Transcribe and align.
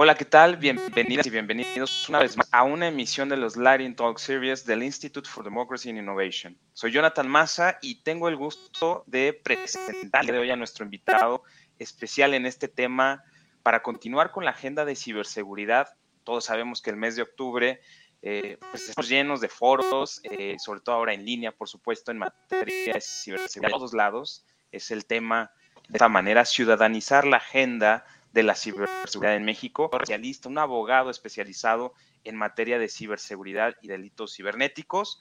Hola, 0.00 0.14
¿qué 0.14 0.24
tal? 0.24 0.58
Bienvenidas 0.58 1.26
y 1.26 1.30
bienvenidos 1.30 2.08
una 2.08 2.20
vez 2.20 2.36
más 2.36 2.48
a 2.52 2.62
una 2.62 2.86
emisión 2.86 3.28
de 3.28 3.36
los 3.36 3.56
Lighting 3.56 3.96
Talk 3.96 4.18
Series 4.18 4.64
del 4.64 4.84
Institute 4.84 5.28
for 5.28 5.42
Democracy 5.42 5.90
and 5.90 5.98
Innovation. 5.98 6.56
Soy 6.72 6.92
Jonathan 6.92 7.26
Massa 7.26 7.78
y 7.82 8.00
tengo 8.04 8.28
el 8.28 8.36
gusto 8.36 9.02
de 9.08 9.32
presentarle 9.32 10.38
hoy 10.38 10.52
a 10.52 10.56
nuestro 10.56 10.84
invitado 10.84 11.42
especial 11.80 12.34
en 12.34 12.46
este 12.46 12.68
tema 12.68 13.24
para 13.64 13.82
continuar 13.82 14.30
con 14.30 14.44
la 14.44 14.52
agenda 14.52 14.84
de 14.84 14.94
ciberseguridad. 14.94 15.88
Todos 16.22 16.44
sabemos 16.44 16.80
que 16.80 16.90
el 16.90 16.96
mes 16.96 17.16
de 17.16 17.22
octubre 17.22 17.80
eh, 18.22 18.56
pues 18.70 18.88
estamos 18.88 19.08
llenos 19.08 19.40
de 19.40 19.48
foros, 19.48 20.20
eh, 20.22 20.54
sobre 20.60 20.78
todo 20.78 20.94
ahora 20.94 21.12
en 21.12 21.24
línea, 21.24 21.50
por 21.50 21.68
supuesto, 21.68 22.12
en 22.12 22.18
materia 22.18 22.94
de 22.94 23.00
ciberseguridad 23.00 23.70
de 23.70 23.74
todos 23.80 23.94
lados. 23.94 24.46
Es 24.70 24.92
el 24.92 25.06
tema, 25.06 25.50
de 25.88 25.96
esta 25.96 26.08
manera, 26.08 26.44
ciudadanizar 26.44 27.26
la 27.26 27.38
agenda 27.38 28.04
de 28.38 28.44
la 28.44 28.54
ciberseguridad 28.54 29.34
en 29.34 29.44
México, 29.44 29.90
especialista, 29.92 30.48
un 30.48 30.58
abogado 30.58 31.10
especializado 31.10 31.92
en 32.22 32.36
materia 32.36 32.78
de 32.78 32.88
ciberseguridad 32.88 33.74
y 33.82 33.88
delitos 33.88 34.36
cibernéticos. 34.36 35.20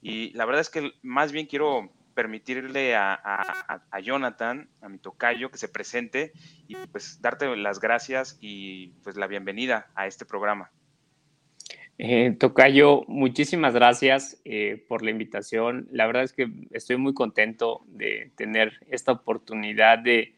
Y 0.00 0.30
la 0.30 0.46
verdad 0.46 0.62
es 0.62 0.70
que 0.70 0.92
más 1.02 1.30
bien 1.30 1.44
quiero 1.44 1.90
permitirle 2.14 2.96
a, 2.96 3.20
Jonathan, 4.02 4.70
a 4.80 4.88
mi 4.88 4.96
tocayo, 4.96 5.50
que 5.50 5.58
se 5.58 5.68
presente 5.68 6.32
y 6.66 6.74
pues 6.86 7.20
darte 7.20 7.54
las 7.54 7.80
gracias 7.80 8.38
y 8.40 8.94
pues 9.02 9.16
la 9.16 9.26
bienvenida 9.26 9.90
a 9.94 10.06
este 10.06 10.24
programa. 10.24 10.70
Eh, 11.98 12.34
tocayo, 12.40 13.04
muchísimas 13.08 13.74
gracias 13.74 14.40
eh, 14.46 14.82
por 14.88 15.02
la 15.02 15.10
invitación. 15.10 15.86
La 15.92 16.06
verdad 16.06 16.22
es 16.22 16.32
que 16.32 16.50
estoy 16.70 16.96
muy 16.96 17.12
contento 17.12 17.84
de 17.88 18.32
tener 18.36 18.80
esta 18.88 19.12
oportunidad 19.12 19.98
de, 19.98 20.34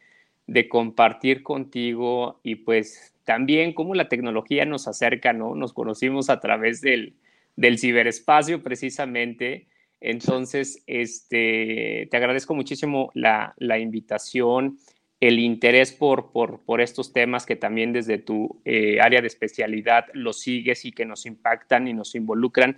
de 0.47 0.69
compartir 0.69 1.42
contigo 1.42 2.41
y 2.42 2.56
pues 2.56 3.14
también 3.25 3.72
cómo 3.72 3.94
la 3.94 4.08
tecnología 4.08 4.64
nos 4.64 4.86
acerca, 4.86 5.33
¿no? 5.33 5.55
Nos 5.55 5.72
conocimos 5.72 6.30
a 6.30 6.41
través 6.41 6.80
del, 6.80 7.14
del 7.56 7.78
ciberespacio 7.78 8.62
precisamente. 8.62 9.66
Entonces, 10.00 10.84
este, 10.86 12.06
te 12.11 12.16
agradezco 12.16 12.55
muchísimo 12.55 13.11
la, 13.14 13.55
la 13.56 13.78
invitación, 13.78 14.78
el 15.20 15.41
interés 15.41 15.92
por, 15.92 16.30
por, 16.30 16.60
por, 16.60 16.81
estos 16.81 17.12
temas 17.12 17.47
que 17.47 17.56
también 17.56 17.92
desde 17.92 18.19
tu 18.19 18.60
eh, 18.64 19.00
área 19.00 19.20
de 19.20 19.27
especialidad 19.27 20.05
los 20.12 20.41
sigues 20.41 20.84
y 20.84 20.92
que 20.92 21.06
nos 21.06 21.27
impactan 21.27 21.88
y 21.88 21.94
nos 21.94 22.14
involucran 22.14 22.77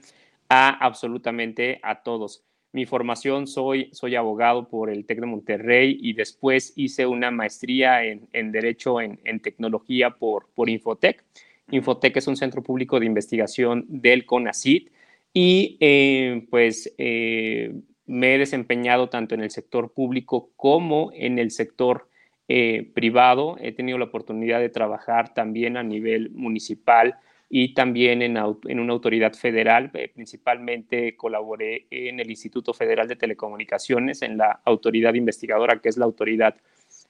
a 0.48 0.70
absolutamente 0.70 1.80
a 1.82 2.02
todos. 2.02 2.44
Mi 2.72 2.84
formación, 2.84 3.46
soy, 3.46 3.88
soy 3.92 4.14
abogado 4.14 4.68
por 4.68 4.90
el 4.90 5.06
TEC 5.06 5.20
de 5.20 5.26
Monterrey 5.26 5.98
y 6.00 6.12
después 6.12 6.74
hice 6.76 7.06
una 7.06 7.30
maestría 7.30 8.04
en, 8.04 8.28
en 8.32 8.52
Derecho 8.52 9.00
en, 9.00 9.18
en, 9.24 9.40
Tecnología 9.40 10.10
por, 10.10 10.48
por 10.54 10.68
Infotec. 10.68 11.24
Infotec 11.70 12.16
es 12.16 12.26
un 12.26 12.36
centro 12.36 12.62
público 12.62 13.00
de 13.00 13.06
investigación 13.06 13.86
del 13.88 14.26
CONACIT 14.26 14.90
y 15.32 15.76
eh, 15.80 16.46
pues 16.50 16.92
eh, 16.98 17.74
me 18.06 18.34
he 18.34 18.38
desempeñado 18.38 19.08
tanto 19.08 19.34
en 19.34 19.42
el 19.42 19.50
sector 19.50 19.92
público 19.92 20.50
como 20.56 21.10
en 21.14 21.38
el 21.38 21.50
sector 21.50 22.08
eh, 22.48 22.90
privado. 22.94 23.56
He 23.60 23.72
tenido 23.72 23.98
la 23.98 24.06
oportunidad 24.06 24.60
de 24.60 24.70
trabajar 24.70 25.34
también 25.34 25.76
a 25.76 25.82
nivel 25.82 26.30
municipal 26.30 27.16
y 27.50 27.72
también 27.72 28.20
en, 28.22 28.36
una 28.36 28.92
autoridad 28.92 29.32
federal. 29.32 29.90
Eh, 29.94 30.10
principalmente 30.14 31.16
colaboré 31.16 31.86
en 31.90 32.20
el 32.20 32.30
Instituto 32.30 32.74
Federal 32.74 33.08
de 33.08 33.16
Telecomunicaciones, 33.16 34.22
en 34.22 34.36
la 34.36 34.60
autoridad 34.64 35.14
investigadora, 35.14 35.80
que 35.80 35.88
es 35.88 35.96
la 35.96 36.04
autoridad 36.04 36.56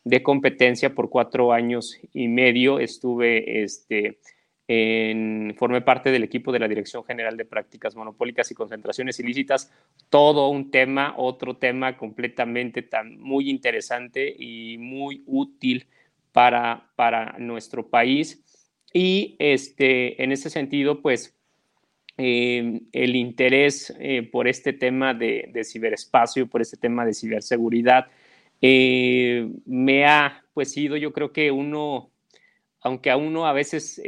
de 0.05 0.23
competencia 0.23 0.95
por 0.95 1.11
cuatro 1.11 1.53
años 1.53 1.99
y 2.13 2.29
medio. 2.29 2.79
Estuve, 2.79 3.63
este, 3.63 4.19
en, 4.69 5.55
formé 5.59 5.81
parte 5.81 6.13
del 6.13 6.23
equipo 6.23 6.53
de 6.53 6.61
la 6.61 6.69
Dirección 6.69 7.05
General 7.05 7.37
de 7.37 7.45
Prácticas 7.45 7.97
Monopólicas 7.97 8.51
y 8.53 8.55
Concentraciones 8.55 9.19
Ilícitas. 9.19 9.73
Todo 10.09 10.49
un 10.51 10.71
tema, 10.71 11.15
otro 11.17 11.57
tema 11.57 11.97
completamente 11.97 12.83
tan, 12.83 13.19
muy 13.19 13.51
interesante 13.51 14.33
y 14.39 14.79
muy 14.79 15.25
útil 15.27 15.89
para, 16.31 16.93
para 16.95 17.37
nuestro 17.39 17.89
país 17.89 18.45
y 18.93 19.37
este, 19.39 20.23
en 20.23 20.33
ese 20.33 20.51
sentido, 20.51 21.03
pues 21.03 21.37
eh, 22.17 22.81
el 22.93 23.17
interés 23.17 23.95
eh, 24.01 24.23
por 24.23 24.49
este 24.49 24.73
tema 24.73 25.15
de, 25.15 25.53
ciberespacio, 25.65 26.49
por 26.49 26.61
este 26.63 26.77
tema 26.77 27.05
de 27.05 27.15
ciberseguridad, 27.15 28.07
eh, 28.61 29.49
me 29.67 30.05
ha 30.07 30.45
pues 30.53 30.73
sido, 30.73 30.97
yo 30.97 31.13
creo 31.13 31.33
que 31.33 31.51
uno, 31.51 32.11
aunque 32.81 33.11
a 33.11 33.17
uno 33.17 33.47
a 33.47 33.53
veces 33.53 34.03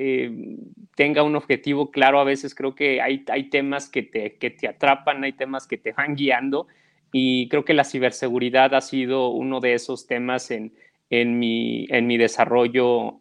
tenga 0.96 1.22
un 1.22 1.36
objetivo 1.36 1.92
claro, 1.92 2.18
a 2.18 2.24
veces 2.24 2.54
creo 2.54 2.74
que 2.74 3.00
hay, 3.00 3.24
hay 3.28 3.48
temas 3.48 3.88
que 3.88 4.02
te, 4.02 4.36
que 4.36 4.50
te 4.50 4.66
atrapan, 4.66 5.22
hay 5.22 5.32
temas 5.34 5.68
que 5.68 5.78
te 5.78 5.92
van 5.92 6.16
guiando. 6.16 6.66
Y 7.12 7.48
creo 7.48 7.64
que 7.64 7.74
la 7.74 7.84
ciberseguridad 7.84 8.74
ha 8.74 8.80
sido 8.80 9.30
uno 9.30 9.60
de 9.60 9.74
esos 9.74 10.06
temas 10.06 10.50
en, 10.50 10.72
en, 11.10 11.38
mi, 11.38 11.86
en 11.90 12.06
mi 12.06 12.18
desarrollo 12.18 13.18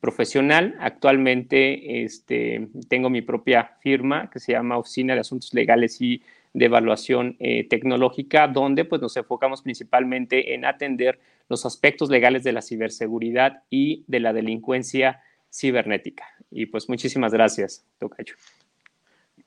profesional. 0.00 0.76
Actualmente 0.80 2.04
este, 2.04 2.68
tengo 2.88 3.10
mi 3.10 3.22
propia 3.22 3.76
firma 3.80 4.30
que 4.30 4.40
se 4.40 4.52
llama 4.52 4.78
Oficina 4.78 5.14
de 5.14 5.20
Asuntos 5.20 5.54
Legales 5.54 6.00
y 6.00 6.22
de 6.54 6.64
Evaluación 6.66 7.36
eh, 7.38 7.68
Tecnológica, 7.68 8.48
donde 8.48 8.84
pues, 8.84 9.00
nos 9.00 9.16
enfocamos 9.16 9.62
principalmente 9.62 10.54
en 10.54 10.64
atender 10.64 11.20
los 11.48 11.64
aspectos 11.64 12.10
legales 12.10 12.44
de 12.44 12.52
la 12.52 12.62
ciberseguridad 12.62 13.62
y 13.70 14.04
de 14.06 14.20
la 14.20 14.32
delincuencia 14.32 15.22
cibernética. 15.50 16.26
Y 16.50 16.66
pues 16.66 16.88
muchísimas 16.88 17.32
gracias, 17.32 17.84
Tocayo. 17.98 18.34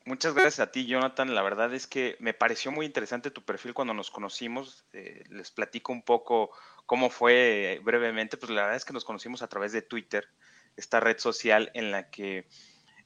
Muchas 0.06 0.34
gracias 0.34 0.60
a 0.60 0.72
ti, 0.72 0.88
Jonathan. 0.88 1.36
La 1.36 1.44
verdad 1.44 1.74
es 1.74 1.86
que 1.86 2.16
me 2.20 2.34
pareció 2.34 2.72
muy 2.72 2.86
interesante 2.88 3.30
tu 3.30 3.44
perfil 3.44 3.74
cuando 3.74 3.94
nos 3.94 4.10
conocimos. 4.10 4.84
Eh, 4.94 5.24
les 5.30 5.52
platico 5.52 5.94
un 5.94 6.02
poco 6.02 6.52
cómo 6.88 7.10
fue 7.10 7.80
brevemente. 7.84 8.38
Pues 8.38 8.50
la 8.50 8.64
verdad 8.64 8.78
es 8.78 8.86
que 8.86 8.94
nos 8.94 9.06
conocimos 9.06 9.44
a 9.44 9.48
través 9.48 9.72
de 9.74 9.84
Twitter, 9.84 10.28
esta 10.76 11.00
red 11.00 11.18
social 11.20 11.72
en 11.74 11.92
la 11.92 12.10
que, 12.10 12.48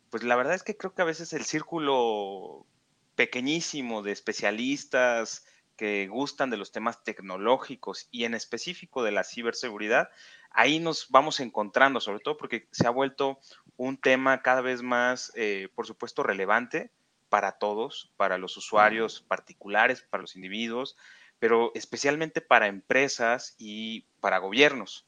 pues 0.10 0.24
la 0.24 0.36
verdad 0.36 0.56
es 0.56 0.64
que 0.64 0.78
creo 0.78 0.94
que 0.94 1.02
a 1.02 1.06
veces 1.06 1.34
el 1.34 1.46
círculo 1.46 2.66
pequeñísimo 3.16 4.02
de 4.02 4.12
especialistas 4.12 5.46
que 5.76 6.08
gustan 6.08 6.50
de 6.50 6.58
los 6.58 6.72
temas 6.72 7.04
tecnológicos 7.04 8.08
y 8.12 8.24
en 8.24 8.34
específico 8.34 9.04
de 9.04 9.12
la 9.12 9.24
ciberseguridad, 9.24 10.10
ahí 10.52 10.80
nos 10.80 11.10
vamos 11.10 11.40
encontrando, 11.40 12.00
sobre 12.00 12.20
todo 12.20 12.38
porque 12.38 12.68
se 12.72 12.88
ha 12.88 12.92
vuelto 12.92 13.40
un 13.76 13.98
tema 13.98 14.42
cada 14.42 14.62
vez 14.62 14.82
más, 14.82 15.32
eh, 15.36 15.70
por 15.76 15.86
supuesto, 15.86 16.24
relevante 16.24 16.92
para 17.30 17.54
todos, 17.54 18.14
para 18.16 18.38
los 18.38 18.56
usuarios 18.56 19.22
particulares, 19.22 20.02
para 20.02 20.22
los 20.22 20.36
individuos, 20.36 20.96
pero 21.40 21.72
especialmente 21.76 22.40
para 22.40 22.68
empresas 22.68 23.56
y 23.58 24.08
para 24.22 24.38
gobiernos. 24.38 25.08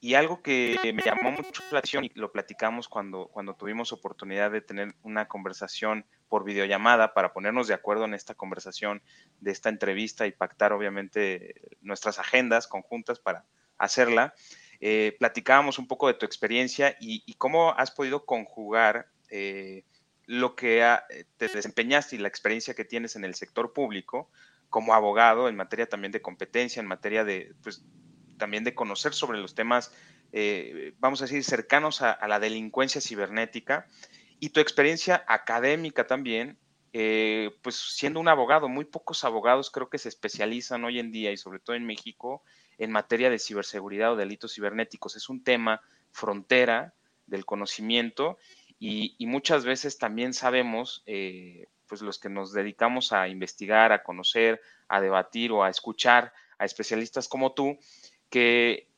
Y 0.00 0.14
algo 0.14 0.42
que 0.42 0.76
me 0.94 1.02
llamó 1.02 1.32
mucho 1.32 1.62
la 1.72 1.80
atención 1.80 2.04
y 2.04 2.12
lo 2.14 2.30
platicamos 2.30 2.88
cuando, 2.88 3.28
cuando 3.32 3.54
tuvimos 3.54 3.92
oportunidad 3.92 4.50
de 4.52 4.60
tener 4.60 4.94
una 5.02 5.26
conversación 5.26 6.06
por 6.28 6.44
videollamada 6.44 7.14
para 7.14 7.32
ponernos 7.32 7.66
de 7.66 7.74
acuerdo 7.74 8.04
en 8.04 8.14
esta 8.14 8.34
conversación 8.34 9.02
de 9.40 9.50
esta 9.50 9.68
entrevista 9.68 10.26
y 10.26 10.32
pactar 10.32 10.72
obviamente 10.72 11.54
nuestras 11.80 12.18
agendas 12.20 12.68
conjuntas 12.68 13.18
para 13.18 13.44
hacerla, 13.76 14.34
eh, 14.80 15.16
platicábamos 15.18 15.78
un 15.78 15.88
poco 15.88 16.06
de 16.06 16.14
tu 16.14 16.26
experiencia 16.26 16.96
y, 17.00 17.34
cómo 17.34 17.72
has 17.72 17.90
podido 17.90 18.24
conjugar 18.24 19.08
eh, 19.30 19.84
lo 20.26 20.54
que 20.54 20.84
te 21.36 21.48
desempeñaste 21.48 22.16
y 22.16 22.18
la 22.18 22.28
experiencia 22.28 22.74
que 22.74 22.84
tienes 22.84 23.16
en 23.16 23.24
el 23.24 23.34
sector 23.34 23.72
público 23.72 24.30
como 24.68 24.94
abogado 24.94 25.48
en 25.48 25.56
materia 25.56 25.88
también 25.88 26.12
de 26.12 26.22
competencia, 26.22 26.80
en 26.80 26.86
materia 26.86 27.24
de, 27.24 27.54
pues, 27.62 27.82
también 28.38 28.64
de 28.64 28.74
conocer 28.74 29.14
sobre 29.14 29.38
los 29.38 29.54
temas, 29.54 29.92
eh, 30.32 30.94
vamos 30.98 31.20
a 31.20 31.24
decir, 31.24 31.44
cercanos 31.44 32.02
a, 32.02 32.26
la 32.26 32.40
delincuencia 32.40 33.00
cibernética 33.00 33.86
y 34.40 34.50
tu 34.50 34.60
experiencia 34.60 35.24
académica 35.26 36.06
también, 36.06 36.58
pues 37.62 37.76
siendo 37.76 38.18
un 38.18 38.28
abogado, 38.28 38.68
muy 38.68 38.84
pocos 38.84 39.22
abogados 39.22 39.70
creo 39.70 39.88
que 39.88 39.98
se 39.98 40.08
especializan 40.08 40.84
hoy 40.84 40.98
en 40.98 41.12
día 41.12 41.30
y 41.30 41.36
sobre 41.36 41.60
todo 41.60 41.76
en 41.76 41.86
México 41.86 42.42
en 42.78 42.92
materia 42.92 43.28
de 43.28 43.38
ciberseguridad 43.38 44.12
o 44.12 44.16
delitos 44.16 44.54
cibernéticos. 44.54 45.16
Es 45.16 45.28
un 45.28 45.42
tema 45.42 45.82
frontera 46.12 46.94
del 47.26 47.44
conocimiento 47.44 48.38
y, 48.78 49.16
muchas 49.26 49.64
veces 49.64 49.98
también 49.98 50.32
sabemos, 50.32 51.02
eh, 51.06 51.66
pues 51.88 52.00
los 52.00 52.18
que 52.18 52.28
nos 52.28 52.52
dedicamos 52.52 53.12
a 53.12 53.28
investigar, 53.28 53.92
a 53.92 54.04
conocer, 54.04 54.60
a 54.88 55.00
debatir 55.00 55.50
o 55.52 55.64
a 55.64 55.70
escuchar 55.70 56.32
a 56.58 56.64
especialistas 56.64 57.28
como 57.28 57.52
tú, 57.52 57.78
que 58.30 58.88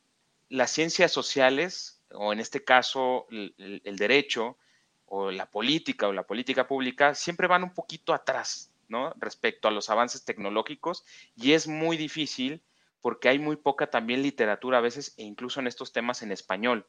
las 0.49 0.71
ciencias 0.71 1.11
sociales, 1.11 2.01
o 2.11 2.33
en 2.33 2.39
este 2.39 2.63
caso 2.63 3.27
el, 3.29 3.95
derecho, 3.95 4.57
o 5.05 5.31
la 5.31 5.49
política 5.49 6.07
o 6.07 6.13
la 6.13 6.23
política 6.23 6.67
pública, 6.67 7.15
siempre 7.15 7.47
van 7.47 7.63
un 7.63 7.73
poquito 7.73 8.13
atrás, 8.13 8.71
¿no? 8.87 9.13
Respecto 9.17 9.67
a 9.67 9.71
los 9.71 9.89
avances 9.89 10.23
tecnológicos 10.25 11.05
y 11.35 11.53
es 11.53 11.67
muy 11.67 11.97
difícil 11.97 12.61
porque 13.01 13.29
hay 13.29 13.39
muy 13.39 13.55
poca 13.55 13.89
también 13.89 14.21
literatura 14.21 14.77
a 14.77 14.81
veces 14.81 15.13
e 15.17 15.23
incluso 15.23 15.59
en 15.59 15.67
estos 15.67 15.91
temas 15.91 16.21
en 16.21 16.31
español. 16.31 16.87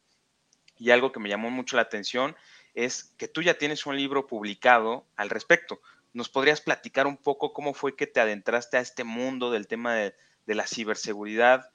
Y 0.78 0.90
algo 0.90 1.12
que 1.12 1.20
me 1.20 1.28
llamó 1.28 1.50
mucho 1.50 1.76
la 1.76 1.82
atención 1.82 2.36
es 2.74 3.14
que 3.16 3.28
tú 3.28 3.42
ya 3.42 3.54
tienes 3.54 3.86
un 3.86 3.96
libro 3.96 4.26
publicado 4.26 5.06
al 5.16 5.30
respecto. 5.30 5.80
¿Nos 6.12 6.28
podrías 6.28 6.60
platicar 6.60 7.06
un 7.06 7.16
poco 7.16 7.52
cómo 7.52 7.74
fue 7.74 7.96
que 7.96 8.06
te 8.06 8.20
adentraste 8.20 8.76
a 8.76 8.80
este 8.80 9.04
mundo 9.04 9.50
del 9.50 9.66
tema 9.66 9.94
de, 9.94 10.14
la 10.46 10.66
ciberseguridad 10.66 11.70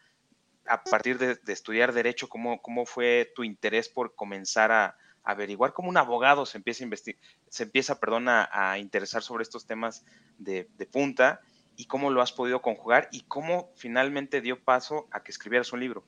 a 0.67 0.83
partir 0.83 1.17
de, 1.17 1.37
estudiar 1.51 1.93
derecho? 1.93 2.29
¿Cómo, 2.29 2.61
¿Cómo 2.61 2.85
fue 2.85 3.31
tu 3.35 3.43
interés 3.43 3.89
por 3.89 4.15
comenzar 4.15 4.71
a, 4.71 4.97
averiguar 5.23 5.73
cómo 5.73 5.89
un 5.89 5.97
abogado 5.97 6.45
se 6.45 6.57
empieza 6.57 6.83
a 6.83 6.85
investigar, 6.85 7.21
se 7.49 7.63
empieza, 7.63 7.99
perdón, 7.99 8.27
a, 8.29 8.77
interesar 8.79 9.21
sobre 9.21 9.43
estos 9.43 9.67
temas 9.67 10.05
de, 10.37 10.69
de, 10.77 10.85
punta 10.85 11.41
y 11.75 11.85
cómo 11.85 12.11
lo 12.11 12.21
has 12.21 12.31
podido 12.31 12.61
conjugar 12.61 13.09
y 13.11 13.21
cómo 13.27 13.71
finalmente 13.75 14.39
dio 14.39 14.63
paso 14.63 15.07
a 15.11 15.23
que 15.23 15.31
escribieras 15.31 15.73
un 15.73 15.81
libro. 15.81 16.05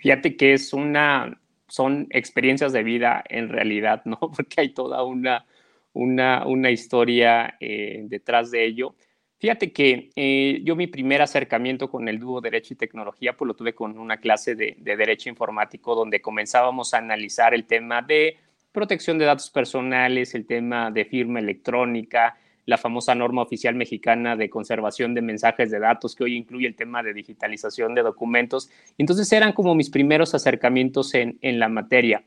Fíjate 0.00 0.36
que 0.36 0.52
es 0.52 0.72
una, 0.72 1.40
son 1.68 2.08
experiencias 2.10 2.72
de 2.72 2.82
vida 2.82 3.22
en 3.28 3.48
realidad, 3.48 4.02
¿no? 4.04 4.18
Porque 4.36 4.60
hay 4.60 4.74
toda 4.74 5.04
una, 5.04 5.46
una, 5.92 6.44
una 6.46 6.70
historia 6.70 7.56
eh, 7.60 8.02
detrás 8.06 8.50
de 8.50 8.66
ello. 8.66 8.96
Fíjate 9.42 9.72
que 9.72 10.12
eh, 10.14 10.60
yo 10.62 10.76
mi 10.76 10.86
primer 10.86 11.20
acercamiento 11.20 11.90
con 11.90 12.06
el 12.06 12.20
dúo 12.20 12.40
Derecho 12.40 12.74
y 12.74 12.76
Tecnología, 12.76 13.36
pues 13.36 13.48
lo 13.48 13.54
tuve 13.54 13.74
con 13.74 13.98
una 13.98 14.18
clase 14.18 14.54
de, 14.54 14.76
de, 14.78 14.96
Derecho 14.96 15.28
Informático 15.28 15.96
donde 15.96 16.22
comenzábamos 16.22 16.94
a 16.94 16.98
analizar 16.98 17.52
el 17.52 17.64
tema 17.64 18.02
de 18.02 18.36
protección 18.70 19.18
de 19.18 19.24
datos 19.24 19.50
personales, 19.50 20.36
el 20.36 20.46
tema 20.46 20.92
de 20.92 21.04
firma 21.06 21.40
electrónica, 21.40 22.38
la 22.66 22.78
famosa 22.78 23.16
norma 23.16 23.42
oficial 23.42 23.74
mexicana 23.74 24.36
de 24.36 24.48
conservación 24.48 25.12
de 25.12 25.22
mensajes 25.22 25.72
de 25.72 25.80
datos, 25.80 26.14
que 26.14 26.22
hoy 26.22 26.36
incluye 26.36 26.68
el 26.68 26.76
tema 26.76 27.02
de 27.02 27.12
digitalización 27.12 27.96
de 27.96 28.02
documentos. 28.02 28.70
Entonces 28.96 29.32
eran 29.32 29.54
como 29.54 29.74
mis 29.74 29.90
primeros 29.90 30.36
acercamientos 30.36 31.14
en, 31.14 31.36
la 31.42 31.68
materia. 31.68 32.22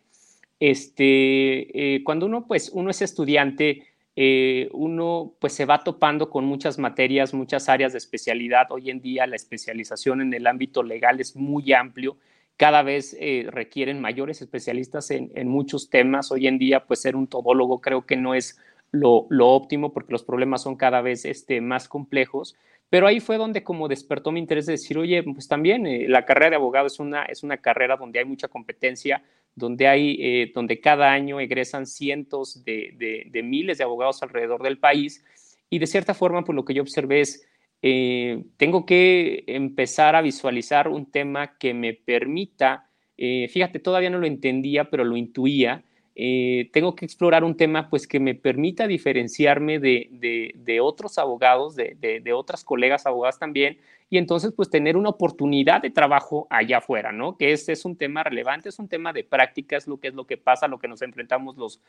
Este, 0.59 1.95
eh, 1.95 2.03
cuando 2.03 2.25
uno, 2.25 2.45
pues, 2.45 2.71
uno 2.73 2.91
es 2.91 3.01
estudiante, 3.01 3.83
eh, 4.15 4.69
uno 4.71 5.33
pues 5.39 5.53
se 5.53 5.65
va 5.65 5.83
topando 5.83 6.29
con 6.29 6.45
muchas 6.45 6.79
materias, 6.79 7.33
muchas 7.33 7.67
áreas 7.69 7.91
de 7.91 7.97
especialidad. 7.97 8.71
Hoy 8.71 8.89
en 8.89 9.01
día 9.01 9.27
la 9.27 9.35
especialización 9.35 10.21
en 10.21 10.33
el 10.33 10.47
ámbito 10.47 10.83
legal 10.83 11.19
es 11.19 11.35
muy 11.35 11.73
amplio. 11.73 12.17
Cada 12.57 12.83
vez 12.83 13.15
eh, 13.19 13.47
requieren 13.49 13.99
mayores 13.99 14.41
especialistas 14.41 15.11
en, 15.11 15.31
en, 15.35 15.49
muchos 15.49 15.89
temas. 15.89 16.31
Hoy 16.31 16.47
en 16.47 16.57
día, 16.57 16.85
pues 16.85 17.01
ser 17.01 17.17
un 17.17 17.27
todólogo 17.27 17.81
creo 17.81 18.05
que 18.05 18.15
no 18.15 18.33
es 18.33 18.57
lo, 18.95 19.27
óptimo 19.39 19.93
porque 19.93 20.13
los 20.13 20.23
problemas 20.23 20.63
son 20.63 20.75
cada 20.75 21.01
vez 21.01 21.25
este, 21.25 21.61
más 21.61 21.87
complejos. 21.87 22.55
Pero 22.89 23.07
ahí 23.07 23.19
fue 23.19 23.37
donde 23.37 23.63
como 23.63 23.87
despertó 23.87 24.31
mi 24.31 24.39
interés 24.39 24.65
de 24.67 24.73
decir, 24.73 24.97
oye, 24.97 25.23
pues 25.23 25.47
también 25.47 25.85
eh, 25.87 26.07
la 26.07 26.25
carrera 26.25 26.51
de 26.51 26.55
abogado 26.57 26.87
es 26.87 26.99
una, 26.99 27.25
es 27.25 27.43
una 27.43 27.57
carrera 27.57 27.97
donde 27.97 28.19
hay 28.19 28.25
mucha 28.25 28.47
competencia, 28.47 29.23
donde, 29.55 29.87
hay, 29.87 30.17
eh, 30.19 30.51
donde 30.53 30.79
cada 30.79 31.11
año 31.11 31.39
egresan 31.39 31.85
cientos 31.85 32.63
de, 32.63 33.25
de, 33.31 33.43
miles 33.43 33.77
de 33.77 33.83
abogados 33.83 34.21
alrededor 34.21 34.61
del 34.61 34.77
país. 34.77 35.23
Y 35.69 35.79
de 35.79 35.87
cierta 35.87 36.13
forma, 36.13 36.43
pues 36.43 36.55
lo 36.55 36.65
que 36.65 36.73
yo 36.73 36.81
observé 36.81 37.21
es, 37.21 37.47
eh, 37.81 38.43
tengo 38.57 38.85
que 38.85 39.43
empezar 39.47 40.15
a 40.15 40.21
visualizar 40.21 40.87
un 40.87 41.11
tema 41.11 41.57
que 41.57 41.73
me 41.73 41.93
permita, 41.93 42.89
fíjate, 43.17 43.79
todavía 43.79 44.09
no 44.09 44.17
lo 44.17 44.27
entendía, 44.27 44.89
pero 44.89 45.05
lo 45.05 45.15
intuía, 45.15 45.83
eh, 46.15 46.69
tengo 46.71 46.95
que 46.95 47.03
explorar 47.03 47.43
un 47.43 47.57
tema 47.57 47.89
pues 47.89 48.07
que 48.07 48.21
me 48.21 48.35
permita 48.35 48.87
diferenciarme 48.87 49.79
de, 49.79 50.79
otros 50.81 51.17
abogados, 51.17 51.75
de, 51.75 52.33
otras 52.33 52.63
colegas 52.63 53.05
abogadas 53.05 53.37
también, 53.37 53.77
y 54.09 54.17
entonces 54.17 54.53
pues 54.55 54.69
tener 54.69 54.95
una 54.95 55.09
oportunidad 55.09 55.81
de 55.81 55.89
trabajo 55.89 56.47
allá 56.49 56.77
afuera, 56.77 57.11
¿no? 57.11 57.37
Que 57.37 57.51
este 57.51 57.73
es 57.73 57.83
un 57.83 57.97
tema 57.97 58.23
relevante, 58.23 58.69
es 58.69 58.79
un 58.79 58.87
tema 58.87 59.11
de 59.11 59.23
prácticas, 59.23 59.87
lo 59.87 59.99
que 59.99 60.07
es 60.07 60.13
lo 60.13 60.25
que 60.25 60.37
pasa, 60.37 60.67
lo 60.67 60.79
que 60.79 60.87
nos 60.87 61.01
enfrentamos 61.01 61.57
los, 61.57 61.81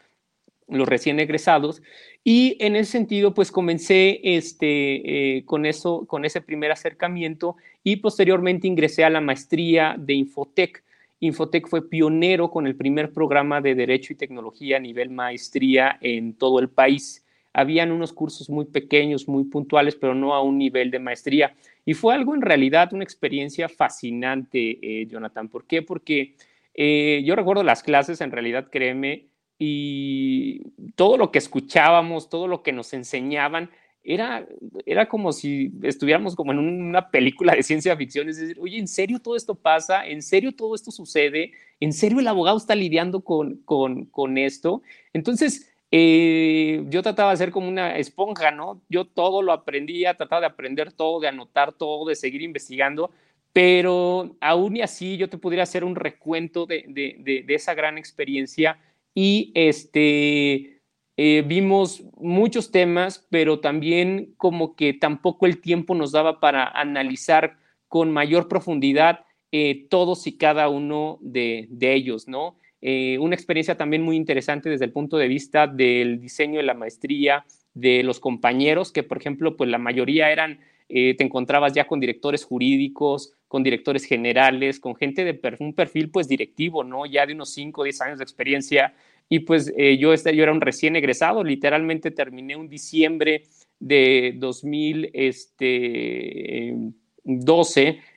los 0.67 0.89
recién 0.89 1.21
egresados. 1.21 1.83
Y 2.25 2.57
en 2.59 2.75
ese 2.75 2.93
sentido, 2.93 3.35
pues 3.35 3.53
comencé 3.53 4.21
este, 4.23 5.37
eh, 5.37 5.45
con, 5.45 5.67
eso, 5.67 6.07
con 6.07 6.25
ese 6.25 6.41
primer 6.41 6.73
acercamiento 6.73 7.57
y 7.85 7.97
posteriormente 7.97 8.67
ingresé 8.67 9.05
a 9.05 9.11
la 9.11 9.21
maestría 9.21 9.95
de 9.99 10.15
Infotec 10.15 10.83
Infotec 11.21 11.69
fue 11.69 11.89
pionero 11.89 12.51
con 12.51 12.67
el 12.67 12.77
primer 12.77 13.13
programa 13.13 13.61
de 13.61 13.75
Derecho 13.75 14.13
y 14.13 14.17
Tecnología 14.17 14.77
a 14.77 14.81
nivel 14.81 15.11
maestría 15.11 15.99
en 16.01 16.35
todo 16.35 16.59
el 16.59 16.69
país. 16.69 17.25
Habían 17.53 17.91
unos 17.91 18.13
cursos 18.13 18.51
muy 18.51 18.67
pequeños, 18.67 19.29
muy 19.29 19.45
puntuales, 19.45 19.97
pero 19.97 20.15
no 20.15 20.35
a 20.35 20.43
un 20.43 20.59
nivel 20.59 20.91
de 20.91 20.99
maestría. 20.99 21.55
Y 21.87 21.95
fue 21.95 22.15
algo 22.15 22.35
en 22.35 22.43
realidad, 22.43 22.93
una 22.93 23.05
experiencia 23.05 23.69
fascinante, 23.69 24.79
eh, 24.83 25.07
Jonathan. 25.07 25.49
¿Por 25.49 25.67
qué? 25.67 25.81
Porque 25.81 26.35
eh, 26.75 27.23
yo 27.25 27.35
recuerdo 27.35 27.63
las 27.63 27.83
clases, 27.83 28.21
en 28.21 28.31
realidad, 28.31 28.69
créeme, 28.71 29.29
y 29.59 30.61
todo 30.97 31.17
lo 31.17 31.33
que 31.33 31.39
escuchábamos, 31.39 32.29
todo 32.29 32.47
lo 32.47 32.63
que 32.63 32.73
nos 32.73 32.93
enseñaban, 32.93 33.71
era, 34.07 34.47
era 34.87 35.09
como 35.09 35.33
si 35.33 35.73
estuviéramos 35.83 36.37
como 36.37 36.53
en 36.53 36.59
una 36.59 37.11
película 37.11 37.55
de 37.55 37.63
ciencia 37.63 37.97
ficción, 37.97 38.29
es 38.29 38.39
decir, 38.39 38.57
oye, 38.61 38.79
¿en 38.79 38.87
serio 38.87 39.19
todo 39.21 39.37
esto 39.37 39.55
pasa? 39.55 40.07
¿En 40.07 40.23
serio 40.23 40.53
todo 40.53 40.75
esto 40.75 40.93
sucede? 40.93 41.53
¿En 41.81 41.93
serio 41.93 42.21
el 42.21 42.29
abogado 42.29 42.57
está 42.57 42.75
lidiando 42.77 43.23
con, 43.23 43.57
con, 43.65 44.39
esto? 44.39 44.83
Entonces, 45.13 45.73
eh, 45.91 46.85
yo 46.89 47.03
trataba 47.03 47.33
de 47.33 47.37
ser 47.37 47.51
como 47.51 47.69
una 47.69 47.97
esponja, 47.97 48.53
¿no? 48.53 48.81
Yo 48.89 49.07
todo 49.07 49.43
lo 49.43 49.53
aprendía, 49.53 50.15
trataba 50.15 50.41
de 50.41 50.47
aprender 50.47 50.93
todo, 50.93 51.21
de 51.21 51.29
anotar 51.29 51.73
todo, 51.73 52.09
de 52.09 52.15
seguir 52.15 52.43
investigando, 52.43 53.11
pero 53.53 54.37
aún 54.41 54.77
y 54.77 54.83
así 54.83 55.17
yo 55.17 55.29
te 55.29 55.39
pudiera 55.39 55.65
hacer 55.65 55.83
un 55.83 55.97
recuento 55.97 56.67
de, 56.67 56.85
de, 56.89 57.43
de 57.45 57.55
esa 57.55 57.75
gran 57.75 57.99
experiencia 57.99 58.79
y 59.15 59.51
este 59.55 60.76
eh, 61.17 61.43
vimos 61.47 62.05
muchos 62.19 62.71
temas, 62.71 63.27
pero 63.31 63.61
también 63.61 64.35
como 64.37 64.77
que 64.77 64.93
tampoco 64.93 65.47
el 65.47 65.61
tiempo 65.61 65.95
nos 65.95 66.13
daba 66.13 66.41
para 66.41 66.69
analizar 66.69 67.57
con 67.89 68.13
mayor 68.13 68.49
profundidad 68.49 69.25
eh, 69.51 69.87
todos 69.89 70.27
y 70.27 70.37
cada 70.37 70.69
uno 70.69 71.19
de, 71.23 71.69
ellos, 71.81 72.29
¿no? 72.29 72.59
Eh, 72.83 73.17
una 73.19 73.35
experiencia 73.35 73.79
también 73.79 74.03
muy 74.03 74.17
interesante 74.17 74.69
desde 74.69 74.85
el 74.85 74.93
punto 74.93 75.17
de 75.17 75.29
vista 75.29 75.67
del 75.67 76.21
diseño 76.21 76.59
de 76.59 76.65
la 76.65 76.75
maestría, 76.75 77.47
de 77.73 78.03
los 78.03 78.21
compañeros, 78.21 78.93
que 78.93 79.03
por 79.03 79.17
ejemplo, 79.17 79.57
pues 79.57 79.71
la 79.71 79.79
mayoría 79.79 80.31
eran, 80.31 80.61
te 80.89 81.23
encontrabas 81.23 81.73
ya 81.73 81.87
con 81.87 81.99
directores 81.99 82.45
jurídicos, 82.45 83.33
con 83.49 83.63
directores 83.63 84.05
generales, 84.05 84.79
con 84.79 84.95
gente 84.95 85.25
de 85.25 85.41
un 85.61 85.73
perfil 85.73 86.11
pues 86.11 86.29
directivo, 86.29 86.85
¿no? 86.85 87.07
Ya 87.07 87.27
de 87.27 87.33
unos 87.33 87.51
5 87.55 87.81
o 87.81 87.85
10 87.85 88.01
años 88.03 88.19
de 88.19 88.25
experiencia 88.25 88.95
y 89.29 89.41
pues 89.41 89.73
eh, 89.77 89.99
yo, 89.99 90.13
este, 90.13 90.35
yo 90.37 90.43
era 90.43 90.53
un 90.53 90.61
recién 90.61 90.97
egresado, 90.97 91.43
literalmente 91.43 92.11
terminé 92.11 92.57
un 92.57 92.69
diciembre 92.69 93.45
de 93.79 94.35
2012 94.37 95.11
este, 95.13 96.75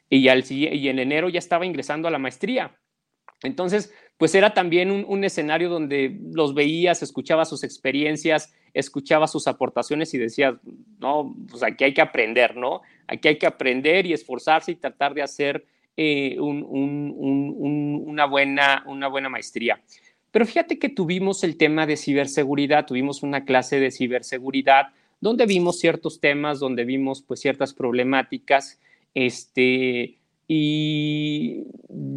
y, 0.09 0.27
al, 0.27 0.43
y 0.49 0.87
en 0.87 0.99
enero 0.99 1.29
ya 1.29 1.39
estaba 1.39 1.65
ingresando 1.65 2.07
a 2.07 2.11
la 2.11 2.19
maestría. 2.19 2.75
Entonces, 3.43 3.93
pues 4.17 4.35
era 4.35 4.53
también 4.53 4.91
un, 4.91 5.23
escenario 5.23 5.69
donde 5.69 6.19
los 6.33 6.53
veías, 6.53 7.01
escuchaba 7.01 7.45
sus 7.45 7.63
experiencias, 7.63 8.53
escuchaba 8.73 9.27
sus 9.27 9.47
aportaciones 9.47 10.13
y 10.13 10.17
decías, 10.17 10.55
no, 10.99 11.33
pues 11.49 11.63
aquí 11.63 11.85
hay 11.85 11.93
que 11.93 12.01
aprender, 12.01 12.57
¿no? 12.57 12.81
Aquí 13.07 13.29
hay 13.29 13.37
que 13.37 13.47
aprender 13.47 14.05
y 14.05 14.11
esforzarse 14.11 14.73
y 14.73 14.75
tratar 14.75 15.13
de 15.13 15.21
hacer 15.21 15.65
eh, 15.95 16.35
una, 16.37 18.25
buena, 18.25 18.83
una 18.87 19.07
buena 19.07 19.29
maestría. 19.29 19.81
Pero 20.31 20.45
fíjate 20.45 20.79
que 20.79 20.89
tuvimos 20.89 21.43
el 21.43 21.57
tema 21.57 21.85
de 21.85 21.97
ciberseguridad, 21.97 22.85
tuvimos 22.85 23.23
una 23.23 23.45
clase 23.45 23.79
de 23.79 23.91
ciberseguridad 23.91 24.87
donde 25.21 25.45
vimos 25.45 25.79
ciertos 25.79 26.19
temas, 26.19 26.59
donde 26.59 26.85
vimos 26.85 27.21
pues 27.21 27.41
ciertas 27.41 27.73
problemáticas, 27.73 28.79
este, 29.13 30.17
y 30.47 31.63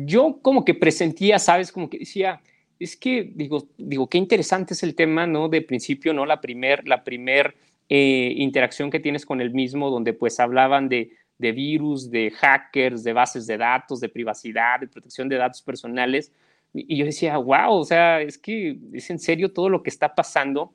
yo 0.07 0.38
como 0.40 0.64
que 0.64 0.75
presentía, 0.75 1.38
sabes, 1.38 1.73
como 1.73 1.90
que 1.90 1.99
decía, 1.99 2.40
es 2.78 2.97
que 2.97 3.31
digo, 3.35 3.69
digo, 3.76 4.09
qué 4.09 4.19
interesante 4.19 4.75
es 4.75 4.83
el 4.83 4.95
tema, 4.95 5.26
¿no? 5.26 5.49
De 5.49 5.62
principio, 5.62 6.12
¿no? 6.12 6.26
La 6.26 6.40
primer, 6.40 6.87
la 6.87 7.04
primer 7.04 7.54
eh, 7.88 8.33
interacción 8.37 8.90
que 8.90 9.00
tienes 9.00 9.26
con 9.26 9.40
el 9.40 9.52
mismo, 9.52 9.90
donde 9.90 10.12
pues 10.12 10.40
hablaban 10.40 10.88
de, 10.88 11.11
de 11.38 11.52
virus, 11.52 12.11
de 12.11 12.31
hackers, 12.31 13.04
de 13.04 13.12
bases 13.12 13.47
de 13.47 13.59
datos, 13.59 14.00
de 14.00 14.09
privacidad, 14.09 14.81
de 14.81 14.88
protección 14.88 15.28
de 15.28 15.37
datos 15.37 15.61
personales. 15.62 16.33
Y 16.75 16.97
yo 16.97 17.05
decía, 17.05 17.37
wow, 17.37 17.73
o 17.75 17.85
sea, 17.85 18.21
es 18.23 18.38
que 18.38 18.79
es 18.93 19.11
en 19.11 19.19
serio 19.19 19.52
todo 19.52 19.69
lo 19.69 19.83
que 19.83 19.91
está 19.91 20.14
pasando. 20.14 20.73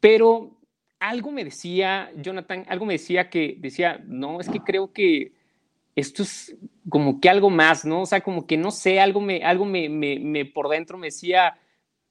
Pero 0.00 0.60
algo 0.98 1.30
me 1.30 1.44
decía, 1.44 2.10
Jonathan, 2.16 2.64
algo 2.68 2.86
me 2.86 2.94
decía 2.94 3.30
que 3.30 3.56
decía, 3.58 4.02
no, 4.06 4.40
es 4.40 4.48
que 4.48 4.60
creo 4.60 4.92
que 4.92 5.32
esto 5.96 6.22
es 6.22 6.56
como 6.88 7.20
que 7.20 7.28
algo 7.28 7.50
más, 7.50 7.84
¿no? 7.84 8.02
O 8.02 8.06
sea, 8.06 8.20
como 8.20 8.46
que 8.46 8.56
no 8.56 8.70
sé, 8.70 9.00
algo 9.00 9.20
me, 9.20 9.42
algo 9.42 9.64
me, 9.64 9.88
me, 9.88 10.44
por 10.44 10.68
dentro 10.68 10.98
me 10.98 11.08
decía, 11.08 11.58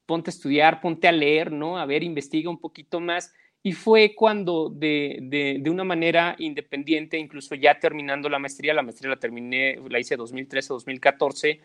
ponte 0.06 0.30
a 0.30 0.34
estudiar, 0.34 0.82
ponte 0.82 1.08
a 1.08 1.12
leer, 1.12 1.52
¿no? 1.52 1.78
A 1.78 1.86
ver, 1.86 2.04
investiga 2.04 2.50
un 2.50 2.60
poquito 2.60 3.00
más. 3.00 3.34
Y 3.62 3.74
fue 3.74 4.16
cuando 4.16 4.70
de, 4.70 5.20
de, 5.22 5.58
de, 5.60 5.70
una 5.70 5.84
manera 5.84 6.36
independiente, 6.40 7.18
incluso 7.18 7.56
ya 7.56 7.78
terminando 7.78 8.30
la 8.30 8.40
maestría, 8.40 8.74
la 8.74 8.84
maestría 8.84 9.10
la 9.10 9.20
terminé, 9.20 9.78
la 9.90 10.00
hice 10.00 10.18
2013-2014, 10.18 11.60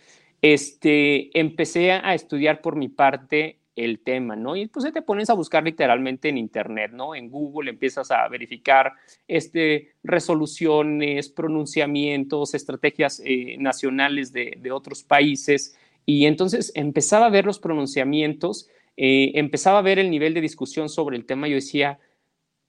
este, 0.44 1.40
empecé 1.40 1.92
a 1.92 2.12
estudiar 2.12 2.60
por 2.60 2.76
mi 2.76 2.88
parte 2.90 3.60
el 3.76 4.00
tema, 4.00 4.36
¿no? 4.36 4.56
Y 4.56 4.66
pues 4.66 4.84
te 4.92 5.00
pones 5.00 5.30
a 5.30 5.34
buscar 5.34 5.64
literalmente 5.64 6.28
en 6.28 6.36
Internet, 6.36 6.92
¿no? 6.92 7.14
En 7.14 7.30
Google 7.30 7.70
empiezas 7.70 8.10
a 8.10 8.28
verificar 8.28 8.92
este, 9.26 9.94
resoluciones, 10.02 11.30
pronunciamientos, 11.30 12.52
estrategias 12.52 13.22
eh, 13.24 13.56
nacionales 13.58 14.34
de, 14.34 14.70
otros 14.70 15.02
países. 15.02 15.78
Y 16.04 16.26
entonces 16.26 16.72
empezaba 16.74 17.24
a 17.24 17.30
ver 17.30 17.46
los 17.46 17.58
pronunciamientos, 17.58 18.68
eh, 18.98 19.32
empezaba 19.36 19.78
a 19.78 19.82
ver 19.82 19.98
el 19.98 20.10
nivel 20.10 20.34
de 20.34 20.42
discusión 20.42 20.90
sobre 20.90 21.16
el 21.16 21.24
tema. 21.24 21.48
Yo 21.48 21.54
decía, 21.54 21.98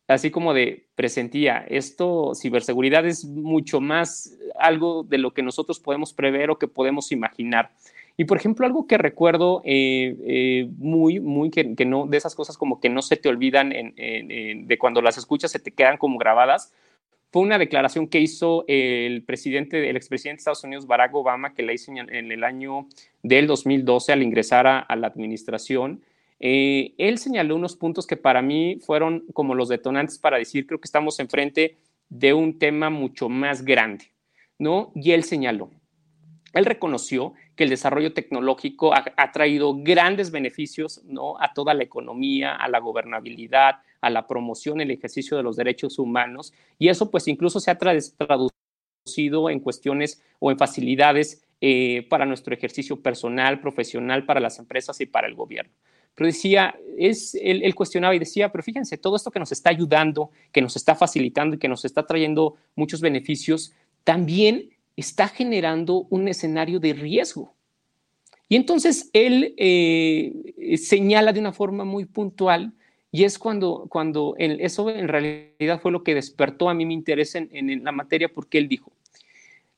así 0.08 0.32
como 0.32 0.54
de 0.54 0.86
presentía, 0.96 1.66
esto, 1.70 2.34
ciberseguridad 2.36 3.06
es 3.06 3.26
mucho 3.26 3.82
más 3.82 4.38
algo 4.60 5.04
de 5.04 5.18
lo 5.18 5.34
que 5.34 5.44
nosotros 5.44 5.80
podemos 5.80 6.14
prever 6.14 6.50
o 6.50 6.60
que 6.60 6.68
podemos 6.68 7.12
imaginar. 7.12 7.72
Y 8.18 8.26
por 8.26 8.38
ejemplo, 8.38 8.66
algo 8.66 8.88
que 8.88 8.98
recuerdo 8.98 9.62
eh, 9.66 10.16
eh, 10.26 10.70
muy, 10.78 11.20
muy, 11.20 11.50
que, 11.50 11.86
no, 11.86 12.08
de 12.08 12.18
esas 12.18 12.34
cosas 12.34 12.58
como 12.58 12.80
que 12.80 12.90
no 12.90 13.02
se 13.02 13.18
te 13.18 13.28
olvidan 13.28 13.70
de 13.70 14.78
cuando 14.80 15.02
las 15.02 15.18
escuchas 15.18 15.52
se 15.52 15.60
te 15.60 15.72
quedan 15.72 15.98
como 15.98 16.18
grabadas, 16.18 16.72
fue 17.36 17.42
una 17.42 17.58
declaración 17.58 18.08
que 18.08 18.22
hizo 18.22 18.64
el 18.70 19.22
presidente, 19.24 19.90
el 19.90 19.98
expresidente 19.98 20.38
de 20.38 20.40
Estados 20.40 20.64
Unidos, 20.64 20.88
Barack 20.88 21.14
Obama, 21.14 21.54
que 21.54 21.64
la 21.64 21.74
hizo 21.74 21.92
en 21.92 22.32
el 22.32 22.46
año 22.46 22.88
del 23.24 23.46
2012 23.46 24.14
al 24.14 24.24
ingresar 24.24 24.66
a, 24.68 24.96
la 24.96 25.08
administración. 25.08 26.02
Eh, 26.40 26.94
él 26.98 27.18
señaló 27.18 27.56
unos 27.56 27.76
puntos 27.76 28.06
que 28.06 28.18
para 28.18 28.42
mí 28.42 28.80
fueron 28.82 29.26
como 29.34 29.56
los 29.56 29.70
detonantes 29.70 30.20
para 30.20 30.38
decir, 30.38 30.68
creo 30.68 30.80
que 30.80 30.88
estamos 30.88 31.20
enfrente 31.20 31.78
de 32.10 32.34
un 32.34 32.60
tema 32.60 32.90
mucho 32.90 33.30
más 33.30 33.64
grande, 33.64 34.12
¿no? 34.60 34.92
Y 34.96 35.12
él 35.12 35.24
señaló, 35.24 35.72
él 36.56 36.66
reconoció 36.66 37.34
que 37.56 37.66
el 37.66 37.70
desarrollo 37.70 38.14
tecnológico 38.14 38.94
ha, 38.94 39.32
traído 39.34 39.76
grandes 39.76 40.32
beneficios 40.32 41.02
¿no? 41.04 41.40
a 41.40 41.54
toda 41.54 41.74
la 41.74 41.84
economía, 41.84 42.56
a 42.56 42.70
la 42.70 42.80
gobernabilidad, 42.80 43.76
a 44.00 44.10
la 44.10 44.26
promoción, 44.26 44.80
el 44.80 44.90
ejercicio 44.90 45.36
de 45.36 45.44
los 45.44 45.58
derechos 45.58 46.00
humanos, 46.00 46.54
y 46.80 46.88
eso 46.88 47.12
pues 47.12 47.28
incluso 47.28 47.60
se 47.60 47.72
ha 47.72 47.78
traducido 47.78 49.50
en 49.50 49.60
cuestiones 49.60 50.24
o 50.40 50.50
en 50.50 50.58
facilidades 50.58 51.46
eh, 51.60 52.08
para 52.10 52.26
nuestro 52.26 52.54
ejercicio 52.54 53.02
personal, 53.02 53.60
profesional, 53.60 54.26
para 54.26 54.40
las 54.40 54.58
empresas 54.58 55.00
y 55.02 55.06
para 55.06 55.28
el 55.28 55.36
gobierno. 55.36 55.74
Pero 56.16 56.28
decía, 56.28 56.76
es, 56.98 57.36
él, 57.36 57.76
cuestionaba 57.76 58.16
y 58.16 58.20
decía, 58.20 58.52
pero 58.52 58.64
fíjense, 58.64 58.98
todo 58.98 59.16
esto 59.16 59.32
que 59.32 59.40
nos 59.40 59.52
está 59.52 59.70
ayudando, 59.70 60.32
que 60.52 60.62
nos 60.62 60.76
está 60.76 60.96
facilitando 60.96 61.56
y 61.56 61.60
que 61.60 61.68
nos 61.68 61.84
está 61.84 62.08
trayendo 62.08 62.56
muchos 62.76 63.02
beneficios, 63.02 63.74
también 64.04 64.70
está 64.96 65.28
generando 65.28 66.08
un 66.10 66.28
escenario 66.28 66.80
de 66.80 66.94
riesgo. 66.94 67.54
Y 68.48 68.56
entonces 68.56 69.10
él 69.12 69.54
eh, 69.58 70.78
señala 70.78 71.34
de 71.34 71.40
una 71.40 71.52
forma 71.52 71.84
muy 71.84 72.06
puntual 72.06 72.74
y 73.12 73.24
es 73.24 73.40
cuando, 73.40 73.88
cuando 73.90 74.36
eso 74.38 74.90
en 74.90 75.08
realidad 75.08 75.82
fue 75.82 75.92
lo 75.92 76.04
que 76.04 76.16
despertó 76.16 76.70
a 76.70 76.74
mí 76.74 76.86
mi 76.86 76.94
interés 76.94 77.36
en 77.36 77.84
la 77.84 77.92
materia 77.92 78.32
porque 78.32 78.58
él 78.58 78.68
dijo, 78.68 78.92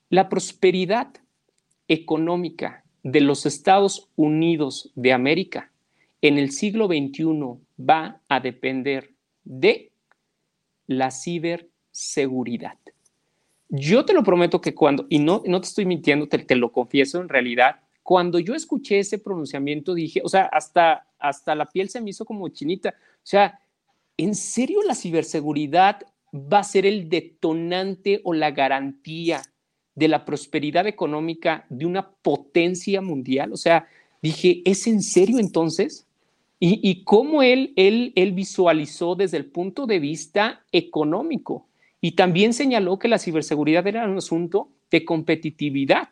la 0.09 0.29
prosperidad 0.29 1.07
económica 1.87 2.83
de 3.03 3.21
los 3.21 3.45
Estados 3.45 4.09
Unidos 4.15 4.91
de 4.95 5.13
América 5.13 5.71
en 6.21 6.37
el 6.37 6.51
siglo 6.51 6.87
XXI 6.87 7.25
va 7.79 8.21
a 8.27 8.39
depender 8.39 9.13
de 9.43 9.91
la 10.87 11.11
ciberseguridad. 11.11 12.77
Yo 13.69 14.05
te 14.05 14.13
lo 14.13 14.23
prometo 14.23 14.61
que 14.61 14.73
cuando, 14.73 15.05
y 15.09 15.19
no, 15.19 15.43
no 15.45 15.59
te 15.61 15.67
estoy 15.67 15.85
mintiendo, 15.85 16.27
te, 16.27 16.55
lo 16.55 16.71
confieso 16.71 17.21
en 17.21 17.29
realidad, 17.29 17.81
cuando 18.01 18.39
yo 18.39 18.55
escuché 18.55 18.99
ese 18.99 19.19
pronunciamiento 19.19 19.93
dije, 19.93 20.21
o 20.23 20.29
sea, 20.29 20.43
hasta, 20.45 21.07
hasta 21.19 21.53
la 21.53 21.65
piel 21.65 21.89
se 21.89 21.99
me 21.99 22.11
hizo 22.11 22.23
como 22.23 22.47
chinita. 22.47 22.89
O 22.89 23.25
sea, 23.25 23.59
¿en 24.15 24.33
serio 24.35 24.81
la 24.83 24.95
ciberseguridad 24.95 25.99
va 26.33 26.59
a 26.59 26.63
ser 26.63 26.85
el 26.85 27.09
detonante 27.09 28.21
o 28.23 28.33
la 28.33 28.51
garantía 28.51 29.41
de 29.95 30.07
la 30.07 30.23
prosperidad 30.23 30.87
económica 30.87 31.65
de 31.69 31.85
una 31.85 32.09
potencia 32.09 33.01
mundial? 33.01 33.51
O 33.51 33.57
sea, 33.57 33.89
dije, 34.21 34.61
¿es 34.63 34.87
en 34.87 35.01
serio 35.01 35.39
entonces? 35.39 36.06
Y, 36.59 37.03
cómo 37.03 37.43
él, 37.43 37.73
él, 37.75 38.13
él 38.15 38.31
visualizó 38.31 39.13
desde 39.13 39.37
el 39.37 39.45
punto 39.45 39.85
de 39.85 39.99
vista 39.99 40.63
económico. 40.71 41.67
Y 42.01 42.13
también 42.13 42.53
señaló 42.53 42.97
que 42.97 43.07
la 43.07 43.19
ciberseguridad 43.19 43.85
era 43.85 44.07
un 44.07 44.17
asunto 44.17 44.71
de 44.89 45.05
competitividad, 45.05 46.09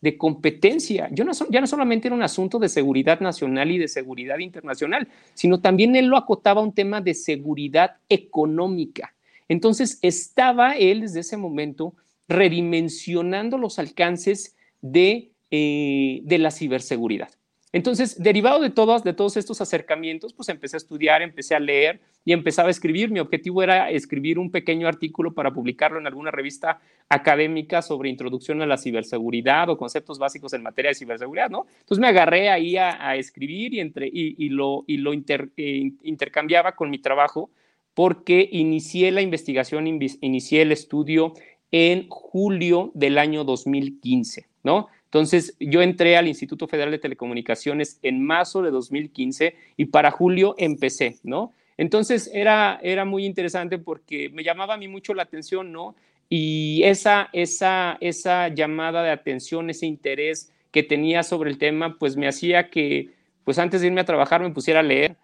de 0.00 0.18
competencia. 0.18 1.08
Yo 1.12 1.24
no, 1.24 1.32
ya 1.50 1.60
no 1.60 1.66
solamente 1.66 2.08
era 2.08 2.14
un 2.14 2.22
asunto 2.22 2.58
de 2.58 2.68
seguridad 2.68 3.20
nacional 3.20 3.70
y 3.70 3.78
de 3.78 3.88
seguridad 3.88 4.38
internacional, 4.38 5.08
sino 5.32 5.60
también 5.60 5.96
él 5.96 6.06
lo 6.06 6.18
acotaba 6.18 6.60
a 6.60 6.64
un 6.64 6.74
tema 6.74 7.00
de 7.00 7.14
seguridad 7.14 7.96
económica. 8.08 9.14
Entonces 9.48 9.98
estaba 10.02 10.72
él 10.72 11.00
desde 11.00 11.20
ese 11.20 11.36
momento 11.36 11.94
redimensionando 12.28 13.58
los 13.58 13.78
alcances 13.78 14.56
de, 14.80 15.32
eh, 15.50 16.20
de 16.22 16.38
la 16.38 16.50
ciberseguridad. 16.50 17.30
Entonces, 17.72 18.20
derivado 18.20 18.60
de 18.60 18.70
todos, 18.70 19.04
de 19.04 19.12
todos 19.12 19.36
estos 19.36 19.60
acercamientos, 19.60 20.32
pues 20.32 20.48
empecé 20.48 20.76
a 20.76 20.78
estudiar, 20.78 21.22
empecé 21.22 21.54
a 21.54 21.60
leer 21.60 22.00
y 22.24 22.32
empezaba 22.32 22.68
a 22.68 22.70
escribir. 22.72 23.10
Mi 23.10 23.20
objetivo 23.20 23.62
era 23.62 23.90
escribir 23.90 24.38
un 24.40 24.50
pequeño 24.50 24.88
artículo 24.88 25.34
para 25.34 25.52
publicarlo 25.52 25.98
en 25.98 26.06
alguna 26.06 26.32
revista 26.32 26.80
académica 27.08 27.80
sobre 27.80 28.08
introducción 28.08 28.60
a 28.62 28.66
la 28.66 28.76
ciberseguridad 28.76 29.68
o 29.68 29.78
conceptos 29.78 30.18
básicos 30.18 30.52
en 30.52 30.62
materia 30.62 30.90
de 30.90 30.96
ciberseguridad, 30.96 31.48
¿no? 31.48 31.66
Entonces 31.80 32.00
me 32.00 32.08
agarré 32.08 32.50
ahí 32.50 32.76
a, 32.76 33.14
escribir 33.16 33.74
y, 33.74 33.80
entre, 33.80 34.08
y, 34.12 34.48
lo, 34.48 34.84
y 34.86 34.96
lo 34.96 35.12
eh, 35.12 35.92
intercambiaba 36.02 36.72
con 36.72 36.90
mi 36.90 36.98
trabajo 36.98 37.50
porque 37.94 38.48
inicié 38.50 39.10
la 39.10 39.20
investigación, 39.20 39.86
inicié 39.86 40.62
el 40.62 40.72
estudio 40.72 41.34
en 41.70 42.08
julio 42.08 42.90
del 42.94 43.18
año 43.18 43.44
2015, 43.44 44.46
¿no? 44.62 44.88
Entonces, 45.10 45.56
yo 45.58 45.82
entré 45.82 46.16
al 46.16 46.28
Instituto 46.28 46.68
Federal 46.68 46.92
de 46.92 47.00
Telecomunicaciones 47.00 47.98
en 48.04 48.24
marzo 48.24 48.62
de 48.62 48.70
2015 48.70 49.56
y 49.76 49.86
para 49.86 50.12
julio 50.12 50.54
empecé, 50.56 51.16
¿no? 51.24 51.52
Entonces, 51.76 52.30
era, 52.32 52.78
era 52.80 53.04
muy 53.04 53.26
interesante 53.26 53.78
porque 53.78 54.28
me 54.28 54.44
llamaba 54.44 54.74
a 54.74 54.76
mí 54.76 54.86
mucho 54.86 55.12
la 55.12 55.24
atención, 55.24 55.72
¿no? 55.72 55.96
Y 56.28 56.82
esa, 56.84 57.28
esa, 57.32 57.98
esa 58.00 58.48
llamada 58.54 59.02
de 59.02 59.10
atención, 59.10 59.68
ese 59.68 59.86
interés 59.86 60.52
que 60.70 60.84
tenía 60.84 61.24
sobre 61.24 61.50
el 61.50 61.58
tema, 61.58 61.96
pues 61.98 62.16
me 62.16 62.28
hacía 62.28 62.70
que, 62.70 63.10
pues 63.42 63.58
antes 63.58 63.80
de 63.80 63.88
irme 63.88 64.02
a 64.02 64.04
trabajar, 64.04 64.40
me 64.40 64.50
pusiera 64.50 64.78
a 64.78 64.84
leer. 64.84 65.16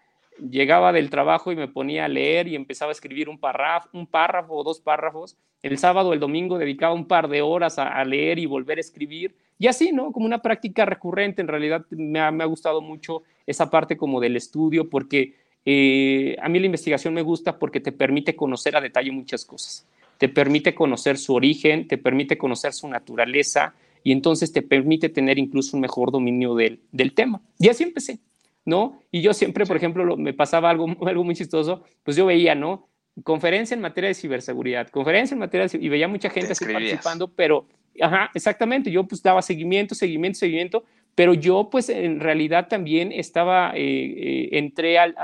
Llegaba 0.50 0.92
del 0.92 1.10
trabajo 1.10 1.52
y 1.52 1.56
me 1.56 1.68
ponía 1.68 2.06
a 2.06 2.08
leer 2.08 2.48
y 2.48 2.56
empezaba 2.56 2.90
a 2.90 2.92
escribir 2.92 3.28
un 3.28 3.38
párrafo, 3.38 3.88
un 3.92 4.08
párrafo 4.08 4.52
o 4.54 4.64
dos 4.64 4.80
párrafos. 4.80 5.36
El 5.62 5.78
sábado 5.78 6.12
el 6.12 6.18
domingo 6.18 6.58
dedicaba 6.58 6.92
un 6.92 7.06
par 7.06 7.28
de 7.28 7.40
horas 7.40 7.78
a 7.78 8.04
leer 8.04 8.40
y 8.40 8.46
volver 8.46 8.78
a 8.78 8.80
escribir 8.80 9.36
y 9.58 9.68
así, 9.68 9.92
¿no? 9.92 10.12
Como 10.12 10.26
una 10.26 10.42
práctica 10.42 10.84
recurrente, 10.84 11.40
en 11.40 11.48
realidad 11.48 11.86
me 11.90 12.20
ha, 12.20 12.44
gustado 12.44 12.82
mucho 12.82 13.22
esa 13.46 13.70
parte 13.70 13.96
como 13.96 14.20
del 14.20 14.36
estudio, 14.36 14.90
porque 14.90 15.34
eh, 15.64 16.36
a 16.42 16.48
mí 16.48 16.58
la 16.58 16.66
investigación 16.66 17.14
me 17.14 17.22
gusta 17.22 17.58
porque 17.58 17.80
te 17.80 17.92
permite 17.92 18.36
conocer 18.36 18.76
a 18.76 18.80
detalle 18.80 19.10
muchas 19.10 19.44
cosas. 19.44 19.86
Te 20.18 20.28
permite 20.28 20.74
conocer 20.74 21.18
su 21.18 21.34
origen, 21.34 21.88
te 21.88 21.98
permite 21.98 22.36
conocer 22.36 22.72
su 22.72 22.88
naturaleza 22.88 23.74
y 24.02 24.12
entonces 24.12 24.52
te 24.52 24.62
permite 24.62 25.08
tener 25.08 25.38
incluso 25.38 25.76
un 25.76 25.80
mejor 25.80 26.12
dominio 26.12 26.54
del, 26.54 26.80
del 26.92 27.14
tema. 27.14 27.40
Y 27.58 27.68
así 27.68 27.82
empecé, 27.82 28.18
¿no? 28.64 29.02
Y 29.10 29.22
yo 29.22 29.32
siempre, 29.34 29.64
por 29.66 29.76
ejemplo, 29.76 30.16
me 30.16 30.34
pasaba 30.34 30.70
algo, 30.70 30.86
algo 31.06 31.24
muy 31.24 31.34
chistoso, 31.34 31.82
pues 32.02 32.16
yo 32.16 32.26
veía, 32.26 32.54
¿no? 32.54 32.88
Conferencia 33.24 33.74
en 33.74 33.80
materia 33.80 34.08
de 34.08 34.14
ciberseguridad, 34.14 34.88
conferencia 34.88 35.34
en 35.34 35.38
materia 35.40 35.66
de... 35.66 35.78
y 35.78 35.88
veía 35.88 36.06
mucha 36.08 36.28
gente 36.28 36.52
así 36.52 36.66
participando, 36.66 37.28
pero 37.28 37.66
Ajá, 38.00 38.30
exactamente. 38.34 38.90
Yo 38.90 39.04
pues 39.04 39.22
daba 39.22 39.42
seguimiento, 39.42 39.94
seguimiento, 39.94 40.38
seguimiento, 40.38 40.84
pero 41.14 41.34
yo 41.34 41.68
pues 41.70 41.88
en 41.88 42.20
realidad 42.20 42.68
también 42.68 43.12
estaba, 43.12 43.72
eh, 43.74 43.80
eh, 43.80 44.48
entré 44.52 44.98
al, 44.98 45.14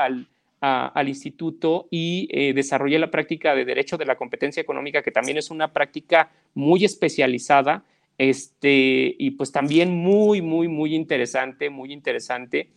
al, 0.61 1.09
instituto 1.09 1.89
y 1.91 2.29
eh, 2.31 2.53
desarrollé 2.55 2.99
la 2.99 3.11
práctica 3.11 3.55
de 3.55 3.65
Derecho 3.65 3.99
de 3.99 4.07
la 4.07 4.17
Competencia 4.17 4.61
Económica, 4.61 5.03
que 5.03 5.11
también 5.11 5.37
es 5.37 5.51
una 5.51 5.73
práctica 5.73 6.31
muy 6.55 6.85
especializada, 6.85 7.85
este, 8.17 9.15
y 9.19 9.33
pues 9.33 9.51
también 9.51 9.91
muy, 9.91 10.41
muy, 10.41 10.69
muy 10.69 10.95
interesante, 10.95 11.71
muy 11.71 11.93
interesante 11.93 12.71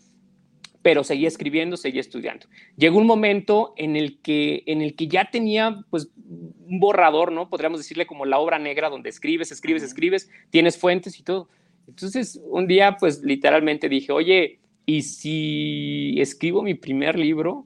pero 0.85 1.03
seguía 1.03 1.27
escribiendo, 1.27 1.77
seguía 1.77 1.99
estudiando. 1.99 2.45
Llegó 2.77 2.99
un 2.99 3.07
momento 3.07 3.73
en 3.75 3.95
el 3.95 4.19
que, 4.19 4.61
en 4.67 4.83
el 4.83 4.95
que 4.95 5.07
ya 5.07 5.31
tenía 5.31 5.83
pues 5.89 6.09
un 6.15 6.79
borrador, 6.79 7.31
¿no? 7.31 7.49
Podríamos 7.49 7.79
decirle 7.79 8.05
como 8.05 8.23
la 8.23 8.37
obra 8.37 8.59
negra 8.59 8.91
donde 8.91 9.09
escribes, 9.09 9.51
escribes, 9.51 9.81
escribes, 9.81 10.29
tienes 10.51 10.77
fuentes 10.77 11.19
y 11.19 11.23
todo. 11.23 11.49
Entonces, 11.87 12.39
un 12.51 12.67
día 12.67 12.97
pues 12.99 13.23
literalmente 13.23 13.89
dije, 13.89 14.11
oye, 14.11 14.59
¿y 14.85 15.01
si 15.01 16.21
escribo 16.21 16.61
mi 16.61 16.75
primer 16.75 17.17
libro? 17.17 17.65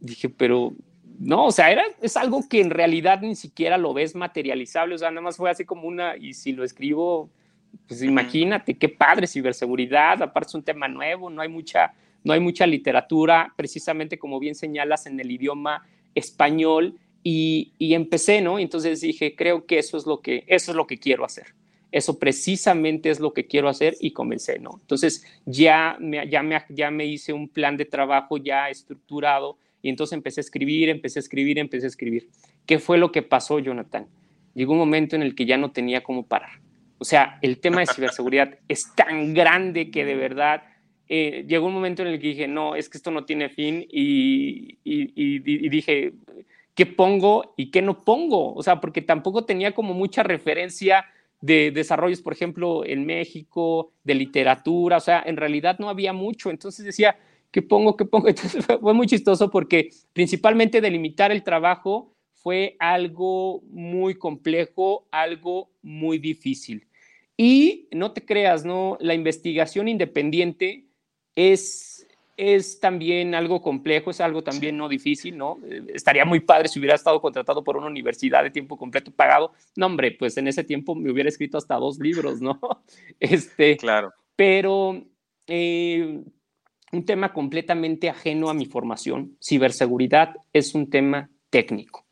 Dije, 0.00 0.30
pero 0.30 0.72
no, 1.18 1.44
o 1.44 1.52
sea, 1.52 1.70
era, 1.70 1.84
es 2.00 2.16
algo 2.16 2.48
que 2.48 2.62
en 2.62 2.70
realidad 2.70 3.20
ni 3.20 3.34
siquiera 3.34 3.76
lo 3.76 3.92
ves 3.92 4.14
materializable, 4.14 4.94
o 4.94 4.98
sea, 4.98 5.10
nada 5.10 5.20
más 5.20 5.36
fue 5.36 5.50
así 5.50 5.66
como 5.66 5.86
una, 5.86 6.16
y 6.16 6.32
si 6.32 6.52
lo 6.52 6.64
escribo, 6.64 7.28
Pues 7.86 8.02
imagínate, 8.02 8.78
qué 8.78 8.88
padre 8.88 9.26
ciberseguridad, 9.26 10.22
aparte 10.22 10.48
es 10.48 10.54
un 10.54 10.62
tema 10.62 10.88
nuevo, 10.88 11.28
no 11.28 11.42
hay 11.42 11.48
mucha, 11.48 11.92
no 12.24 12.32
hay 12.32 12.40
mucha 12.40 12.66
literatura, 12.66 13.52
precisamente 13.56 14.18
como 14.18 14.40
bien 14.40 14.54
señalas, 14.54 15.06
en 15.06 15.20
el 15.20 15.30
idioma 15.30 15.86
español, 16.14 16.98
y, 17.22 17.72
y 17.78 17.94
empecé, 17.94 18.40
¿no? 18.40 18.58
Entonces 18.58 19.00
dije, 19.00 19.34
creo 19.36 19.66
que 19.66 19.78
eso 19.78 19.96
es 19.96 20.06
lo 20.06 20.20
que, 20.20 20.44
eso 20.46 20.72
es 20.72 20.76
lo 20.76 20.86
que 20.86 20.98
quiero 20.98 21.24
hacer. 21.24 21.54
Eso 21.94 22.18
precisamente 22.18 23.08
es 23.08 23.20
lo 23.20 23.32
que 23.32 23.46
quiero 23.46 23.68
hacer 23.68 23.94
y 24.00 24.10
comencé, 24.10 24.58
¿no? 24.58 24.78
Entonces 24.80 25.24
ya 25.46 25.96
ya, 26.28 26.42
me, 26.42 26.64
ya 26.68 26.90
me 26.90 27.06
hice 27.06 27.32
un 27.32 27.48
plan 27.48 27.76
de 27.76 27.84
trabajo 27.84 28.36
ya 28.36 28.68
estructurado 28.68 29.58
y 29.80 29.90
entonces 29.90 30.14
empecé 30.14 30.40
a 30.40 30.42
escribir, 30.42 30.88
empecé 30.88 31.18
a 31.18 31.20
escribir, 31.20 31.58
empecé 31.58 31.86
a 31.86 31.88
escribir. 31.88 32.28
¿Qué 32.66 32.78
fue 32.78 32.98
lo 32.98 33.12
que 33.12 33.22
pasó, 33.22 33.58
Jonathan? 33.58 34.08
Llegó 34.54 34.72
un 34.72 34.78
momento 34.78 35.14
en 35.14 35.22
el 35.22 35.34
que 35.34 35.46
ya 35.46 35.56
no 35.56 35.70
tenía 35.70 36.02
cómo 36.02 36.26
parar. 36.26 36.58
O 36.98 37.04
sea, 37.04 37.38
el 37.42 37.58
tema 37.58 37.80
de 37.80 37.86
ciberseguridad 37.86 38.58
es 38.66 38.92
tan 38.94 39.32
grande 39.32 39.90
que 39.90 40.04
de 40.04 40.14
verdad 40.14 40.62
eh, 41.08 41.44
llegó 41.46 41.66
un 41.66 41.74
momento 41.74 42.02
en 42.02 42.08
el 42.08 42.20
que 42.20 42.28
dije, 42.28 42.48
no, 42.48 42.76
es 42.76 42.88
que 42.88 42.98
esto 42.98 43.10
no 43.10 43.24
tiene 43.24 43.48
fin 43.48 43.86
y, 43.90 44.78
y, 44.84 45.12
y, 45.14 45.68
dije, 45.68 46.12
¿qué 46.74 46.86
pongo 46.86 47.54
y 47.56 47.70
qué 47.70 47.82
no 47.82 48.04
pongo? 48.04 48.54
O 48.54 48.62
sea, 48.62 48.80
porque 48.80 49.02
tampoco 49.02 49.44
tenía 49.44 49.72
como 49.72 49.92
mucha 49.92 50.22
referencia 50.22 51.04
de 51.40 51.70
desarrollos, 51.70 52.22
por 52.22 52.32
ejemplo, 52.32 52.86
en 52.86 53.04
México, 53.04 53.92
de 54.02 54.14
literatura, 54.14 54.96
o 54.96 55.00
sea, 55.00 55.22
en 55.26 55.36
realidad 55.36 55.78
no 55.78 55.90
había 55.90 56.14
mucho, 56.14 56.50
entonces 56.50 56.86
decía, 56.86 57.18
¿qué 57.50 57.60
pongo? 57.60 57.96
¿Qué 57.96 58.06
pongo? 58.06 58.28
Entonces 58.28 58.64
fue 58.64 58.94
muy 58.94 59.06
chistoso 59.06 59.50
porque 59.50 59.90
principalmente 60.14 60.80
delimitar 60.80 61.30
el 61.32 61.42
trabajo 61.42 62.14
fue 62.32 62.76
algo 62.78 63.62
muy 63.70 64.14
complejo, 64.14 65.06
algo 65.10 65.70
muy 65.82 66.18
difícil. 66.18 66.86
Y 67.36 67.88
no 67.90 68.12
te 68.12 68.24
creas, 68.24 68.64
¿no? 68.64 68.96
La 69.00 69.14
investigación 69.14 69.88
independiente 69.88 70.84
es 71.34 71.94
es 72.36 72.80
también 72.80 73.34
algo 73.34 73.62
complejo, 73.62 74.10
es 74.10 74.20
algo 74.20 74.42
también 74.42 74.76
no 74.76 74.88
difícil, 74.88 75.36
¿no? 75.36 75.58
Eh, 75.64 75.82
estaría 75.94 76.24
muy 76.24 76.40
padre 76.40 76.68
si 76.68 76.78
hubiera 76.78 76.96
estado 76.96 77.20
contratado 77.20 77.62
por 77.62 77.76
una 77.76 77.86
universidad 77.86 78.42
de 78.42 78.50
tiempo 78.50 78.76
completo 78.76 79.12
pagado. 79.12 79.52
No, 79.76 79.86
hombre, 79.86 80.12
pues 80.12 80.36
en 80.36 80.48
ese 80.48 80.64
tiempo 80.64 80.94
me 80.94 81.10
hubiera 81.10 81.28
escrito 81.28 81.58
hasta 81.58 81.76
dos 81.76 81.98
libros, 81.98 82.40
¿no? 82.40 82.58
Este, 83.20 83.76
claro. 83.76 84.12
Pero 84.36 85.04
eh, 85.46 86.22
un 86.92 87.04
tema 87.04 87.32
completamente 87.32 88.08
ajeno 88.08 88.50
a 88.50 88.54
mi 88.54 88.66
formación, 88.66 89.36
ciberseguridad 89.42 90.34
es 90.52 90.74
un 90.74 90.90
tema 90.90 91.30
técnico, 91.50 92.04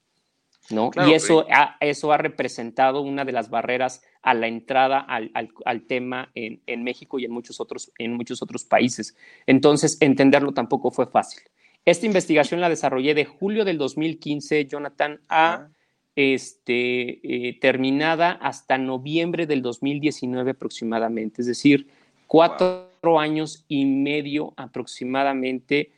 ¿no? 0.71 0.91
y 1.07 1.13
eso 1.13 1.45
ha, 1.51 1.77
eso 1.81 2.13
ha 2.13 2.17
representado 2.17 3.01
una 3.01 3.25
de 3.25 3.33
las 3.33 3.51
barreras 3.51 4.03
a 4.23 4.35
la 4.35 4.47
entrada 4.47 4.99
al, 5.01 5.31
al, 5.65 5.83
tema 5.83 6.31
en, 6.35 6.63
en, 6.67 6.85
México 6.85 7.19
y 7.19 7.25
en 7.25 7.33
muchos, 7.33 7.61
otros, 7.61 7.93
en 7.99 8.13
muchos 8.13 8.41
otros 8.41 8.65
países. 8.65 9.17
Entonces, 9.47 9.99
entenderlo 10.01 10.53
tampoco 10.53 10.91
fue 10.91 11.07
fácil. 11.07 11.43
Esta 11.85 12.07
investigación 12.07 12.61
la 12.61 12.69
desarrollé 12.69 13.15
de 13.15 13.25
julio 13.25 13.65
del 13.65 13.79
2015, 13.79 14.67
Jonathan, 14.67 15.21
a 15.29 15.69
este, 16.15 17.49
eh, 17.49 17.59
terminada 17.61 18.33
hasta 18.33 18.79
noviembre 18.79 19.47
del 19.47 19.63
2019 19.63 20.53
aproximadamente, 20.53 21.43
es 21.43 21.49
decir, 21.49 21.89
cuatro 22.27 23.19
años 23.19 23.65
y 23.67 23.85
medio 23.85 24.55
aproximadamente 24.57 25.91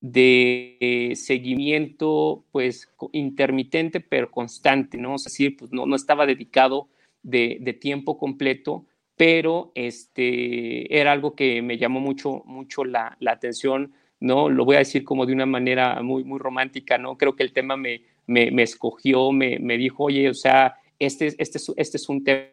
de 0.00 0.76
eh, 0.80 1.16
seguimiento, 1.16 2.44
pues 2.50 2.88
intermitente 3.12 4.00
pero 4.00 4.30
constante, 4.30 4.98
¿no? 4.98 5.14
Es 5.14 5.24
decir, 5.24 5.56
pues 5.56 5.72
no, 5.72 5.86
no 5.86 5.96
estaba 5.96 6.26
dedicado 6.26 6.88
de, 7.22 7.78
tiempo 7.80 8.18
completo, 8.18 8.86
pero 9.16 9.72
este, 9.74 10.98
era 10.98 11.12
algo 11.12 11.34
que 11.34 11.62
me 11.62 11.78
llamó 11.78 12.00
mucho, 12.00 12.42
mucho 12.44 12.84
la, 12.84 13.16
atención, 13.26 13.92
¿no? 14.20 14.48
Lo 14.48 14.64
voy 14.64 14.76
a 14.76 14.80
decir 14.80 15.04
como 15.04 15.26
de 15.26 15.32
una 15.32 15.46
manera 15.46 16.02
muy, 16.02 16.24
muy 16.24 16.38
romántica, 16.38 16.98
¿no? 16.98 17.16
Creo 17.16 17.36
que 17.36 17.42
el 17.42 17.52
tema 17.52 17.76
me, 17.76 18.02
me, 18.26 18.50
me 18.50 18.62
escogió, 18.62 19.32
me, 19.32 19.58
me, 19.58 19.76
dijo, 19.78 20.04
oye, 20.04 20.28
o 20.28 20.34
sea, 20.34 20.76
este, 20.98 21.34
este, 21.38 21.58
este 21.76 21.96
es 21.96 22.08
un 22.08 22.24
tema 22.24 22.52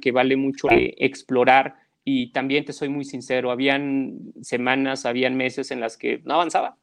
que 0.00 0.12
vale 0.12 0.36
mucho 0.36 0.68
explorar 0.70 1.76
y 2.04 2.32
también 2.32 2.64
te 2.64 2.72
soy 2.72 2.88
muy 2.88 3.04
sincero, 3.04 3.50
habían 3.50 4.32
semanas, 4.40 5.04
habían 5.04 5.36
meses 5.36 5.70
en 5.70 5.80
las 5.80 5.98
que 5.98 6.22
no 6.24 6.34
avanzaba, 6.34 6.78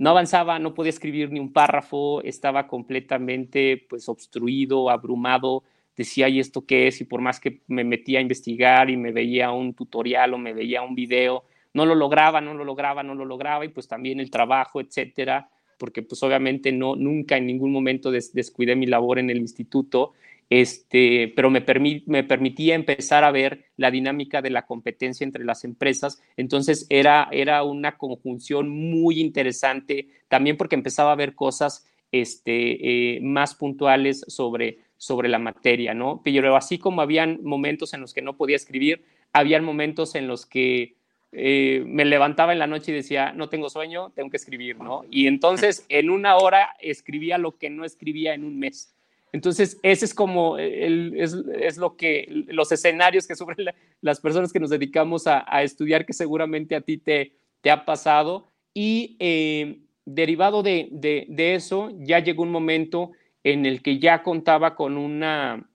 no 0.00 0.08
avanzaba, 0.08 0.58
no 0.58 0.72
podía 0.72 0.88
escribir 0.88 1.30
ni 1.30 1.40
un 1.40 1.52
párrafo, 1.52 2.22
estaba 2.22 2.66
completamente 2.66 3.84
pues 3.86 4.08
obstruido, 4.08 4.88
abrumado, 4.88 5.62
decía, 5.94 6.26
¿y 6.30 6.40
esto 6.40 6.64
qué 6.64 6.86
es? 6.86 7.02
Y 7.02 7.04
por 7.04 7.20
más 7.20 7.38
que 7.38 7.60
me 7.66 7.84
metía 7.84 8.18
a 8.18 8.22
investigar 8.22 8.88
y 8.88 8.96
me 8.96 9.12
veía 9.12 9.50
un 9.50 9.74
tutorial 9.74 10.32
o 10.32 10.38
me 10.38 10.54
veía 10.54 10.80
un 10.80 10.94
video, 10.94 11.44
no 11.74 11.84
lo 11.84 11.94
lograba, 11.94 12.40
no 12.40 12.54
lo 12.54 12.64
lograba, 12.64 13.02
no 13.02 13.14
lo 13.14 13.26
lograba. 13.26 13.62
Y 13.66 13.68
pues 13.68 13.88
también 13.88 14.20
el 14.20 14.30
trabajo, 14.30 14.80
etcétera, 14.80 15.50
porque 15.76 16.00
pues 16.00 16.22
obviamente 16.22 16.72
no, 16.72 16.96
nunca 16.96 17.36
en 17.36 17.46
ningún 17.46 17.70
momento 17.70 18.10
descuidé 18.10 18.76
mi 18.76 18.86
labor 18.86 19.18
en 19.18 19.28
el 19.28 19.36
instituto 19.36 20.14
este, 20.50 21.32
pero 21.36 21.48
me, 21.48 21.60
permitía 21.60 22.74
empezar 22.74 23.22
a 23.22 23.30
ver 23.30 23.66
la 23.76 23.92
dinámica 23.92 24.42
de 24.42 24.50
la 24.50 24.66
competencia 24.66 25.24
entre 25.24 25.44
las 25.44 25.64
empresas. 25.64 26.20
Entonces 26.36 26.86
era, 26.90 27.30
una 27.62 27.96
conjunción 27.96 28.68
muy 28.68 29.20
interesante, 29.20 30.08
también 30.28 30.56
porque 30.56 30.74
empezaba 30.74 31.12
a 31.12 31.16
ver 31.16 31.36
cosas 31.36 31.86
este, 32.10 33.14
eh, 33.16 33.20
más 33.20 33.54
puntuales 33.54 34.24
sobre, 34.26 34.80
sobre 34.96 35.28
la 35.28 35.38
materia, 35.38 35.94
¿no? 35.94 36.20
Pero 36.24 36.56
así 36.56 36.78
como 36.78 37.00
habían 37.00 37.38
momentos 37.44 37.94
en 37.94 38.00
los 38.00 38.12
que 38.12 38.22
no 38.22 38.36
podía 38.36 38.56
escribir, 38.56 39.04
habían 39.32 39.64
momentos 39.64 40.16
en 40.16 40.26
los 40.26 40.46
que 40.46 40.96
eh, 41.30 41.84
me 41.86 42.04
levantaba 42.04 42.52
en 42.52 42.58
la 42.58 42.66
noche 42.66 42.90
y 42.90 42.96
decía, 42.96 43.32
no 43.32 43.48
tengo 43.48 43.70
sueño, 43.70 44.10
tengo 44.16 44.30
que 44.30 44.38
escribir, 44.38 44.78
¿no? 44.78 45.04
Y 45.12 45.28
entonces 45.28 45.86
en 45.88 46.10
una 46.10 46.36
hora 46.36 46.74
escribía 46.80 47.38
lo 47.38 47.56
que 47.56 47.70
no 47.70 47.84
escribía 47.84 48.34
en 48.34 48.42
un 48.42 48.58
mes. 48.58 48.96
Entonces, 49.32 49.78
ese 49.82 50.04
es 50.04 50.14
como 50.14 50.58
el, 50.58 51.14
es, 51.16 51.76
lo 51.76 51.96
que 51.96 52.26
los 52.48 52.72
escenarios 52.72 53.26
que 53.26 53.36
sufren 53.36 53.68
las 54.00 54.20
personas 54.20 54.52
que 54.52 54.60
nos 54.60 54.70
dedicamos 54.70 55.26
a, 55.26 55.62
estudiar, 55.62 56.04
que 56.04 56.12
seguramente 56.12 56.74
a 56.74 56.80
ti 56.80 56.98
te, 56.98 57.32
te 57.60 57.70
ha 57.70 57.84
pasado. 57.84 58.48
Y 58.74 59.16
eh, 59.20 59.80
derivado 60.04 60.62
de, 60.62 60.88
de, 60.90 61.54
eso, 61.54 61.90
ya 61.98 62.18
llegó 62.18 62.42
un 62.42 62.50
momento 62.50 63.12
en 63.44 63.66
el 63.66 63.82
que 63.82 63.98
ya 63.98 64.22
contaba 64.22 64.74
con, 64.74 64.96
una, 64.96 65.68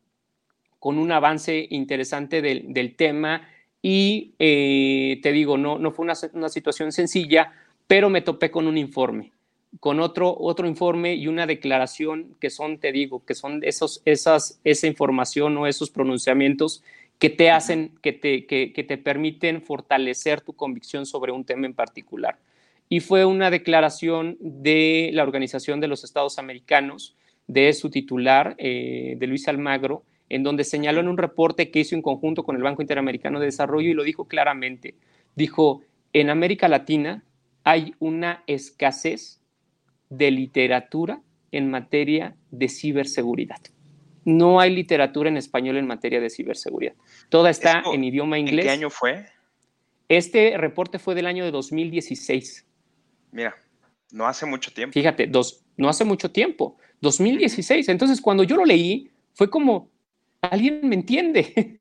con 0.80 0.98
un 0.98 1.12
avance 1.12 1.68
interesante 1.70 2.42
del, 2.42 2.74
del 2.74 2.96
tema. 2.96 3.48
Y 3.82 4.34
eh, 4.40 5.20
te 5.24 5.32
digo, 5.32 5.58
no, 5.58 5.80
no 5.80 5.92
fue 5.92 6.04
una, 6.04 6.16
una 6.34 6.50
situación 6.50 6.92
sencilla, 6.92 7.54
pero 7.88 8.10
me 8.10 8.22
topé 8.22 8.52
con 8.52 8.68
un 8.68 8.78
informe 8.78 9.35
con 9.80 10.00
otro, 10.00 10.36
otro 10.38 10.68
informe 10.68 11.16
y 11.16 11.28
una 11.28 11.48
declaración 11.48 12.36
que 12.40 12.50
son, 12.50 12.78
te 12.78 12.92
digo, 12.92 13.26
que 13.26 13.36
son 13.36 13.64
esos, 13.64 14.02
esas, 14.06 14.60
esa 14.64 14.88
información 14.88 15.58
o 15.58 15.68
esos 15.68 15.90
pronunciamientos 15.90 16.84
que 17.20 17.30
te 17.30 17.50
hacen, 17.52 17.92
que 18.02 18.14
te, 18.14 18.46
que, 18.46 18.72
te 18.72 18.98
permiten 18.98 19.62
fortalecer 19.62 20.42
tu 20.42 20.54
convicción 20.54 21.06
sobre 21.06 21.32
un 21.32 21.46
tema 21.46 21.66
en 21.66 21.74
particular. 21.74 22.38
Y 22.90 23.00
fue 23.00 23.26
una 23.26 23.50
declaración 23.50 24.38
de 24.40 25.10
la 25.14 25.24
Organización 25.24 25.80
de 25.80 25.88
los 25.88 26.04
Estados 26.04 26.38
Americanos, 26.38 27.16
de 27.48 27.72
su 27.74 27.90
titular, 27.90 28.56
eh, 28.58 29.16
de 29.18 29.28
Luis 29.28 29.48
Almagro, 29.48 30.04
en 30.30 30.44
donde 30.44 30.64
señaló 30.64 31.00
en 31.00 31.08
un 31.08 31.18
reporte 31.18 31.72
que 31.72 31.80
hizo 31.80 31.96
en 31.96 32.02
conjunto 32.02 32.44
con 32.44 32.56
el 32.56 32.64
Banco 32.64 32.82
Interamericano 32.82 33.40
de 33.40 33.46
Desarrollo 33.46 33.90
y 33.90 33.94
lo 33.94 34.04
dijo 34.04 34.28
claramente. 34.28 34.96
Dijo, 35.36 35.84
en 36.14 36.30
América 36.30 36.68
Latina 36.68 37.24
hay 37.64 37.94
una 38.00 38.44
escasez 38.48 39.42
de 40.10 40.32
literatura 40.32 41.22
en 41.52 41.70
materia 41.70 42.36
de 42.52 42.70
ciberseguridad. 42.70 43.62
No 44.24 44.60
hay 44.60 44.74
literatura 44.74 45.30
en 45.30 45.38
español 45.38 45.78
en 45.78 45.86
materia 45.86 46.20
de 46.20 46.30
ciberseguridad. 46.30 46.96
Toda 47.30 47.50
está 47.50 47.84
en 47.94 48.04
idioma 48.04 48.40
inglés. 48.40 48.66
¿En 48.66 48.70
qué 48.70 48.72
año 48.72 48.90
fue? 48.90 49.26
Este 50.10 50.58
reporte 50.58 51.00
fue 51.00 51.16
del 51.16 51.28
año 51.28 51.46
de 51.46 51.52
2016. 51.52 52.66
Mira, 53.32 53.56
no 54.12 54.26
hace 54.28 54.46
mucho 54.46 54.74
tiempo. 54.74 54.94
Fíjate, 54.94 55.28
dos, 55.28 55.64
no 55.78 55.90
hace 55.90 56.06
mucho 56.06 56.32
tiempo. 56.32 56.78
2016. 57.02 57.90
Entonces, 57.90 58.22
cuando 58.22 58.44
yo 58.44 58.56
lo 58.56 58.66
leí, 58.66 59.12
fue 59.34 59.50
como, 59.50 59.92
alguien 60.42 60.82
me 60.84 60.96
entiende. 60.96 61.80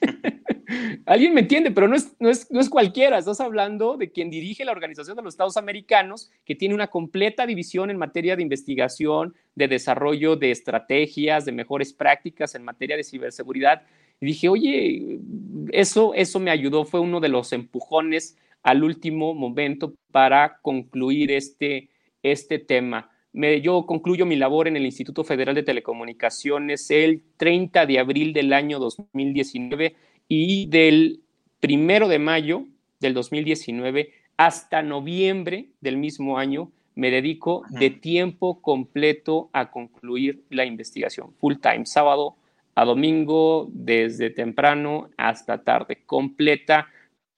Alguien 1.06 1.34
me 1.34 1.42
entiende, 1.42 1.70
pero 1.70 1.88
no 1.88 1.96
es, 1.96 2.14
no, 2.18 2.28
es, 2.28 2.50
no 2.50 2.60
es 2.60 2.68
cualquiera. 2.68 3.18
Estás 3.18 3.40
hablando 3.40 3.96
de 3.96 4.10
quien 4.10 4.30
dirige 4.30 4.64
la 4.64 4.72
Organización 4.72 5.16
de 5.16 5.22
los 5.22 5.34
Estados 5.34 5.56
Americanos, 5.56 6.30
que 6.44 6.54
tiene 6.54 6.74
una 6.74 6.88
completa 6.88 7.46
división 7.46 7.90
en 7.90 7.96
materia 7.96 8.36
de 8.36 8.42
investigación, 8.42 9.34
de 9.54 9.68
desarrollo 9.68 10.36
de 10.36 10.50
estrategias, 10.50 11.44
de 11.44 11.52
mejores 11.52 11.92
prácticas 11.92 12.54
en 12.54 12.64
materia 12.64 12.96
de 12.96 13.04
ciberseguridad. 13.04 13.82
Y 14.20 14.26
dije, 14.26 14.48
oye, 14.48 15.18
eso, 15.70 16.14
eso 16.14 16.40
me 16.40 16.50
ayudó, 16.50 16.84
fue 16.84 17.00
uno 17.00 17.20
de 17.20 17.28
los 17.28 17.52
empujones 17.52 18.36
al 18.62 18.82
último 18.82 19.34
momento 19.34 19.94
para 20.10 20.58
concluir 20.60 21.30
este, 21.30 21.90
este 22.22 22.58
tema. 22.58 23.10
Me, 23.36 23.60
yo 23.60 23.84
concluyo 23.84 24.24
mi 24.24 24.34
labor 24.34 24.66
en 24.66 24.76
el 24.76 24.86
Instituto 24.86 25.22
Federal 25.22 25.54
de 25.54 25.62
Telecomunicaciones 25.62 26.90
el 26.90 27.22
30 27.36 27.84
de 27.84 27.98
abril 27.98 28.32
del 28.32 28.54
año 28.54 28.78
2019 28.78 29.94
y 30.26 30.66
del 30.66 31.20
primero 31.60 32.08
de 32.08 32.18
mayo 32.18 32.64
del 32.98 33.12
2019 33.12 34.10
hasta 34.38 34.80
noviembre 34.80 35.68
del 35.82 35.98
mismo 35.98 36.38
año 36.38 36.72
me 36.94 37.10
dedico 37.10 37.62
de 37.68 37.90
tiempo 37.90 38.62
completo 38.62 39.50
a 39.52 39.70
concluir 39.70 40.42
la 40.48 40.64
investigación, 40.64 41.34
full 41.38 41.56
time, 41.60 41.84
sábado 41.84 42.36
a 42.74 42.86
domingo, 42.86 43.68
desde 43.70 44.30
temprano 44.30 45.10
hasta 45.18 45.62
tarde, 45.62 45.98
completa, 46.06 46.88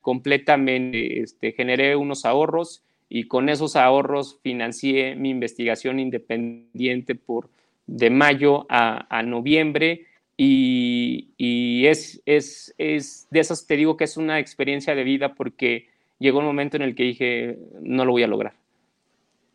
completamente, 0.00 1.22
este, 1.22 1.50
generé 1.50 1.96
unos 1.96 2.24
ahorros 2.24 2.84
y 3.08 3.24
con 3.24 3.48
esos 3.48 3.76
ahorros 3.76 4.38
financié 4.42 5.14
mi 5.14 5.30
investigación 5.30 5.98
independiente 5.98 7.14
por 7.14 7.48
de 7.86 8.10
mayo 8.10 8.66
a, 8.68 9.22
noviembre. 9.24 10.06
Y, 10.36 11.86
es, 11.86 12.22
es, 12.26 12.74
es, 12.78 13.26
de 13.30 13.40
esas 13.40 13.66
te 13.66 13.76
digo 13.76 13.96
que 13.96 14.04
es 14.04 14.16
una 14.16 14.38
experiencia 14.38 14.94
de 14.94 15.02
vida 15.02 15.34
porque 15.34 15.88
llegó 16.18 16.38
un 16.38 16.44
momento 16.44 16.76
en 16.76 16.82
el 16.82 16.94
que 16.94 17.02
dije, 17.02 17.58
no 17.80 18.04
lo 18.04 18.12
voy 18.12 18.22
a 18.22 18.28
lograr, 18.28 18.54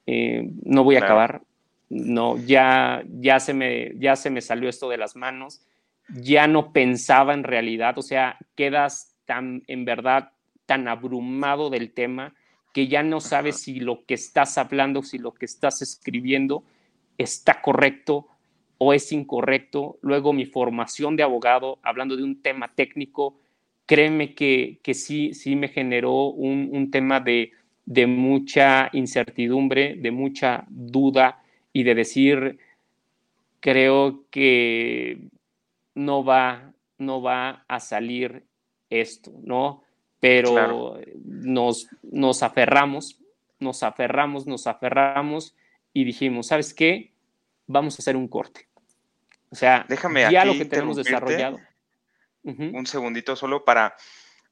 eh, 0.08 0.50
no 0.64 0.84
voy 0.84 0.96
a 0.96 1.00
acabar, 1.00 1.42
no, 1.90 2.38
ya, 2.38 3.04
ya, 3.20 3.40
se 3.40 3.54
me, 3.54 3.94
ya 3.98 4.16
se 4.16 4.30
me 4.30 4.42
salió 4.42 4.68
esto 4.68 4.90
de 4.90 4.98
las 4.98 5.16
manos, 5.16 5.62
ya 6.10 6.48
no 6.48 6.74
pensaba 6.74 7.34
en 7.34 7.44
realidad, 7.44 7.98
o 7.98 8.02
sea, 8.02 8.38
quedas 8.56 9.16
tan, 9.26 9.64
en 9.68 9.86
verdad, 9.86 10.32
tan 10.66 10.88
abrumado 10.88 11.70
del 11.70 11.94
tema 11.94 12.34
que 12.74 12.88
ya 12.88 13.04
no 13.04 13.22
sabes 13.22 13.62
si 13.62 13.80
lo 13.80 14.04
que 14.06 14.16
estás 14.16 14.58
hablando, 14.58 15.04
si 15.04 15.20
lo 15.20 15.34
que 15.34 15.46
estás 15.46 15.82
escribiendo 15.82 16.64
está 17.18 17.62
correcto 17.62 18.28
o 18.80 18.94
es 18.94 19.12
incorrecto. 19.12 20.00
Luego 20.02 20.34
mi 20.34 20.46
formación 20.46 21.16
de 21.16 21.24
abogado, 21.24 21.80
hablando 21.84 22.18
de 22.18 22.24
un 22.24 22.42
tema 22.42 22.74
técnico, 22.74 23.38
créeme 23.86 24.34
que, 24.34 24.80
que 24.84 24.96
sí, 24.96 25.34
sí 25.34 25.56
me 25.56 25.68
generó 25.68 26.26
un, 26.26 26.90
tema 26.92 27.20
de, 27.20 27.52
de, 27.86 28.08
mucha 28.08 28.90
incertidumbre, 28.94 29.96
de 29.96 30.12
mucha 30.12 30.66
duda 30.68 31.44
y 31.72 31.84
de 31.84 31.96
decir, 31.96 32.58
creo 33.60 34.26
que 34.32 35.30
no 35.96 36.24
va, 36.24 36.74
no 36.98 37.22
va 37.22 37.66
a 37.68 37.80
salir 37.80 38.44
esto, 38.90 39.32
¿no? 39.44 39.84
Pero 40.24 41.02
nos, 41.26 41.90
nos 42.02 42.44
aferramos, 42.44 43.20
nos 43.60 43.84
aferramos, 43.84 44.48
nos 44.48 44.68
aferramos 44.68 45.54
y 45.92 46.06
dijimos, 46.06 46.48
¿sabes 46.48 46.74
qué? 46.74 47.12
Vamos 47.68 47.96
a 47.96 48.02
hacer 48.02 48.16
un 48.16 48.30
corte. 48.30 48.70
O 49.50 49.56
sea, 49.56 49.86
Déjame 49.90 50.32
ya 50.32 50.46
lo 50.46 50.54
que 50.54 50.64
tenemos 50.64 50.96
desarrollado. 50.96 51.60
Un 52.42 52.86
segundito 52.86 53.36
solo 53.36 53.66
para, 53.66 53.98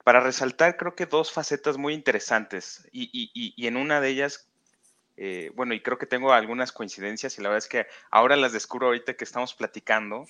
para 0.04 0.20
resaltar, 0.20 0.76
creo 0.76 0.94
que 0.94 1.06
dos 1.06 1.32
facetas 1.32 1.78
muy 1.78 1.94
interesantes 1.94 2.86
y, 2.92 3.10
y, 3.14 3.54
y 3.56 3.68
en 3.68 3.78
una 3.78 4.02
de 4.02 4.10
ellas, 4.10 4.50
eh, 5.16 5.54
bueno, 5.56 5.74
y 5.74 5.80
creo 5.80 5.98
que 5.98 6.06
tengo 6.06 6.34
algunas 6.34 6.74
coincidencias 6.74 7.40
y 7.40 7.42
la 7.42 7.48
verdad 7.48 7.64
es 7.64 7.70
que 7.70 7.88
ahora 8.10 8.36
las 8.36 8.52
descubro 8.52 8.88
ahorita 8.88 9.14
que 9.14 9.24
estamos 9.24 9.54
platicando, 9.54 10.26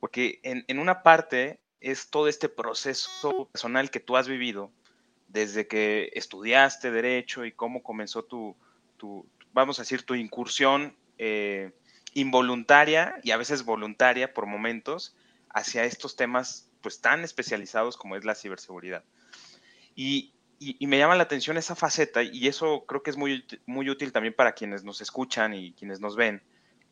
porque 0.00 0.40
en, 0.42 0.64
en 0.66 0.80
una 0.80 1.04
parte 1.04 1.60
es 1.86 2.10
todo 2.10 2.26
este 2.26 2.48
proceso 2.48 3.48
personal 3.52 3.90
que 3.90 4.00
tú 4.00 4.16
has 4.16 4.26
vivido 4.26 4.72
desde 5.28 5.68
que 5.68 6.10
estudiaste 6.14 6.90
derecho 6.90 7.44
y 7.44 7.52
cómo 7.52 7.84
comenzó 7.84 8.24
tu, 8.24 8.56
vamos 9.52 9.78
a 9.78 9.82
decir, 9.82 10.02
tu 10.02 10.16
incursión 10.16 10.96
eh, 11.18 11.70
involuntaria 12.12 13.20
y 13.22 13.30
a 13.30 13.36
veces 13.36 13.64
voluntaria 13.64 14.34
por 14.34 14.46
momentos 14.46 15.14
hacia 15.50 15.84
estos 15.84 16.16
temas 16.16 16.68
pues 16.80 17.00
tan 17.00 17.22
especializados 17.22 17.96
como 17.96 18.16
es 18.16 18.24
la 18.24 18.34
ciberseguridad. 18.34 19.04
Y, 19.94 20.32
me 20.80 20.98
llama 20.98 21.14
la 21.14 21.24
atención 21.24 21.56
esa 21.56 21.76
faceta 21.76 22.22
y 22.22 22.48
eso 22.48 22.84
creo 22.86 23.02
que 23.02 23.10
es 23.10 23.16
muy, 23.16 23.44
muy 23.66 23.90
útil 23.90 24.10
también 24.10 24.34
para 24.34 24.52
quienes 24.54 24.82
nos 24.82 25.00
escuchan 25.02 25.52
y 25.54 25.72
quienes 25.74 26.00
nos 26.00 26.16
ven, 26.16 26.42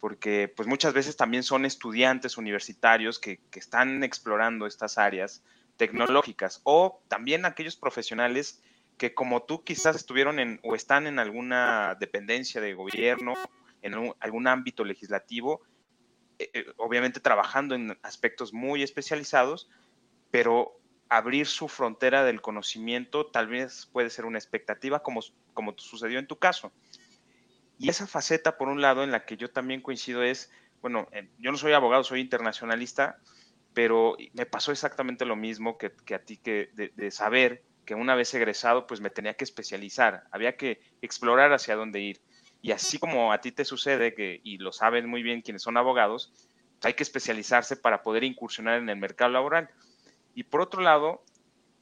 porque 0.05 0.53
pues 0.55 0.69
muchas 0.69 0.93
veces 0.93 1.17
también 1.17 1.43
son 1.43 1.65
estudiantes 1.65 2.37
universitarios 2.37 3.19
que, 3.19 3.41
están 3.55 4.05
explorando 4.05 4.67
estas 4.67 4.99
áreas 4.99 5.43
tecnológicas 5.79 6.61
o 6.65 7.03
también 7.09 7.47
aquellos 7.47 7.75
profesionales 7.75 8.63
que 8.99 9.15
como 9.15 9.45
tú 9.45 9.65
quizás 9.65 9.97
estuvieron 9.97 10.41
en 10.41 10.61
o 10.63 10.75
están 10.75 11.07
en 11.07 11.19
alguna 11.19 11.97
dependencia 11.99 12.61
de 12.61 12.75
gobierno, 12.75 13.33
en 13.81 14.13
algún 14.21 14.47
ámbito 14.47 14.85
legislativo, 14.85 15.63
eh, 16.39 16.51
eh, 16.53 16.67
obviamente 16.77 17.19
trabajando 17.19 17.75
en 17.75 17.99
aspectos 18.03 18.53
muy 18.53 18.83
especializados, 18.83 19.71
pero 20.31 20.79
abrir 21.09 21.47
su 21.47 21.67
frontera 21.67 22.25
del 22.25 22.43
conocimiento 22.43 23.25
tal 23.25 23.47
vez 23.47 23.87
puede 23.91 24.11
ser 24.11 24.27
una 24.27 24.37
expectativa 24.37 25.03
como, 25.03 25.23
como 25.55 25.73
sucedió 25.79 26.19
en 26.19 26.27
tu 26.27 26.37
caso. 26.37 26.73
Y 27.79 27.89
esa 27.89 28.07
faceta, 28.07 28.57
por 28.57 28.69
un 28.69 28.81
lado, 28.81 29.03
en 29.03 29.11
la 29.11 29.25
que 29.25 29.37
yo 29.37 29.51
también 29.51 29.81
coincido 29.81 30.23
es, 30.23 30.51
bueno, 30.81 31.09
eh, 31.13 31.29
yo 31.39 31.51
no 31.51 31.59
soy 31.59 31.73
abogado, 31.73 32.05
soy 32.05 32.21
internacionalista, 32.21 33.19
pero 33.73 34.17
me 34.33 34.47
pasó 34.47 34.71
exactamente 34.71 35.25
lo 35.25 35.37
mismo 35.37 35.77
que, 35.77 35.93
a 36.15 36.19
ti, 36.21 36.37
que 36.37 36.71
de, 36.75 37.11
saber 37.11 37.65
que 37.85 37.95
una 37.95 38.15
vez 38.15 38.33
egresado, 38.35 38.87
pues 38.87 39.01
me 39.01 39.11
tenía 39.11 39.35
que 39.35 39.45
especializar, 39.45 40.25
había 40.31 40.57
que 40.57 40.81
explorar 41.03 41.53
hacia 41.53 41.75
dónde 41.75 42.01
ir. 42.01 42.21
Y 42.63 42.71
así 42.71 42.99
como 42.99 43.33
a 43.33 43.41
ti 43.41 43.53
te 43.53 43.65
sucede, 43.65 44.15
que, 44.15 44.41
y 44.43 44.59
lo 44.59 44.73
saben 44.73 45.09
muy 45.09 45.23
bien 45.23 45.43
quienes 45.43 45.63
son 45.63 45.77
abogados, 45.77 46.33
hay 46.83 46.95
que 46.95 47.03
especializarse 47.03 47.77
para 47.77 48.03
poder 48.03 48.25
incursionar 48.25 48.79
en 48.79 48.89
el 48.89 48.97
mercado 48.97 49.33
laboral. 49.33 49.69
Y 50.35 50.45
por 50.45 50.61
otro 50.61 50.81
lado, 50.81 51.25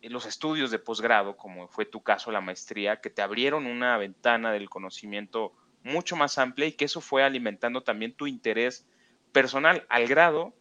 los 0.02 0.26
estudios 0.26 0.70
de 0.70 0.78
posgrado, 0.78 1.36
como 1.36 1.68
fue 1.68 1.84
tu 1.84 2.02
caso, 2.02 2.32
la 2.32 2.40
maestría, 2.40 3.00
que 3.00 3.10
te 3.10 3.22
abrieron 3.22 3.66
una 3.66 3.96
ventana 3.98 4.52
del 4.52 4.68
conocimiento 4.68 5.52
mucho 5.84 6.16
más 6.16 6.38
amplia 6.38 6.66
y 6.66 6.72
que 6.72 6.84
eso 6.84 7.00
fue 7.00 7.22
alimentando 7.22 7.82
también 7.82 8.14
tu 8.14 8.26
interés 8.26 8.86
personal 9.32 9.86
al 9.88 10.06
grado 10.06 10.54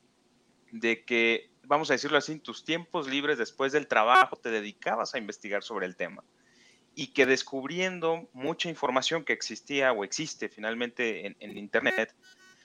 de 0.72 1.04
que, 1.04 1.52
vamos 1.64 1.90
a 1.90 1.94
decirlo 1.94 2.18
así, 2.18 2.40
tus 2.40 2.64
tiempos 2.64 3.08
libres 3.08 3.38
después 3.38 3.72
del 3.72 3.88
trabajo 3.88 4.36
te 4.38 4.50
dedicabas 4.50 5.14
a 5.14 5.18
investigar 5.18 5.64
sobre 5.64 5.86
el 5.86 5.96
tema. 5.96 6.24
Y 6.96 7.08
que 7.08 7.26
descubriendo 7.26 8.30
mucha 8.34 8.70
información 8.70 9.24
que 9.24 9.34
existía 9.34 9.92
o 9.94 10.04
existe 10.04 10.50
finalmente 10.50 11.28
en, 11.28 11.38
en 11.40 11.58
Internet 11.58 12.14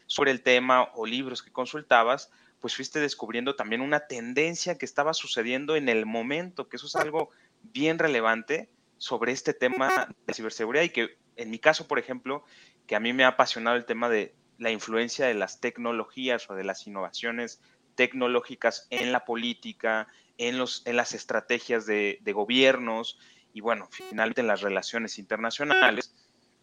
sobre 0.07 0.31
el 0.31 0.43
tema 0.43 0.91
o 0.95 1.07
libros 1.07 1.43
que 1.43 1.53
consultabas, 1.53 2.31
pues 2.61 2.75
fuiste 2.75 3.01
descubriendo 3.01 3.55
también 3.55 3.81
una 3.81 4.07
tendencia 4.07 4.79
que 4.79 4.87
estaba 4.87 5.15
sucediendo 5.15 5.77
en 5.77 5.89
el 5.89 6.07
momento, 6.07 6.69
que 6.69 6.77
eso 6.77 6.87
es 6.87 6.97
algo 6.97 7.31
bien 7.63 7.99
relevante 7.99 8.71
sobre 8.99 9.33
este 9.33 9.53
tema 9.53 10.09
de 10.27 10.35
ciberseguridad 10.35 10.85
y 10.85 10.91
que 10.91 11.19
en 11.37 11.51
mi 11.51 11.59
caso, 11.59 11.87
por 11.87 11.99
ejemplo, 11.99 12.45
que 12.87 12.97
a 12.97 13.01
mí 13.01 13.13
me 13.13 13.25
ha 13.25 13.29
apasionado 13.29 13.77
el 13.77 13.85
tema 13.85 14.09
de 14.09 14.35
la 14.59 14.71
influencia 14.71 15.27
de 15.27 15.35
las 15.35 15.61
tecnologías 15.61 16.49
o 16.49 16.55
de 16.55 16.65
las 16.65 16.87
innovaciones 16.87 17.61
tecnológicas 17.95 18.87
en 18.91 19.13
la 19.13 19.25
política, 19.25 20.07
en, 20.39 20.59
los, 20.59 20.87
en 20.87 20.97
las 20.97 21.15
estrategias 21.15 21.87
de, 21.87 22.21
gobiernos 22.27 23.19
y, 23.53 23.61
bueno, 23.61 23.89
finalmente 23.91 24.41
en 24.41 24.47
las 24.47 24.61
relaciones 24.61 25.19
internacionales, 25.19 26.15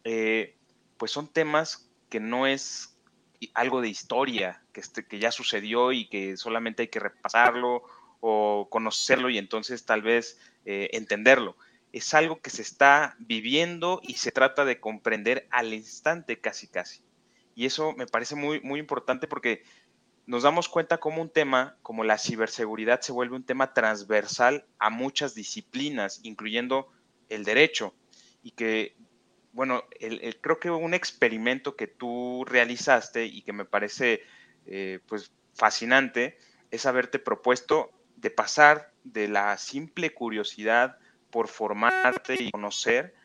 eh, 0.04 0.56
pues 0.98 1.12
son 1.12 1.28
temas 1.28 1.90
que 2.10 2.20
no 2.20 2.48
es 2.48 2.98
algo 3.54 3.82
de 3.82 3.90
historia, 3.90 4.64
que, 4.72 4.80
este, 4.80 5.06
que 5.06 5.20
ya 5.20 5.32
sucedió 5.32 5.92
y 5.92 6.08
que 6.08 6.38
solamente 6.38 6.84
hay 6.84 6.88
que 6.88 7.00
repasarlo 7.00 7.84
o 8.22 8.68
conocerlo 8.70 9.30
y 9.30 9.38
entonces 9.38 9.86
tal 9.86 10.02
vez 10.02 10.40
eh, 10.66 10.90
entenderlo 10.94 11.58
es 11.94 12.14
algo 12.16 12.42
que 12.42 12.50
se 12.50 12.64
está 12.64 13.16
viviendo 13.20 14.02
y 14.04 14.16
se 14.16 14.32
trata 14.32 14.66
de 14.66 14.80
comprender 14.80 15.48
al 15.52 15.74
instante 15.74 16.42
casi 16.42 16.68
casi. 16.68 17.04
Y 17.56 17.68
eso 17.68 17.94
me 17.94 18.08
parece 18.08 18.36
muy, 18.36 18.60
muy 18.62 18.80
importante 18.80 19.28
porque 19.28 19.64
nos 20.26 20.42
damos 20.42 20.68
cuenta 20.68 21.00
como 21.00 21.22
un 21.22 21.30
tema 21.30 21.78
como 21.84 22.04
la 22.04 22.18
ciberseguridad 22.18 23.02
se 23.02 23.12
vuelve 23.12 23.36
un 23.36 23.46
tema 23.46 23.74
transversal 23.74 24.66
a 24.80 24.90
muchas 24.90 25.36
disciplinas, 25.36 26.20
incluyendo 26.24 26.88
el 27.30 27.44
derecho. 27.44 27.94
Y 28.42 28.52
que, 28.52 28.96
bueno, 29.52 29.84
creo 30.42 30.60
que 30.60 30.72
un 30.72 30.96
experimento 30.96 31.76
que 31.76 31.86
tú 31.86 32.44
realizaste 32.46 33.26
y 33.26 33.44
que 33.44 33.54
me 33.54 33.66
parece 33.66 34.24
eh, 34.66 35.00
pues 35.06 35.32
fascinante 35.54 36.40
es 36.72 36.88
haberte 36.88 37.20
propuesto 37.20 37.92
de 38.16 38.32
pasar 38.32 38.92
de 39.04 39.28
la 39.28 39.60
simple 39.60 40.12
curiosidad 40.12 40.98
por 41.34 41.48
formarte 41.48 42.36
y 42.40 42.52
conocer, 42.52 43.16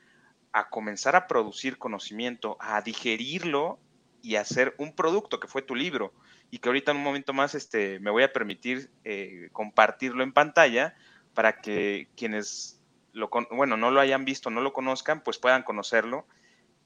a 0.53 0.71
comenzar 0.71 1.15
a 1.15 1.27
producir 1.27 1.77
conocimiento, 1.77 2.57
a 2.59 2.81
digerirlo 2.81 3.79
y 4.23 4.37
hacer 4.37 4.75
un 4.79 4.97
producto 4.97 5.39
que 5.39 5.47
fue 5.47 5.61
tu 5.61 5.75
libro 5.75 6.15
y 6.51 6.59
que 6.59 6.71
ahorita 6.71 6.93
en 6.93 6.97
un 6.97 7.03
momento 7.03 7.35
más 7.35 7.55
este, 7.55 8.01
me 8.01 8.11
voy 8.11 8.23
a 8.23 8.33
permitir 8.33 8.91
eh, 9.05 9.51
compartirlo 9.53 10.23
en 10.23 10.33
pantalla 10.33 10.97
para 11.35 11.61
que 11.61 12.09
quienes 12.17 12.81
lo, 13.13 13.29
bueno, 13.51 13.77
no 13.77 13.91
lo 13.91 14.01
hayan 14.01 14.25
visto, 14.25 14.49
no 14.49 14.63
lo 14.63 14.73
conozcan, 14.73 15.23
pues 15.23 15.37
puedan 15.37 15.63
conocerlo, 15.63 16.27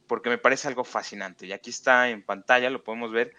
porque 0.09 0.29
me 0.29 0.39
parece 0.39 0.67
algo 0.67 0.83
fascinante. 0.83 1.47
Y 1.47 1.53
aquí 1.53 1.71
está 1.71 2.11
en 2.11 2.25
pantalla, 2.25 2.69
lo 2.69 2.83
podemos 2.83 3.13
ver, 3.13 3.33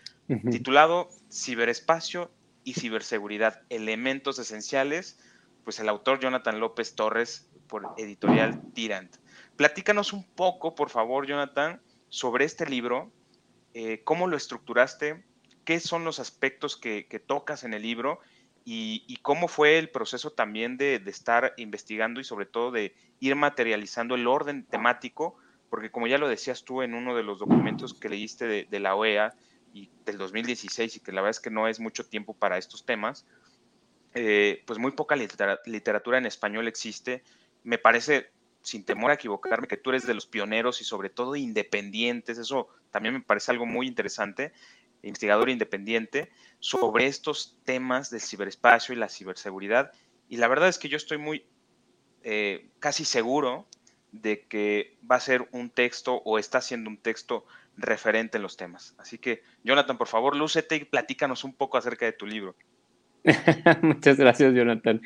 titulado 0.49 1.09
Ciberespacio 1.29 2.31
y 2.63 2.75
Ciberseguridad, 2.75 3.61
elementos 3.69 4.39
esenciales, 4.39 5.19
pues 5.65 5.79
el 5.79 5.89
autor 5.89 6.21
Jonathan 6.21 6.61
López 6.61 6.95
Torres 6.95 7.49
por 7.67 7.93
editorial 7.97 8.61
Tirant. 8.73 9.15
Platícanos 9.55 10.13
un 10.13 10.23
poco, 10.23 10.75
por 10.75 10.89
favor, 10.89 11.27
Jonathan, 11.27 11.81
sobre 12.09 12.45
este 12.45 12.65
libro, 12.65 13.11
eh, 13.73 14.01
cómo 14.03 14.27
lo 14.27 14.37
estructuraste, 14.37 15.23
qué 15.65 15.79
son 15.79 16.03
los 16.03 16.19
aspectos 16.19 16.77
que, 16.77 17.23
tocas 17.25 17.63
en 17.63 17.73
el 17.73 17.81
libro 17.81 18.19
y, 18.65 19.17
cómo 19.21 19.47
fue 19.47 19.79
el 19.79 19.89
proceso 19.89 20.31
también 20.31 20.77
de, 20.77 21.01
estar 21.07 21.53
investigando 21.57 22.19
y 22.19 22.23
sobre 22.23 22.45
todo 22.45 22.71
de 22.71 22.95
ir 23.19 23.35
materializando 23.35 24.15
el 24.15 24.27
orden 24.27 24.65
temático, 24.65 25.35
porque 25.69 25.89
como 25.89 26.07
ya 26.07 26.17
lo 26.17 26.27
decías 26.27 26.63
tú 26.63 26.81
en 26.81 26.93
uno 26.93 27.15
de 27.15 27.23
los 27.23 27.39
documentos 27.39 27.93
que 27.93 28.09
leíste 28.09 28.67
de, 28.69 28.79
la 28.79 28.95
OEA 28.95 29.33
y 29.73 29.89
del 30.05 30.17
2016 30.17 30.97
y 30.97 30.99
que 30.99 31.11
la 31.11 31.21
verdad 31.21 31.31
es 31.31 31.39
que 31.39 31.49
no 31.49 31.67
es 31.67 31.79
mucho 31.79 32.05
tiempo 32.05 32.33
para 32.33 32.57
estos 32.57 32.85
temas, 32.85 33.25
eh, 34.13 34.63
pues 34.67 34.77
muy 34.77 34.91
poca 34.91 35.15
literatura 35.15 36.19
en 36.19 36.27
español 36.27 36.67
existe. 36.67 37.23
Me 37.63 37.77
parece 37.77 38.31
sin 38.63 38.85
temor 38.85 39.11
a 39.11 39.15
equivocarme, 39.15 39.67
que 39.67 39.77
tú 39.77 39.89
eres 39.89 40.07
de 40.07 40.13
los 40.13 40.25
pioneros 40.25 40.81
y 40.81 40.85
sobre 40.85 41.09
todo 41.09 41.35
independientes, 41.35 42.37
eso 42.37 42.69
también 42.91 43.13
me 43.13 43.21
parece 43.21 43.51
algo 43.51 43.65
muy 43.65 43.87
interesante, 43.87 44.53
investigador 45.01 45.49
independiente, 45.49 46.31
sobre 46.59 47.07
estos 47.07 47.59
temas 47.65 48.09
del 48.09 48.21
ciberespacio 48.21 48.95
y 48.95 48.97
la 48.97 49.09
ciberseguridad. 49.09 49.91
Y 50.29 50.37
la 50.37 50.47
verdad 50.47 50.69
es 50.69 50.79
que 50.79 50.87
yo 50.87 50.95
estoy 50.95 51.17
muy 51.17 51.45
eh, 52.23 52.69
casi 52.79 53.03
seguro 53.03 53.67
de 54.13 54.45
que 54.47 54.97
va 55.09 55.17
a 55.17 55.19
ser 55.19 55.47
un 55.51 55.69
texto 55.69 56.21
o 56.23 56.39
está 56.39 56.61
siendo 56.61 56.89
un 56.89 56.97
texto 56.97 57.45
referente 57.75 58.37
en 58.37 58.43
los 58.43 58.55
temas. 58.55 58.95
Así 58.97 59.17
que, 59.17 59.43
Jonathan, 59.63 59.97
por 59.97 60.07
favor, 60.07 60.35
lúcete 60.35 60.77
y 60.77 60.85
platícanos 60.85 61.43
un 61.43 61.53
poco 61.53 61.77
acerca 61.77 62.05
de 62.05 62.13
tu 62.13 62.25
libro. 62.25 62.55
Muchas 63.81 64.17
gracias, 64.17 64.53
Jonathan. 64.53 65.01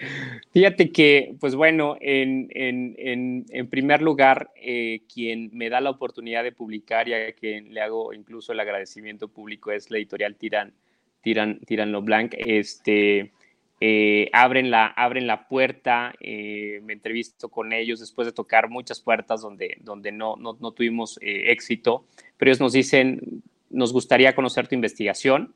Fíjate 0.51 0.91
que, 0.91 1.35
pues 1.39 1.53
bueno, 1.53 1.97
en, 2.01 2.47
en, 2.51 3.45
en, 3.49 3.69
primer 3.69 4.01
lugar, 4.01 4.49
eh, 4.55 5.01
quien 5.13 5.51
me 5.53 5.69
da 5.69 5.81
la 5.81 5.91
oportunidad 5.91 6.43
de 6.43 6.51
publicar 6.51 7.07
y 7.07 7.13
a 7.13 7.31
quien 7.33 7.73
le 7.73 7.81
hago 7.81 8.13
incluso 8.13 8.53
el 8.53 8.59
agradecimiento 8.59 9.27
público 9.27 9.71
es 9.71 9.91
la 9.91 9.97
editorial 9.97 10.35
Tiran, 10.35 10.73
Tiran, 11.21 11.59
Tiran 11.59 11.91
Lo 11.91 12.01
Blanc. 12.01 12.33
Este, 12.39 13.33
eh, 13.79 14.29
abren, 14.33 14.71
la, 14.71 14.87
abren 14.87 15.27
la 15.27 15.47
puerta, 15.47 16.15
eh, 16.19 16.81
me 16.83 16.93
entrevisto 16.93 17.49
con 17.49 17.71
ellos 17.71 17.99
después 17.99 18.25
de 18.25 18.31
tocar 18.31 18.67
muchas 18.67 18.99
puertas 18.99 19.41
donde, 19.41 19.77
donde 19.81 20.11
no, 20.11 20.35
no, 20.37 20.57
no 20.59 20.71
tuvimos 20.71 21.19
éxito, 21.21 22.05
pero 22.37 22.49
ellos 22.49 22.61
nos 22.61 22.73
dicen, 22.73 23.43
nos 23.69 23.93
gustaría 23.93 24.33
conocer 24.33 24.67
tu 24.67 24.73
investigación 24.73 25.53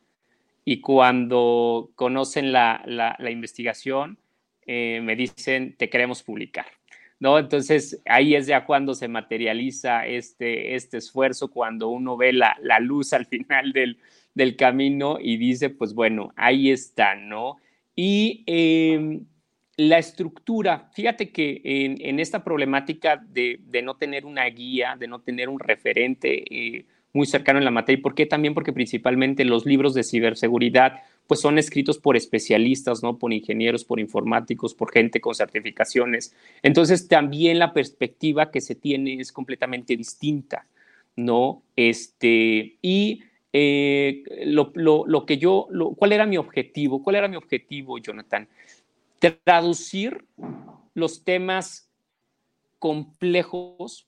y 0.64 0.82
cuando 0.82 1.92
conocen 1.96 2.52
la, 2.52 2.84
la, 2.86 3.32
investigación, 3.32 4.20
eh, 4.68 5.02
me 5.04 5.16
dicen, 5.16 5.76
te 5.78 5.90
queremos 5.90 6.24
publicar. 6.24 6.66
¿No? 7.20 7.38
Entonces 7.38 8.02
ahí 8.08 8.34
es 8.34 8.48
ya 8.48 8.66
cuando 8.66 8.96
se 8.96 9.08
materializa 9.08 10.08
este, 10.08 10.74
este 10.74 10.98
esfuerzo, 10.98 11.52
cuando 11.52 11.90
uno 11.90 12.18
ve 12.18 12.34
la, 12.34 12.58
la 12.64 12.80
luz 12.80 13.14
al 13.14 13.28
final 13.28 13.74
del, 13.74 14.00
del, 14.34 14.56
camino 14.56 15.18
y 15.22 15.38
dice, 15.38 15.70
pues 15.70 15.94
bueno, 15.94 16.34
ahí 16.36 16.72
está, 16.72 17.14
¿no? 17.14 17.58
Y 17.96 18.44
em, 18.48 19.24
la 19.78 20.00
estructura, 20.00 20.90
fíjate 20.94 21.32
que 21.32 21.62
en, 21.64 21.98
en 22.02 22.20
esta 22.20 22.44
problemática 22.44 23.18
de, 23.18 23.60
de, 23.66 23.84
no 23.84 23.98
tener 23.98 24.26
una 24.26 24.46
guía, 24.46 24.96
de 24.98 25.08
no 25.08 25.22
tener 25.22 25.48
un 25.48 25.60
referente, 25.60 26.44
eh, 26.50 26.86
muy 27.14 27.26
cercano 27.26 27.60
en 27.60 27.66
la 27.66 27.72
materia. 27.72 28.00
¿Y 28.00 28.02
por 28.02 28.16
qué? 28.16 28.26
También 28.26 28.54
porque 28.54 28.74
principalmente 28.74 29.46
los 29.46 29.66
libros 29.66 29.94
de 29.94 30.04
ciberseguridad 30.04 31.02
pues 31.28 31.40
son 31.40 31.58
escritos 31.58 31.98
por 31.98 32.18
especialistas, 32.18 33.04
¿no? 33.04 33.18
Por 33.18 33.32
ingenieros, 33.32 33.86
por 33.86 34.00
informáticos, 34.00 34.74
por 34.74 34.92
gente 34.92 35.22
con 35.22 35.34
certificaciones. 35.34 36.36
Entonces 36.62 37.08
también 37.08 37.58
la 37.58 37.74
perspectiva 37.74 38.52
que 38.52 38.60
se 38.60 38.76
tiene 38.76 39.14
es 39.14 39.32
completamente 39.32 39.96
distinta, 39.96 40.68
¿no? 41.16 41.64
Este, 41.76 42.76
y 42.82 43.24
eh, 43.54 44.24
lo, 44.46 44.74
lo, 44.76 45.26
que 45.26 45.38
yo, 45.38 45.68
¿cuál 45.98 46.12
era 46.12 46.26
mi 46.26 46.38
objetivo? 46.38 47.02
¿Cuál 47.02 47.18
era 47.18 47.28
mi 47.28 47.38
objetivo, 47.38 47.98
Jonathan? 47.98 48.48
Traducir 49.44 50.26
los 50.94 51.24
temas 51.24 51.90
complejos 52.80 54.08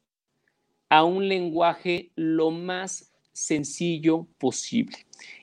a 0.93 1.03
un 1.03 1.27
lenguaje 1.27 2.12
lo 2.15 2.51
más 2.51 3.12
sencillo 3.32 4.27
posible 4.38 4.95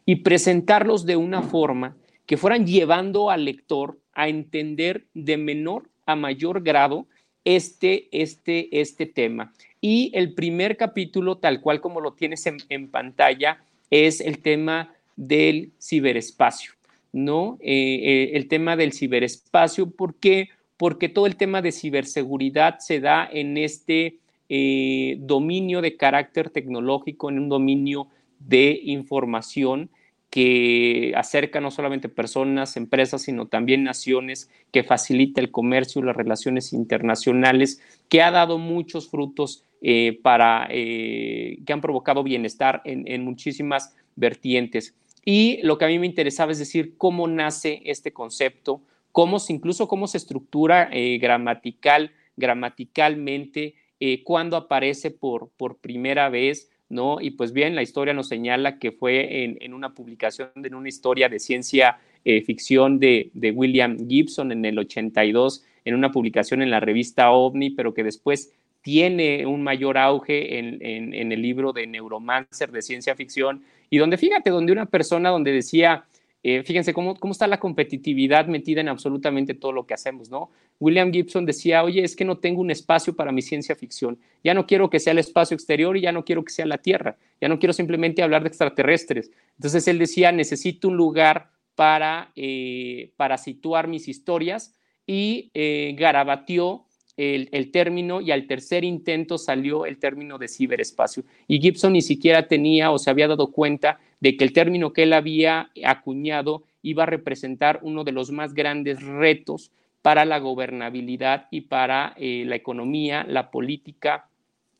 y 0.06 0.16
presentarlos 0.16 1.06
de 1.06 1.16
una 1.16 1.42
forma 1.42 1.96
que 2.24 2.36
fueran 2.36 2.68
llevando 2.68 3.30
al 3.30 3.46
lector 3.46 3.98
a 4.12 4.28
entender 4.28 5.06
de 5.12 5.36
menor 5.36 5.90
a 6.06 6.14
mayor 6.14 6.62
grado 6.62 7.08
este, 7.44 8.08
este, 8.12 8.80
este 8.80 9.06
tema. 9.06 9.52
Y 9.80 10.12
el 10.14 10.34
primer 10.34 10.76
capítulo, 10.76 11.38
tal 11.38 11.60
cual 11.60 11.80
como 11.80 12.00
lo 12.00 12.12
tienes 12.12 12.46
en, 12.46 12.88
pantalla, 12.88 13.60
es 13.90 14.20
el 14.20 14.38
tema 14.42 14.94
del 15.16 15.72
ciberespacio, 15.82 16.74
¿no? 17.12 17.58
Eh, 17.60 17.72
eh, 17.72 18.30
el 18.34 18.46
tema 18.46 18.76
del 18.76 18.92
ciberespacio, 18.92 19.90
¿por 19.90 20.14
qué? 20.14 20.50
Porque 20.76 21.08
todo 21.08 21.26
el 21.26 21.34
tema 21.34 21.60
de 21.60 21.72
ciberseguridad 21.72 22.78
se 22.78 23.00
da 23.00 23.28
en 23.28 23.56
este 23.56 24.20
eh, 24.52 25.16
dominio 25.20 25.80
de 25.80 25.96
carácter 25.96 26.50
tecnológico, 26.50 27.30
en 27.30 27.38
un 27.38 27.48
dominio 27.48 28.08
de 28.40 28.80
información 28.82 29.90
que 30.28 31.12
acerca 31.14 31.60
no 31.60 31.70
solamente 31.70 32.08
personas, 32.08 32.76
empresas, 32.76 33.22
sino 33.22 33.46
también 33.46 33.84
naciones, 33.84 34.50
que 34.72 34.82
facilita 34.82 35.40
el 35.40 35.52
comercio, 35.52 36.02
y 36.02 36.04
las 36.04 36.16
relaciones 36.16 36.72
internacionales, 36.72 37.80
que 38.08 38.22
ha 38.22 38.32
dado 38.32 38.58
muchos 38.58 39.08
frutos 39.08 39.66
eh, 39.82 40.18
para, 40.20 40.66
eh, 40.68 41.58
que 41.64 41.72
han 41.72 41.80
provocado 41.80 42.24
bienestar 42.24 42.82
en, 42.84 43.24
muchísimas 43.24 43.94
vertientes. 44.16 44.96
Y 45.24 45.60
lo 45.62 45.78
que 45.78 45.84
a 45.84 45.88
mí 45.88 46.00
me 46.00 46.06
interesaba 46.06 46.50
es 46.50 46.58
decir 46.58 46.94
cómo 46.98 47.28
nace 47.28 47.82
este 47.84 48.12
concepto, 48.12 48.82
cómo 49.12 49.36
incluso 49.48 49.86
cómo 49.86 50.08
se 50.08 50.18
estructura 50.18 50.90
gramatical, 51.20 52.10
gramaticalmente 52.36 53.74
eh, 54.00 54.22
cuando 54.24 54.56
aparece 54.56 55.10
por, 55.10 55.50
por 55.56 55.76
primera 55.76 56.30
vez, 56.30 56.70
¿no? 56.88 57.20
Y 57.20 57.32
pues 57.32 57.52
bien, 57.52 57.74
la 57.74 57.82
historia 57.82 58.14
nos 58.14 58.28
señala 58.28 58.78
que 58.78 58.92
fue 58.92 59.44
en, 59.44 59.74
una 59.74 59.94
publicación 59.94 60.50
de 60.56 60.74
una 60.74 60.88
historia 60.88 61.28
de 61.28 61.38
ciencia 61.38 61.98
eh, 62.24 62.42
ficción 62.42 62.98
de, 62.98 63.30
William 63.54 64.08
Gibson 64.08 64.52
en 64.52 64.64
el 64.64 64.78
82, 64.78 65.64
en 65.84 65.94
una 65.94 66.10
publicación 66.10 66.62
en 66.62 66.70
la 66.70 66.80
revista 66.80 67.30
OVNI, 67.30 67.70
pero 67.70 67.94
que 67.94 68.02
después 68.02 68.52
tiene 68.82 69.46
un 69.46 69.62
mayor 69.62 69.98
auge 69.98 70.58
en, 70.58 70.78
en, 70.80 71.32
el 71.32 71.42
libro 71.42 71.72
de 71.72 71.86
Neuromancer 71.86 72.72
de 72.72 72.80
ciencia 72.80 73.14
ficción, 73.14 73.62
y 73.90 73.98
donde 73.98 74.16
fíjate, 74.16 74.50
donde 74.50 74.72
una 74.72 74.86
persona 74.86 75.28
donde 75.28 75.52
decía, 75.52 76.04
eh, 76.42 76.62
fíjense 76.62 76.94
cómo, 76.94 77.14
cómo 77.16 77.32
está 77.32 77.46
la 77.46 77.60
competitividad 77.60 78.46
metida 78.46 78.80
en 78.80 78.88
absolutamente 78.88 79.54
todo 79.54 79.72
lo 79.72 79.86
que 79.86 79.94
hacemos, 79.94 80.30
¿no? 80.30 80.50
William 80.78 81.12
Gibson 81.12 81.44
decía, 81.44 81.84
oye, 81.84 82.02
es 82.02 82.16
que 82.16 82.24
no 82.24 82.38
tengo 82.38 82.62
un 82.62 82.70
espacio 82.70 83.14
para 83.14 83.30
mi 83.30 83.42
ciencia 83.42 83.76
ficción, 83.76 84.18
ya 84.42 84.54
no 84.54 84.66
quiero 84.66 84.88
que 84.88 85.00
sea 85.00 85.12
el 85.12 85.18
espacio 85.18 85.54
exterior 85.54 85.96
y 85.96 86.00
ya 86.00 86.12
no 86.12 86.24
quiero 86.24 86.42
que 86.42 86.52
sea 86.52 86.64
la 86.64 86.78
Tierra, 86.78 87.16
ya 87.40 87.48
no 87.48 87.58
quiero 87.58 87.74
simplemente 87.74 88.22
hablar 88.22 88.42
de 88.42 88.48
extraterrestres. 88.48 89.30
Entonces 89.56 89.86
él 89.88 89.98
decía, 89.98 90.32
necesito 90.32 90.88
un 90.88 90.96
lugar 90.96 91.50
para, 91.74 92.32
eh, 92.36 93.12
para 93.16 93.36
situar 93.36 93.88
mis 93.88 94.08
historias 94.08 94.74
y 95.06 95.50
eh, 95.54 95.94
garabateó 95.98 96.86
el, 97.20 97.70
término 97.70 98.20
y 98.20 98.30
al 98.30 98.46
tercer 98.46 98.82
intento 98.82 99.36
salió 99.36 99.84
el 99.84 99.98
término 99.98 100.38
de 100.38 100.48
ciberespacio. 100.48 101.24
Y 101.46 101.60
Gibson 101.60 101.92
ni 101.92 102.02
siquiera 102.02 102.48
tenía 102.48 102.90
o 102.90 102.98
se 102.98 103.10
había 103.10 103.28
dado 103.28 103.52
cuenta 103.52 104.00
de 104.20 104.36
que 104.36 104.44
el 104.44 104.52
término 104.52 104.92
que 104.92 105.02
él 105.02 105.12
había 105.12 105.70
acuñado 105.84 106.64
iba 106.82 107.02
a 107.02 107.06
representar 107.06 107.80
uno 107.82 108.04
de 108.04 108.12
los 108.12 108.30
más 108.30 108.54
grandes 108.54 109.02
retos 109.02 109.70
para 110.00 110.24
la 110.24 110.38
gobernabilidad 110.38 111.46
y 111.50 111.62
para 111.62 112.14
eh, 112.16 112.44
la 112.46 112.56
economía, 112.56 113.24
la 113.28 113.50
política 113.50 114.28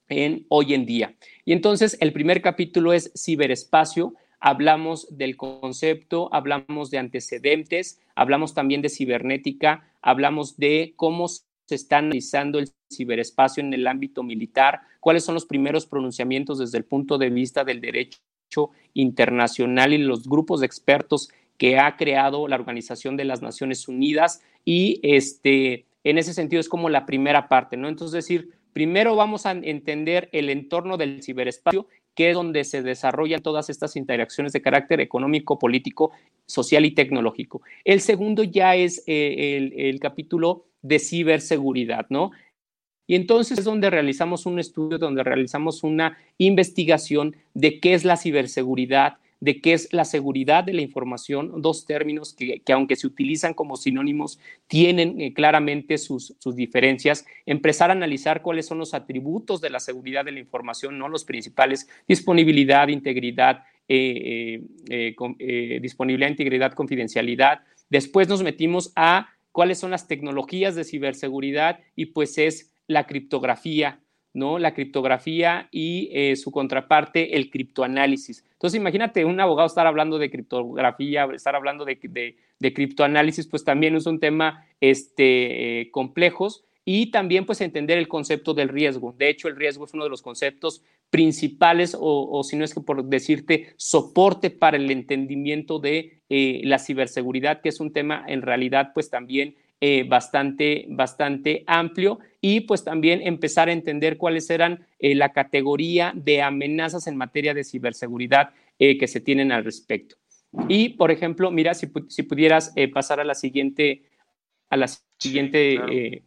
en 0.09 0.47
hoy 0.49 0.73
en 0.75 0.87
día. 0.87 1.15
Y 1.45 1.53
entonces 1.53 1.99
el 2.01 2.13
primer 2.13 2.41
capítulo 2.41 2.95
es 2.95 3.13
ciberespacio. 3.15 4.15
Hablamos 4.41 5.07
del 5.17 5.37
concepto, 5.37 6.31
hablamos 6.33 6.91
de 6.91 6.99
antecedentes, 6.99 8.01
hablamos 8.15 8.55
también 8.55 8.81
de 8.81 8.89
cibernética, 8.89 9.85
hablamos 10.01 10.57
de 10.57 10.95
cómo 10.97 11.29
se 11.71 11.77
está 11.77 11.99
analizando 11.99 12.59
el 12.59 12.69
ciberespacio 12.93 13.63
en 13.63 13.73
el 13.73 13.87
ámbito 13.87 14.23
militar, 14.23 14.81
cuáles 14.99 15.25
son 15.25 15.35
los 15.35 15.47
primeros 15.47 15.87
pronunciamientos 15.87 16.59
desde 16.59 16.79
el 16.79 16.85
punto 16.85 17.17
de 17.17 17.31
vista 17.31 17.63
del 17.63 17.81
derecho 17.81 18.71
internacional 18.93 19.93
y 19.93 19.99
los 19.99 20.29
grupos 20.29 20.61
de 20.61 20.67
expertos 20.67 21.31
que 21.59 21.79
ha 21.79 21.97
creado 21.97 22.49
la 22.49 22.57
Organización 22.57 23.17
de 23.17 23.25
las 23.25 23.41
Naciones 23.41 23.87
Unidas 23.87 24.43
y 24.65 24.99
este, 25.05 25.87
en 26.03 26.19
ese 26.19 26.35
sentido 26.35 26.59
es 26.59 26.69
como 26.69 26.89
la 26.89 27.07
primera 27.07 27.49
parte, 27.49 27.77
¿no? 27.77 27.89
Entonces 27.89 28.13
decir, 28.13 28.61
Primero 28.73 29.17
vamos 29.17 29.47
a 29.47 29.53
entender 29.53 30.29
el 30.33 30.49
entorno 30.49 30.97
del 30.97 31.23
ciberespacio, 31.23 31.89
que 32.15 32.31
es 32.31 32.35
donde 32.35 32.65
se 32.65 32.83
desarrollan 32.83 33.43
todas 33.43 33.69
estas 33.69 33.97
interacciones 33.97 34.53
de 34.53 34.63
carácter 34.63 35.01
económico, 35.01 35.59
político, 35.59 36.13
social 36.47 36.85
y 36.85 36.93
tecnológico. 36.93 37.63
El 37.85 38.01
segundo 38.01 38.45
ya 38.45 38.77
es 38.77 39.03
eh, 39.07 39.57
el, 39.57 39.73
el 39.77 40.01
capítulo 40.01 40.67
de 40.83 40.99
ciberseguridad, 40.99 42.07
¿no? 42.09 42.31
Y 43.07 43.17
entonces 43.17 43.59
es 43.59 43.65
donde 43.65 43.91
realizamos 43.91 44.47
un 44.47 44.61
estudio, 44.61 44.97
donde 44.97 45.25
realizamos 45.25 45.83
una 45.83 46.17
investigación 46.39 47.35
de 47.55 47.81
qué 47.81 47.95
es 47.95 48.05
la 48.05 48.17
ciberseguridad, 48.17 49.19
de 49.41 49.61
qué 49.61 49.73
es 49.73 49.93
la 49.93 50.05
seguridad 50.05 50.63
de 50.63 50.75
la 50.75 50.83
información, 50.83 51.63
dos 51.63 51.87
términos 51.87 52.35
que, 52.35 52.63
aunque 52.73 52.95
se 52.95 53.07
utilizan 53.07 53.55
como 53.55 53.77
sinónimos, 53.77 54.39
tienen 54.67 55.21
eh, 55.21 55.33
claramente 55.33 55.99
sus, 55.99 56.37
diferencias. 56.55 57.27
Empezar 57.47 57.91
a 57.91 57.95
analizar 57.95 58.43
cuáles 58.43 58.67
son 58.67 58.79
los 58.79 58.95
atributos 58.95 59.61
de 59.61 59.71
la 59.71 59.81
seguridad 59.81 60.25
de 60.25 60.33
la 60.33 60.41
información, 60.41 60.99
no 60.99 61.09
los 61.09 61.25
principales, 61.25 61.89
disponibilidad, 62.07 62.87
integridad, 62.89 63.65
eh, 63.89 64.63
eh, 64.89 65.79
disponibilidad, 65.83 66.31
integridad, 66.31 66.75
confidencialidad. 66.75 67.63
Después 67.89 68.29
nos 68.29 68.43
metimos 68.43 68.93
a 68.95 69.31
cuáles 69.61 69.79
son 69.79 69.91
las 69.91 70.09
tecnologías 70.09 70.75
de 70.75 70.85
ciberseguridad 70.85 71.81
y 71.95 72.07
pues 72.07 72.39
es 72.39 72.73
la 72.87 73.07
criptografía, 73.07 74.01
¿no? 74.33 74.59
La 74.59 74.73
criptografía 74.73 75.69
y 75.71 76.09
eh, 76.15 76.35
su 76.37 76.51
contraparte, 76.51 77.37
el 77.37 77.51
criptoanálisis. 77.51 78.43
Entonces, 78.53 78.81
imagínate 78.81 79.27
un 79.27 79.39
abogado 79.39 79.67
estar 79.67 79.87
hablando 79.87 80.19
de 80.19 80.31
criptografía, 80.31 81.29
estar 81.35 81.57
hablando 81.57 81.85
de, 81.85 81.99
criptoanálisis, 82.73 83.47
pues 83.49 83.63
también 83.63 83.95
es 83.97 84.07
un 84.07 84.19
tema 84.19 84.65
este, 84.81 85.81
eh, 85.81 85.91
complejos 85.91 86.65
y 86.87 87.11
también 87.11 87.45
pues 87.45 87.61
entender 87.61 87.99
el 87.99 88.09
concepto 88.09 88.55
del 88.55 88.71
riesgo. 88.71 89.15
De 89.19 89.29
hecho, 89.29 89.47
el 89.47 89.57
riesgo 89.57 89.85
es 89.85 89.93
uno 89.93 90.05
de 90.05 90.11
los 90.11 90.23
conceptos 90.23 90.83
principales 91.11 91.97
o, 91.99 92.43
si 92.45 92.57
no 92.57 92.65
es 92.65 92.73
que 92.73 92.81
por 92.81 93.05
decirte 93.05 93.75
soporte 93.77 94.51
para 94.51 94.77
el 94.77 94.91
entendimiento 94.91 95.81
de 95.81 96.23
eh, 96.29 96.61
la 96.65 96.79
ciberseguridad, 96.79 97.61
que 97.61 97.69
es 97.69 97.81
un 97.81 97.93
tema 97.93 98.25
en 98.29 98.43
realidad 98.43 98.93
pues 98.95 99.11
también 99.11 99.57
eh, 99.81 100.05
bastante, 100.09 100.87
bastante 100.89 101.65
amplio 101.67 102.21
y 102.41 102.61
pues 102.61 102.85
también 102.85 103.23
empezar 103.23 103.69
a 103.69 103.73
entender 103.73 104.19
cuáles 104.19 104.49
eran 104.51 104.87
eh, 105.01 105.17
la 105.17 105.33
categoría 105.33 106.13
de 106.15 106.43
amenazas 106.43 107.09
en 107.09 107.17
materia 107.17 107.55
de 107.55 107.65
ciberseguridad 107.65 108.51
que 108.79 109.09
se 109.09 109.21
tienen 109.21 109.53
al 109.53 109.63
respecto. 109.63 110.17
Y, 110.67 110.91
por 110.91 111.11
ejemplo, 111.11 111.51
mira, 111.51 111.75
si, 111.75 111.93
si 112.09 112.23
pudieras 112.23 112.73
pasar 112.95 113.21
a 113.21 113.25
la 113.25 113.35
siguiente, 113.35 114.05
a 114.71 114.79
la 114.79 114.89
siguiente 115.19 116.23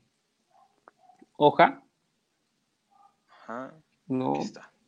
hoja. 1.36 1.82
No. 4.08 4.34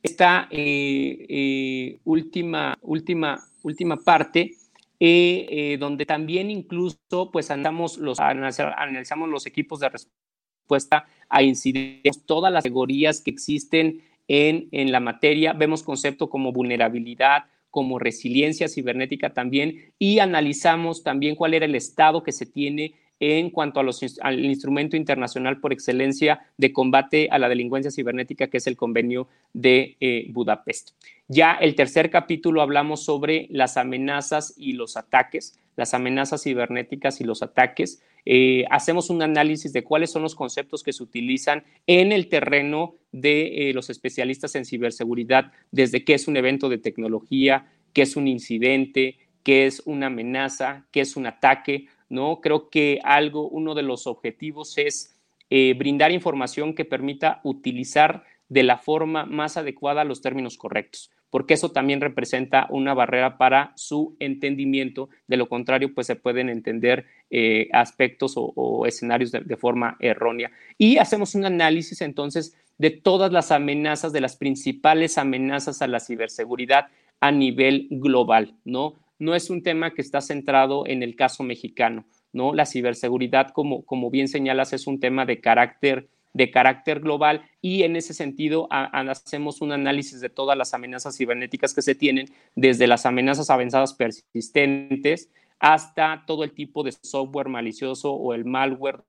Esta 0.05 0.47
eh, 0.51 1.25
eh, 1.27 1.99
última, 2.03 2.77
última, 2.83 3.43
última 3.63 3.97
parte, 3.97 4.51
eh, 4.99 5.77
donde 5.79 6.05
también 6.05 6.51
incluso 6.51 7.31
pues 7.33 7.49
los, 7.49 8.19
analizamos 8.19 9.29
los 9.29 9.47
equipos 9.47 9.79
de 9.79 9.89
respuesta 9.89 11.07
a 11.27 11.41
incidentes, 11.41 12.23
todas 12.23 12.53
las 12.53 12.63
categorías 12.63 13.19
que 13.19 13.31
existen 13.31 14.03
en, 14.27 14.69
en 14.71 14.91
la 14.91 14.99
materia, 14.99 15.53
vemos 15.53 15.81
conceptos 15.81 16.29
como 16.29 16.51
vulnerabilidad, 16.51 17.45
como 17.71 17.97
resiliencia 17.97 18.67
cibernética 18.67 19.33
también, 19.33 19.91
y 19.97 20.19
analizamos 20.19 21.01
también 21.01 21.35
cuál 21.35 21.55
era 21.55 21.65
el 21.65 21.73
estado 21.73 22.21
que 22.21 22.31
se 22.31 22.45
tiene 22.45 22.93
en 23.19 23.49
cuanto 23.49 23.79
al 23.79 24.45
instrumento 24.45 24.97
internacional 24.97 25.59
por 25.59 25.71
excelencia 25.71 26.41
de 26.57 26.73
combate 26.73 27.29
a 27.31 27.39
la 27.39 27.49
delincuencia 27.49 27.91
cibernética, 27.91 28.47
que 28.47 28.57
es 28.57 28.67
el 28.67 28.75
convenio 28.75 29.27
de 29.53 29.97
eh, 29.99 30.27
Budapest. 30.31 30.91
Ya 31.27 31.53
el 31.53 31.75
tercer 31.75 32.09
capítulo 32.09 32.61
hablamos 32.61 33.03
sobre 33.03 33.47
las 33.49 33.77
amenazas 33.77 34.53
y 34.57 34.73
los 34.73 34.97
ataques, 34.97 35.57
las 35.75 35.93
amenazas 35.93 36.43
cibernéticas 36.43 37.21
y 37.21 37.23
los 37.23 37.41
ataques. 37.41 38.01
Eh, 38.25 38.65
hacemos 38.69 39.09
un 39.09 39.21
análisis 39.21 39.71
de 39.71 39.83
cuáles 39.83 40.11
son 40.11 40.21
los 40.23 40.35
conceptos 40.35 40.83
que 40.83 40.93
se 40.93 41.03
utilizan 41.03 41.63
en 41.87 42.11
el 42.11 42.27
terreno 42.27 42.95
de 43.11 43.69
eh, 43.69 43.73
los 43.73 43.89
especialistas 43.89 44.55
en 44.55 44.65
ciberseguridad, 44.65 45.51
desde 45.71 46.03
qué 46.03 46.15
es 46.15 46.27
un 46.27 46.37
evento 46.37 46.69
de 46.69 46.79
tecnología, 46.79 47.71
qué 47.93 48.01
es 48.01 48.15
un 48.15 48.27
incidente, 48.27 49.17
qué 49.43 49.67
es 49.67 49.83
una 49.85 50.07
amenaza, 50.07 50.87
qué 50.91 51.01
es 51.01 51.15
un 51.15 51.27
ataque, 51.27 51.87
¿no? 52.09 52.41
Creo 52.41 52.69
que 52.69 52.99
algo, 53.03 53.47
uno 53.47 53.75
de 53.75 53.83
los 53.83 54.07
objetivos 54.07 54.77
es 54.77 55.15
eh, 55.49 55.75
brindar 55.77 56.11
información 56.11 56.73
que 56.73 56.85
permita 56.85 57.39
utilizar 57.43 58.23
de 58.49 58.63
la 58.63 58.77
forma 58.77 59.25
más 59.25 59.57
adecuada 59.57 60.03
los 60.03 60.21
términos 60.21 60.57
correctos, 60.57 61.11
porque 61.29 61.55
eso 61.55 61.71
también 61.71 62.01
representa 62.01 62.67
una 62.69 62.93
barrera 62.93 63.37
para 63.37 63.73
su 63.75 64.15
entendimiento. 64.19 65.09
De 65.27 65.37
lo 65.37 65.47
contrario, 65.47 65.93
pues 65.93 66.07
se 66.07 66.15
pueden 66.15 66.49
entender 66.49 67.05
eh, 67.29 67.69
aspectos 67.73 68.33
o, 68.35 68.85
escenarios 68.85 69.31
de, 69.31 69.57
forma 69.57 69.97
errónea. 69.99 70.51
Y 70.77 70.97
hacemos 70.97 71.35
un 71.35 71.45
análisis 71.45 72.01
entonces 72.01 72.55
de 72.77 72.91
todas 72.91 73.31
las 73.31 73.51
amenazas, 73.51 74.13
de 74.13 74.21
las 74.21 74.35
principales 74.35 75.17
amenazas 75.17 75.81
a 75.81 75.87
la 75.87 75.99
ciberseguridad 75.99 76.87
a 77.19 77.31
nivel 77.31 77.87
global, 77.89 78.55
¿no? 78.65 78.95
No 79.19 79.35
es 79.35 79.49
un 79.49 79.63
tema 79.63 79.93
que 79.93 80.01
está 80.01 80.21
centrado 80.21 80.85
en 80.87 81.03
el 81.03 81.15
caso 81.15 81.43
mexicano, 81.43 82.05
¿no? 82.33 82.53
La 82.53 82.65
ciberseguridad, 82.65 83.49
como, 83.49 83.83
como 83.85 84.09
bien 84.09 84.27
señalas, 84.27 84.73
es 84.73 84.87
un 84.87 84.99
tema 84.99 85.25
de 85.25 85.39
carácter 85.39 86.09
de 86.35 86.51
carácter 86.51 86.99
global 86.99 87.49
y 87.61 87.83
en 87.83 87.95
ese 87.95 88.13
sentido 88.13 88.67
hacemos 88.69 89.61
un 89.61 89.71
análisis 89.71 90.19
de 90.19 90.27
todas 90.27 90.57
las 90.57 90.73
amenazas 90.73 91.15
cibernéticas 91.15 91.73
que 91.73 91.81
se 91.81 91.95
tienen, 91.95 92.27
desde 92.55 92.87
las 92.87 93.05
amenazas 93.05 93.49
avanzadas 93.49 93.93
persistentes 93.93 95.31
hasta 95.59 96.25
todo 96.27 96.43
el 96.43 96.51
tipo 96.51 96.83
de 96.83 96.91
software 96.91 97.47
malicioso 97.47 98.11
o 98.11 98.33
el 98.33 98.43
malware 98.43 99.01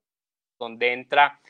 donde 0.57 0.93
entra 0.93 1.41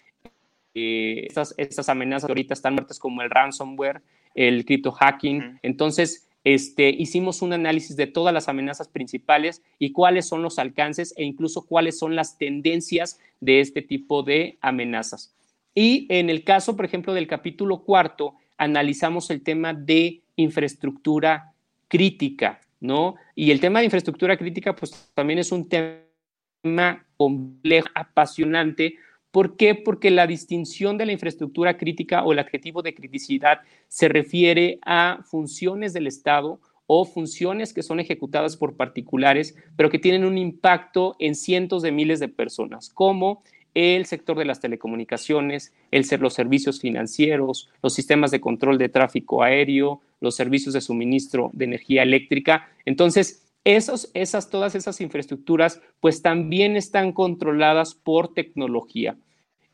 eh, 0.74 1.28
estas, 1.28 1.54
estas 1.58 1.90
amenazas 1.90 2.26
que 2.26 2.32
ahorita 2.32 2.56
están 2.56 2.74
muertas 2.74 2.98
como 2.98 3.22
el 3.22 3.30
ransomware, 3.30 4.02
el 4.34 4.66
cripto 4.66 4.92
hacking. 4.92 5.60
Entonces, 5.62 6.27
este, 6.44 6.90
hicimos 6.90 7.42
un 7.42 7.54
análisis 7.54 7.96
de 7.96 8.08
todas 8.08 8.34
las 8.34 8.48
amenazas 8.48 8.88
principales 8.88 9.62
y 9.80 9.92
cuáles 9.92 10.28
son 10.28 10.42
los 10.42 10.60
alcances 10.60 11.14
e 11.18 11.24
incluso 11.24 11.66
cuáles 11.66 12.00
son 12.00 12.16
las 12.16 12.38
tendencias 12.38 13.20
de 13.42 13.60
este 13.60 13.82
tipo 13.82 14.24
de 14.24 14.58
amenazas. 14.62 15.34
Y 15.76 16.08
en 16.10 16.30
el 16.30 16.44
caso, 16.44 16.76
por 16.76 16.86
ejemplo, 16.86 17.14
del 17.14 17.28
capítulo 17.28 17.84
cuarto, 17.84 18.36
analizamos 18.58 19.30
el 19.30 19.44
tema 19.44 19.74
de 19.74 20.22
infraestructura 20.36 21.54
crítica, 21.88 22.62
¿no? 22.80 23.16
Y 23.36 23.52
el 23.52 23.60
tema 23.60 23.80
de 23.80 23.86
infraestructura 23.86 24.38
crítica, 24.38 24.76
pues 24.76 25.12
también 25.14 25.40
es 25.40 25.52
un 25.52 25.68
tema 25.70 27.06
complejo, 27.18 27.88
apasionante, 27.94 28.96
¿Por 29.38 29.56
qué? 29.56 29.76
Porque 29.76 30.10
la 30.10 30.26
distinción 30.26 30.98
de 30.98 31.06
la 31.06 31.12
infraestructura 31.12 31.78
crítica 31.78 32.24
o 32.24 32.34
el 32.34 32.40
adjetivo 32.40 32.82
de 32.82 32.96
criticidad 32.96 33.60
se 33.88 34.10
refiere 34.10 34.80
a 34.82 35.20
funciones 35.30 35.94
del 35.94 36.08
Estado 36.08 36.60
o 36.88 37.06
funciones 37.06 37.72
que 37.72 37.84
son 37.84 38.00
ejecutadas 38.00 38.58
por 38.58 38.76
particulares, 38.76 39.56
pero 39.76 39.92
que 39.92 40.00
tienen 40.00 40.26
un 40.26 40.40
impacto 40.40 41.16
en 41.20 41.36
cientos 41.36 41.84
de 41.84 41.92
miles 41.92 42.20
de 42.20 42.30
personas, 42.30 42.90
como 42.90 43.44
el 43.76 44.08
sector 44.08 44.40
de 44.40 44.46
las 44.46 44.60
telecomunicaciones, 44.60 45.72
el 45.92 46.06
ser 46.06 46.20
los 46.20 46.34
servicios 46.34 46.80
financieros, 46.80 47.70
los 47.84 47.94
sistemas 47.94 48.32
de 48.32 48.42
control 48.42 48.80
de 48.80 48.90
tráfico 48.90 49.44
aéreo, 49.44 50.02
los 50.20 50.36
servicios 50.36 50.74
de 50.74 50.82
suministro 50.82 51.52
de 51.54 51.66
energía 51.66 52.02
eléctrica. 52.02 52.72
Entonces, 52.86 53.44
esos, 53.66 54.10
esas, 54.16 54.50
todas 54.50 54.74
esas 54.74 55.00
infraestructuras, 55.00 55.80
pues 56.00 56.24
también 56.24 56.76
están 56.76 57.12
controladas 57.12 57.94
por 57.94 58.34
tecnología. 58.34 59.16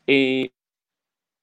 Eh, 0.07 0.51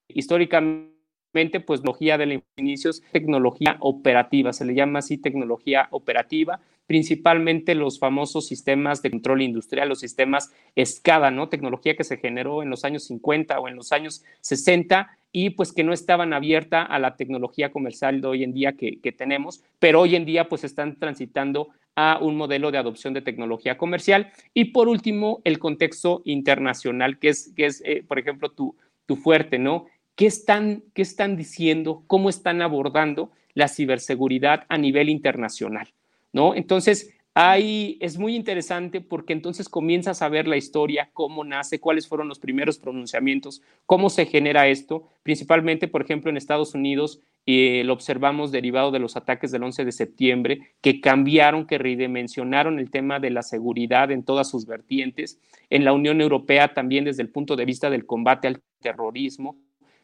históricamente, 0.08 1.61
pues 1.64 1.80
tecnología 1.80 2.18
de 2.18 2.26
los 2.26 2.42
inicios, 2.56 3.02
tecnología 3.12 3.76
operativa, 3.80 4.52
se 4.52 4.64
le 4.64 4.74
llama 4.74 4.98
así 4.98 5.18
tecnología 5.18 5.88
operativa, 5.92 6.61
principalmente 6.86 7.76
los 7.76 8.00
famosos 8.00 8.48
sistemas 8.48 9.00
de 9.00 9.11
control 9.12 9.42
industrial, 9.42 9.88
los 9.88 10.00
sistemas 10.00 10.52
SCADA, 10.76 11.30
¿no? 11.30 11.48
Tecnología 11.48 11.94
que 11.94 12.02
se 12.02 12.16
generó 12.16 12.64
en 12.64 12.70
los 12.70 12.84
años 12.84 13.04
50 13.04 13.61
o 13.61 13.68
en 13.68 13.76
los 13.76 13.92
años 13.92 14.24
60 14.40 15.16
y 15.32 15.50
pues 15.50 15.72
que 15.72 15.84
no 15.84 15.92
estaban 15.92 16.32
abierta 16.32 16.82
a 16.82 16.98
la 16.98 17.16
tecnología 17.16 17.70
comercial 17.70 18.20
de 18.20 18.26
hoy 18.26 18.44
en 18.44 18.52
día 18.52 18.72
que, 18.72 19.14
tenemos, 19.16 19.62
pero 19.78 20.00
hoy 20.00 20.16
en 20.16 20.24
día 20.24 20.48
pues 20.48 20.64
están 20.64 20.98
transitando 20.98 21.68
a 21.97 22.18
un 22.20 22.36
modelo 22.36 22.70
de 22.70 22.78
adopción 22.78 23.14
de 23.14 23.22
tecnología 23.22 23.76
comercial. 23.76 24.32
Y 24.55 24.66
por 24.66 24.88
último, 24.88 25.41
el 25.45 25.59
contexto 25.59 26.22
internacional, 26.24 27.18
que 27.18 27.28
es, 27.28 27.53
que 27.57 27.66
es 27.66 27.82
eh, 27.84 28.05
por 28.07 28.18
ejemplo, 28.18 28.51
tu, 28.51 28.76
tu 29.07 29.16
fuerte, 29.16 29.59
¿no? 29.59 29.86
¿Qué 30.14 30.26
están, 30.26 30.84
¿Qué 30.95 31.03
están 31.03 31.36
diciendo? 31.36 32.05
¿Cómo 32.07 32.28
están 32.28 32.62
abordando 32.62 33.32
la 33.55 33.68
ciberseguridad 33.68 34.66
a 34.68 34.78
nivel 34.78 35.09
internacional? 35.09 35.88
¿No? 36.32 36.55
Entonces, 36.55 37.14
Ahí 37.35 37.97
es 38.01 38.18
muy 38.18 38.35
interesante 38.35 39.01
porque 39.01 39.33
entonces 39.33 39.68
comienzas 39.68 40.20
a 40.20 40.28
ver 40.28 40.49
la 40.49 40.57
historia, 40.57 41.11
cómo 41.12 41.45
nace, 41.45 41.78
cuáles 41.78 42.09
fueron 42.09 42.28
los 42.28 42.41
primeros 42.41 42.78
pronunciamientos, 42.78 43.62
cómo 43.87 44.11
se 44.11 44.26
genera 44.26 44.66
esto, 44.66 45.09
principalmente, 45.22 45.87
por 45.87 46.03
ejemplo, 46.03 46.28
en 46.28 46.37
Estados 46.37 46.74
Unidos, 46.74 47.20
eh, 47.47 47.83
lo 47.85 47.93
observamos 47.93 48.51
derivado 48.51 48.91
de 48.91 48.99
los 48.99 49.16
ataques 49.16 49.53
del 49.53 49.62
11 49.62 49.85
de 49.85 49.93
septiembre, 49.93 50.74
que 50.81 51.01
cambiaron, 51.01 51.66
que 51.66 51.78
redimensionaron 51.78 52.81
el 52.81 52.91
tema 52.91 53.20
de 53.20 53.31
la 53.31 53.43
seguridad 53.43 54.11
en 54.11 54.24
todas 54.24 54.51
sus 54.51 54.66
vertientes. 54.66 55.41
En 55.70 55.85
la 55.85 55.93
Unión 55.93 56.20
Europea 56.20 56.74
también 56.74 57.05
desde 57.05 57.22
el 57.22 57.31
punto 57.31 57.55
de 57.55 57.64
vista 57.64 57.91
del 57.91 58.07
combate 58.07 58.49
al 58.49 58.61
terrorismo. 58.81 59.57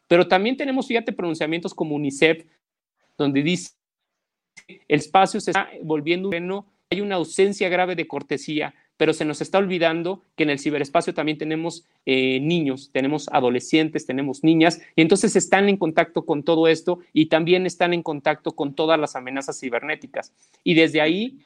Pero 0.06 0.28
también 0.28 0.56
tenemos, 0.56 0.86
fíjate, 0.86 1.12
pronunciamientos 1.12 1.74
como 1.74 1.96
UNICEF, 1.96 2.46
donde 3.18 3.42
dice, 3.42 3.72
el 4.68 4.98
espacio 4.98 5.40
se 5.40 5.50
está 5.50 5.68
volviendo 5.82 6.28
un 6.28 6.32
hay 6.90 7.00
una 7.00 7.16
ausencia 7.16 7.68
grave 7.68 7.96
de 7.96 8.06
cortesía, 8.06 8.74
pero 8.96 9.12
se 9.12 9.24
nos 9.24 9.40
está 9.40 9.58
olvidando 9.58 10.22
que 10.36 10.44
en 10.44 10.50
el 10.50 10.58
ciberespacio 10.58 11.12
también 11.12 11.36
tenemos 11.36 11.84
eh, 12.06 12.40
niños, 12.40 12.90
tenemos 12.92 13.28
adolescentes, 13.30 14.06
tenemos 14.06 14.42
niñas, 14.42 14.80
y 14.94 15.02
entonces 15.02 15.36
están 15.36 15.68
en 15.68 15.76
contacto 15.76 16.24
con 16.24 16.44
todo 16.44 16.68
esto 16.68 17.00
y 17.12 17.26
también 17.26 17.66
están 17.66 17.92
en 17.92 18.02
contacto 18.02 18.52
con 18.52 18.74
todas 18.74 18.98
las 18.98 19.16
amenazas 19.16 19.58
cibernéticas. 19.58 20.32
Y 20.64 20.74
desde 20.74 21.00
ahí 21.00 21.38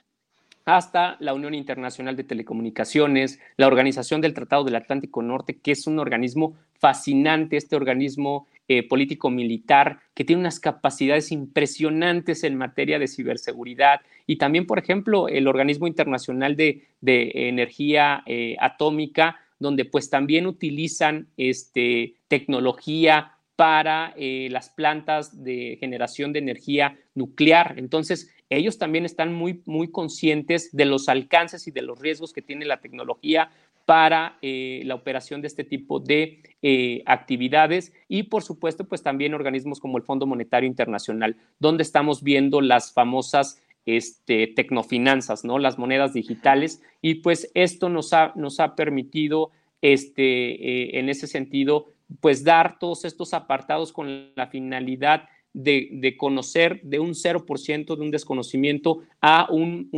hasta 0.64 1.16
la 1.20 1.34
Unión 1.34 1.54
Internacional 1.54 2.16
de 2.16 2.24
Telecomunicaciones, 2.24 3.40
la 3.56 3.66
Organización 3.66 4.20
del 4.20 4.34
Tratado 4.34 4.64
del 4.64 4.76
Atlántico 4.76 5.22
Norte, 5.22 5.58
que 5.58 5.72
es 5.72 5.86
un 5.86 5.98
organismo 5.98 6.56
fascinante, 6.78 7.56
este 7.56 7.76
organismo 7.76 8.46
eh, 8.68 8.86
político-militar, 8.86 10.00
que 10.14 10.24
tiene 10.24 10.40
unas 10.40 10.60
capacidades 10.60 11.32
impresionantes 11.32 12.44
en 12.44 12.56
materia 12.56 12.98
de 12.98 13.08
ciberseguridad, 13.08 14.00
y 14.26 14.36
también, 14.36 14.66
por 14.66 14.78
ejemplo, 14.78 15.28
el 15.28 15.48
Organismo 15.48 15.86
Internacional 15.86 16.56
de, 16.56 16.86
Energía 17.02 18.22
eh, 18.26 18.56
Atómica, 18.60 19.40
donde 19.58 19.84
pues 19.84 20.08
también 20.08 20.46
utilizan 20.46 21.26
este, 21.36 22.14
tecnología 22.28 23.32
para 23.56 24.14
eh, 24.16 24.48
las 24.50 24.70
plantas 24.70 25.44
de 25.44 25.76
generación 25.78 26.32
de 26.32 26.38
energía 26.38 26.96
nuclear. 27.14 27.74
Entonces, 27.76 28.32
ellos 28.50 28.78
también 28.78 29.04
están 29.04 29.32
muy, 29.32 29.62
muy 29.64 29.90
conscientes 29.90 30.70
de 30.76 30.84
los 30.84 31.08
alcances 31.08 31.66
y 31.68 31.70
de 31.70 31.82
los 31.82 32.00
riesgos 32.00 32.32
que 32.32 32.42
tiene 32.42 32.66
la 32.66 32.80
tecnología 32.80 33.50
para 33.86 34.38
eh, 34.42 34.82
la 34.84 34.94
operación 34.94 35.40
de 35.40 35.46
este 35.46 35.64
tipo 35.64 36.00
de 36.00 36.42
eh, 36.62 37.02
actividades 37.06 37.92
y 38.08 38.24
por 38.24 38.42
supuesto 38.42 38.86
pues 38.86 39.02
también 39.02 39.34
organismos 39.34 39.80
como 39.80 39.98
el 39.98 40.04
Fondo 40.04 40.26
Monetario 40.26 40.68
Internacional, 40.68 41.36
donde 41.58 41.82
estamos 41.82 42.22
viendo 42.22 42.60
las 42.60 42.92
famosas 42.92 43.62
este, 43.86 44.48
tecnofinanzas, 44.48 45.44
¿no? 45.44 45.58
Las 45.58 45.78
monedas 45.78 46.12
digitales 46.12 46.82
y 47.00 47.16
pues 47.16 47.50
esto 47.54 47.88
nos 47.88 48.12
ha, 48.12 48.32
nos 48.36 48.60
ha 48.60 48.74
permitido 48.76 49.50
este, 49.80 50.98
en 50.98 51.08
ese 51.08 51.26
sentido 51.26 51.86
pues 52.20 52.44
dar 52.44 52.78
todos 52.78 53.04
estos 53.04 53.34
apartados 53.34 53.92
con 53.92 54.34
la 54.34 54.48
finalidad 54.48 55.28
de, 55.52 56.14
conocer 56.16 56.80
de 56.82 56.98
un 56.98 57.10
0% 57.10 57.96
de 57.96 58.02
un 58.02 58.10
desconocimiento 58.10 59.00
a 59.20 59.48
un, 59.50 59.88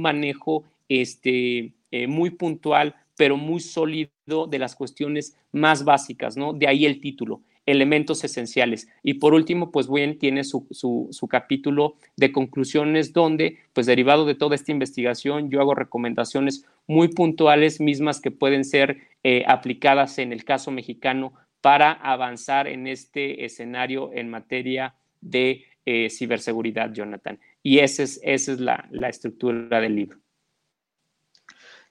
manejo 0.00 0.64
este, 0.88 1.72
eh, 1.90 2.06
muy 2.06 2.30
puntual, 2.30 2.94
pero 3.16 3.36
muy 3.36 3.60
sólido 3.60 4.10
de 4.48 4.58
las 4.58 4.74
cuestiones 4.74 5.36
más 5.52 5.84
básicas, 5.84 6.36
¿no? 6.36 6.52
De 6.52 6.66
ahí 6.66 6.86
el 6.86 7.00
título, 7.00 7.42
elementos 7.66 8.24
esenciales. 8.24 8.88
Y 9.02 9.14
por 9.14 9.34
último, 9.34 9.70
pues 9.70 9.88
bien, 9.90 10.18
tiene 10.18 10.44
su, 10.44 10.66
su, 10.70 11.28
capítulo 11.28 11.96
de 12.16 12.32
conclusiones 12.32 13.12
donde, 13.12 13.58
pues 13.72 13.86
derivado 13.86 14.24
de 14.24 14.34
toda 14.34 14.54
esta 14.54 14.72
investigación, 14.72 15.50
yo 15.50 15.60
hago 15.60 15.74
recomendaciones 15.74 16.64
muy 16.86 17.08
puntuales, 17.08 17.80
mismas 17.80 18.20
que 18.20 18.30
pueden 18.30 18.64
ser 18.64 18.98
eh, 19.22 19.44
aplicadas 19.46 20.18
en 20.18 20.32
el 20.32 20.44
caso 20.44 20.70
mexicano 20.70 21.32
para 21.62 21.92
avanzar 21.92 22.66
en 22.66 22.86
este 22.86 23.46
escenario 23.46 24.10
en 24.12 24.28
materia 24.28 24.94
de 25.20 25.64
eh, 25.86 26.10
ciberseguridad, 26.10 26.92
Jonathan. 26.92 27.40
Y 27.62 27.78
esa 27.78 28.02
es, 28.02 28.20
esa 28.22 28.52
es 28.52 28.60
la, 28.60 28.88
estructura 29.08 29.80
del 29.80 29.94
libro. 29.94 30.18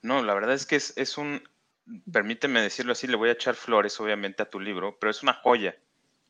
No, 0.02 0.22
la 0.24 0.34
verdad 0.34 0.54
es 0.54 0.66
que 0.66 0.76
es, 0.76 1.18
un, 1.18 1.42
permíteme 2.12 2.62
decirlo 2.62 2.92
así, 2.92 3.08
le 3.08 3.16
voy 3.16 3.30
a 3.30 3.34
echar 3.34 3.56
flores 3.56 4.00
obviamente 4.02 4.44
a 4.44 4.50
tu 4.50 4.60
libro, 4.60 4.98
pero 5.00 5.10
es 5.10 5.24
una 5.24 5.34
joya, 5.34 5.78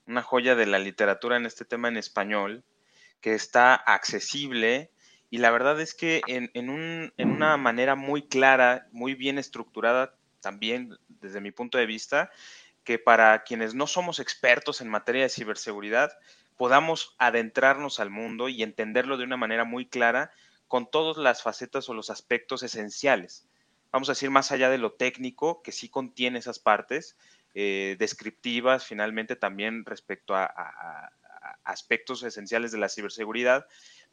una 0.06 0.22
joya 0.22 0.56
de 0.56 0.68
la 0.68 0.78
literatura 0.78 1.36
en 1.36 1.48
este 1.48 1.66
tema 1.66 1.88
en 1.88 1.98
español, 1.98 2.64
que 3.22 3.34
está 3.34 3.74
accesible 3.74 4.92
y 5.32 5.40
la 5.40 5.50
verdad 5.50 5.80
es 5.82 5.96
que 5.96 6.22
en, 6.28 6.52
en 6.54 6.70
una 6.70 7.58
manera 7.58 7.96
muy 7.96 8.28
clara, 8.28 8.88
muy 8.92 9.16
bien 9.16 9.38
estructurada 9.38 10.16
también 10.42 10.98
desde 11.08 11.40
mi 11.40 11.52
punto 11.52 11.78
de 11.78 11.86
vista, 11.86 12.30
que 12.92 13.00
para 13.00 13.44
quienes 13.44 13.74
no 13.74 13.88
somos 13.88 14.20
expertos 14.20 14.82
en 14.82 14.90
materia 14.90 15.22
de 15.22 15.30
ciberseguridad, 15.30 16.12
podamos 16.58 17.16
adentrarnos 17.20 18.02
al 18.02 18.10
mundo 18.10 18.50
y 18.50 18.64
entenderlo 18.64 19.16
de 19.16 19.24
una 19.24 19.38
manera 19.38 19.64
muy 19.64 19.86
clara 19.86 20.30
con 20.68 20.92
todas 20.92 21.16
las 21.16 21.42
facetas 21.42 21.88
o 21.88 21.94
los 21.94 22.10
aspectos 22.10 22.64
esenciales. 22.64 23.48
Vamos 23.94 24.10
a 24.10 24.12
decir, 24.12 24.30
más 24.30 24.52
allá 24.52 24.70
de 24.70 24.78
lo 24.78 24.92
técnico, 24.92 25.62
que 25.62 25.72
sí 25.72 25.88
contiene 25.88 26.40
esas 26.40 26.60
partes, 26.60 27.16
eh, 27.54 27.96
descriptivas, 27.98 28.86
finalmente 28.86 29.38
también 29.38 29.86
respecto 29.86 30.36
a, 30.36 31.14
aspectos 31.64 32.24
esenciales 32.24 32.74
de 32.74 32.78
la 32.78 32.90
ciberseguridad, 32.90 33.68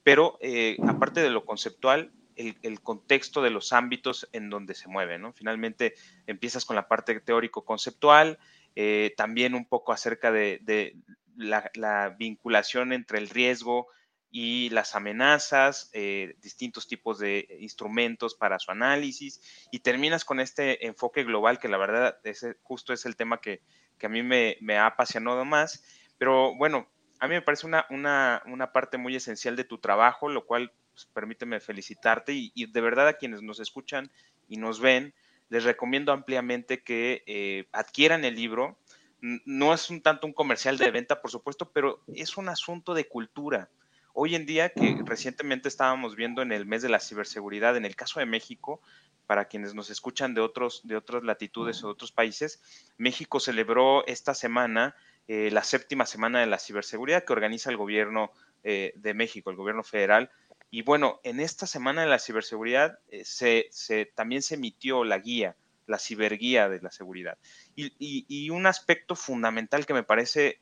pero 0.04 0.38
eh, 0.40 0.76
aparte 0.86 1.20
de 1.20 1.30
lo 1.30 1.44
conceptual, 1.44 2.12
el, 2.38 2.80
contexto 2.80 3.42
de 3.42 3.50
los 3.50 3.72
ámbitos 3.72 4.28
en 4.32 4.50
donde 4.50 4.74
se 4.74 4.88
mueve, 4.88 5.18
¿no? 5.18 5.32
Finalmente 5.32 5.94
empiezas 6.26 6.64
con 6.64 6.76
la 6.76 6.86
parte 6.86 7.18
teórico-conceptual, 7.20 8.38
eh, 8.80 9.12
también 9.16 9.56
un 9.56 9.64
poco 9.64 9.92
acerca 9.92 10.30
de, 10.30 10.94
la, 11.34 12.14
vinculación 12.16 12.92
entre 12.92 13.18
el 13.18 13.28
riesgo 13.28 13.88
y 14.30 14.70
las 14.70 14.94
amenazas, 14.94 15.90
eh, 15.94 16.36
distintos 16.40 16.86
tipos 16.86 17.18
de 17.18 17.58
instrumentos 17.58 18.36
para 18.36 18.60
su 18.60 18.70
análisis, 18.70 19.40
y 19.72 19.80
terminas 19.80 20.24
con 20.24 20.38
este 20.38 20.86
enfoque 20.86 21.24
global 21.24 21.58
que 21.58 21.66
la 21.66 21.76
verdad 21.76 22.20
ese 22.22 22.54
justo 22.62 22.92
es 22.92 23.04
el 23.04 23.16
tema 23.16 23.40
que, 23.40 23.62
a 24.00 24.08
mí 24.08 24.22
me, 24.22 24.56
ha 24.76 24.86
apasionado 24.86 25.44
más. 25.44 25.82
Pero 26.16 26.54
bueno, 26.54 26.88
a 27.18 27.26
mí 27.26 27.34
me 27.34 27.42
parece 27.42 27.66
una, 27.66 27.84
una, 27.90 28.72
parte 28.72 28.96
muy 28.96 29.16
esencial 29.16 29.56
de 29.56 29.64
tu 29.64 29.78
trabajo, 29.78 30.28
lo 30.28 30.46
cual 30.46 30.70
pues, 30.92 31.04
permíteme 31.06 31.58
felicitarte 31.58 32.32
y, 32.32 32.52
y, 32.54 32.70
de 32.70 32.80
verdad 32.80 33.08
a 33.08 33.14
quienes 33.14 33.42
nos 33.42 33.58
escuchan 33.58 34.12
y 34.46 34.56
nos 34.56 34.78
ven, 34.78 35.14
les 35.48 35.64
recomiendo 35.64 36.12
ampliamente 36.12 36.82
que 36.82 37.22
eh, 37.26 37.66
adquieran 37.72 38.24
el 38.24 38.34
libro. 38.34 38.78
No 39.20 39.74
es 39.74 39.90
un 39.90 40.00
tanto 40.00 40.26
un 40.26 40.32
comercial 40.32 40.78
de 40.78 40.90
venta, 40.90 41.20
por 41.20 41.30
supuesto, 41.30 41.70
pero 41.72 42.02
es 42.14 42.36
un 42.36 42.48
asunto 42.48 42.94
de 42.94 43.08
cultura. 43.08 43.68
Hoy 44.12 44.34
en 44.34 44.46
día, 44.46 44.70
que 44.70 45.00
recientemente 45.04 45.68
estábamos 45.68 46.16
viendo 46.16 46.42
en 46.42 46.52
el 46.52 46.66
mes 46.66 46.82
de 46.82 46.88
la 46.88 47.00
ciberseguridad, 47.00 47.76
en 47.76 47.84
el 47.84 47.96
caso 47.96 48.20
de 48.20 48.26
México, 48.26 48.80
para 49.26 49.46
quienes 49.46 49.74
nos 49.74 49.90
escuchan 49.90 50.34
de, 50.34 50.40
otros, 50.40 50.80
de 50.84 50.96
otras 50.96 51.22
latitudes 51.22 51.82
o 51.82 51.88
de 51.88 51.92
otros 51.92 52.12
países, 52.12 52.62
México 52.96 53.40
celebró 53.40 54.06
esta 54.06 54.34
semana 54.34 54.96
eh, 55.28 55.50
la 55.52 55.62
séptima 55.62 56.06
semana 56.06 56.40
de 56.40 56.46
la 56.46 56.58
ciberseguridad 56.58 57.24
que 57.24 57.34
organiza 57.34 57.68
el 57.68 57.76
gobierno 57.76 58.32
eh, 58.64 58.94
de 58.96 59.12
México, 59.12 59.50
el 59.50 59.56
gobierno 59.56 59.82
federal, 59.82 60.30
y 60.70 60.82
bueno, 60.82 61.20
en 61.24 61.40
esta 61.40 61.66
semana 61.66 62.02
de 62.02 62.08
la 62.08 62.18
ciberseguridad 62.18 62.98
eh, 63.08 63.24
se, 63.24 64.12
también 64.14 64.42
se 64.42 64.56
emitió 64.56 65.04
la 65.04 65.18
guía, 65.18 65.56
la 65.86 65.98
ciberguía 65.98 66.68
de 66.68 66.80
la 66.80 66.90
seguridad. 66.90 67.38
Y, 67.74 68.50
un 68.50 68.66
aspecto 68.66 69.16
fundamental 69.16 69.86
que 69.86 69.94
me 69.94 70.02
parece 70.02 70.60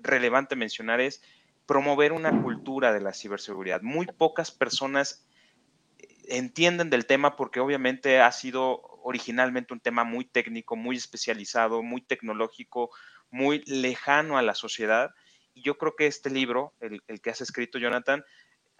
relevante 0.00 0.54
mencionar 0.54 1.00
es 1.00 1.20
promover 1.66 2.12
una 2.12 2.42
cultura 2.42 2.92
de 2.92 3.00
la 3.00 3.12
ciberseguridad. 3.12 3.82
Muy 3.82 4.06
pocas 4.06 4.52
personas 4.52 5.26
eh, 5.98 6.06
entienden 6.28 6.90
del 6.90 7.06
tema 7.06 7.34
porque 7.34 7.58
obviamente 7.58 8.20
ha 8.20 8.30
sido 8.30 8.82
originalmente 9.02 9.74
un 9.74 9.80
tema 9.80 10.04
muy 10.04 10.24
técnico, 10.26 10.76
muy 10.76 10.96
especializado, 10.96 11.82
muy 11.82 12.02
tecnológico, 12.02 12.90
muy 13.30 13.64
lejano 13.66 14.38
a 14.38 14.42
la 14.42 14.54
sociedad. 14.54 15.10
Y 15.54 15.62
yo 15.62 15.76
creo 15.76 15.96
que 15.96 16.06
este 16.06 16.30
libro, 16.30 16.72
el, 16.78 17.02
el 17.08 17.20
que 17.20 17.30
has 17.30 17.40
escrito, 17.40 17.78
Jonathan, 17.78 18.24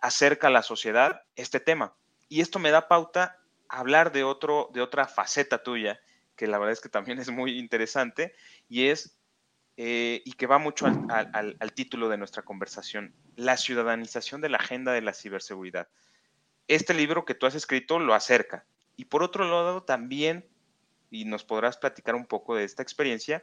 acerca 0.01 0.49
a 0.49 0.51
la 0.51 0.62
sociedad 0.62 1.22
este 1.36 1.61
tema. 1.61 1.95
Y 2.28 2.40
esto 2.40 2.59
me 2.59 2.70
da 2.70 2.88
pauta 2.88 3.38
a 3.68 3.78
hablar 3.78 4.12
de, 4.12 4.24
otro, 4.24 4.70
de 4.72 4.80
otra 4.80 5.07
faceta 5.07 5.62
tuya, 5.62 6.01
que 6.36 6.47
la 6.47 6.59
verdad 6.59 6.72
es 6.72 6.80
que 6.80 6.88
también 6.88 7.18
es 7.18 7.30
muy 7.30 7.59
interesante, 7.59 8.34
y 8.68 8.88
es, 8.88 9.18
eh, 9.76 10.22
y 10.24 10.32
que 10.32 10.47
va 10.47 10.59
mucho 10.59 10.86
al, 10.86 11.57
al, 11.59 11.72
título 11.72 12.09
de 12.09 12.18
nuestra 12.18 12.42
conversación, 12.42 13.14
la 13.36 13.57
ciudadanización 13.57 14.40
de 14.40 14.49
la 14.49 14.59
agenda 14.59 14.92
de 14.92 15.03
la 15.03 15.14
ciberseguridad. 15.14 15.88
Este 16.68 16.95
libro 16.95 17.24
que 17.24 17.34
tú 17.34 17.47
has 17.47 17.55
escrito 17.55 17.99
lo 17.99 18.14
acerca. 18.14 18.66
Y 18.97 19.07
por 19.07 19.22
otro 19.22 19.45
lado, 19.45 19.82
también, 19.82 20.49
y 21.11 21.24
nos 21.24 21.45
podrás 21.45 21.76
platicar 21.76 22.14
un 22.14 22.26
poco 22.26 22.55
de 22.55 22.64
esta 22.64 22.82
experiencia, 22.82 23.42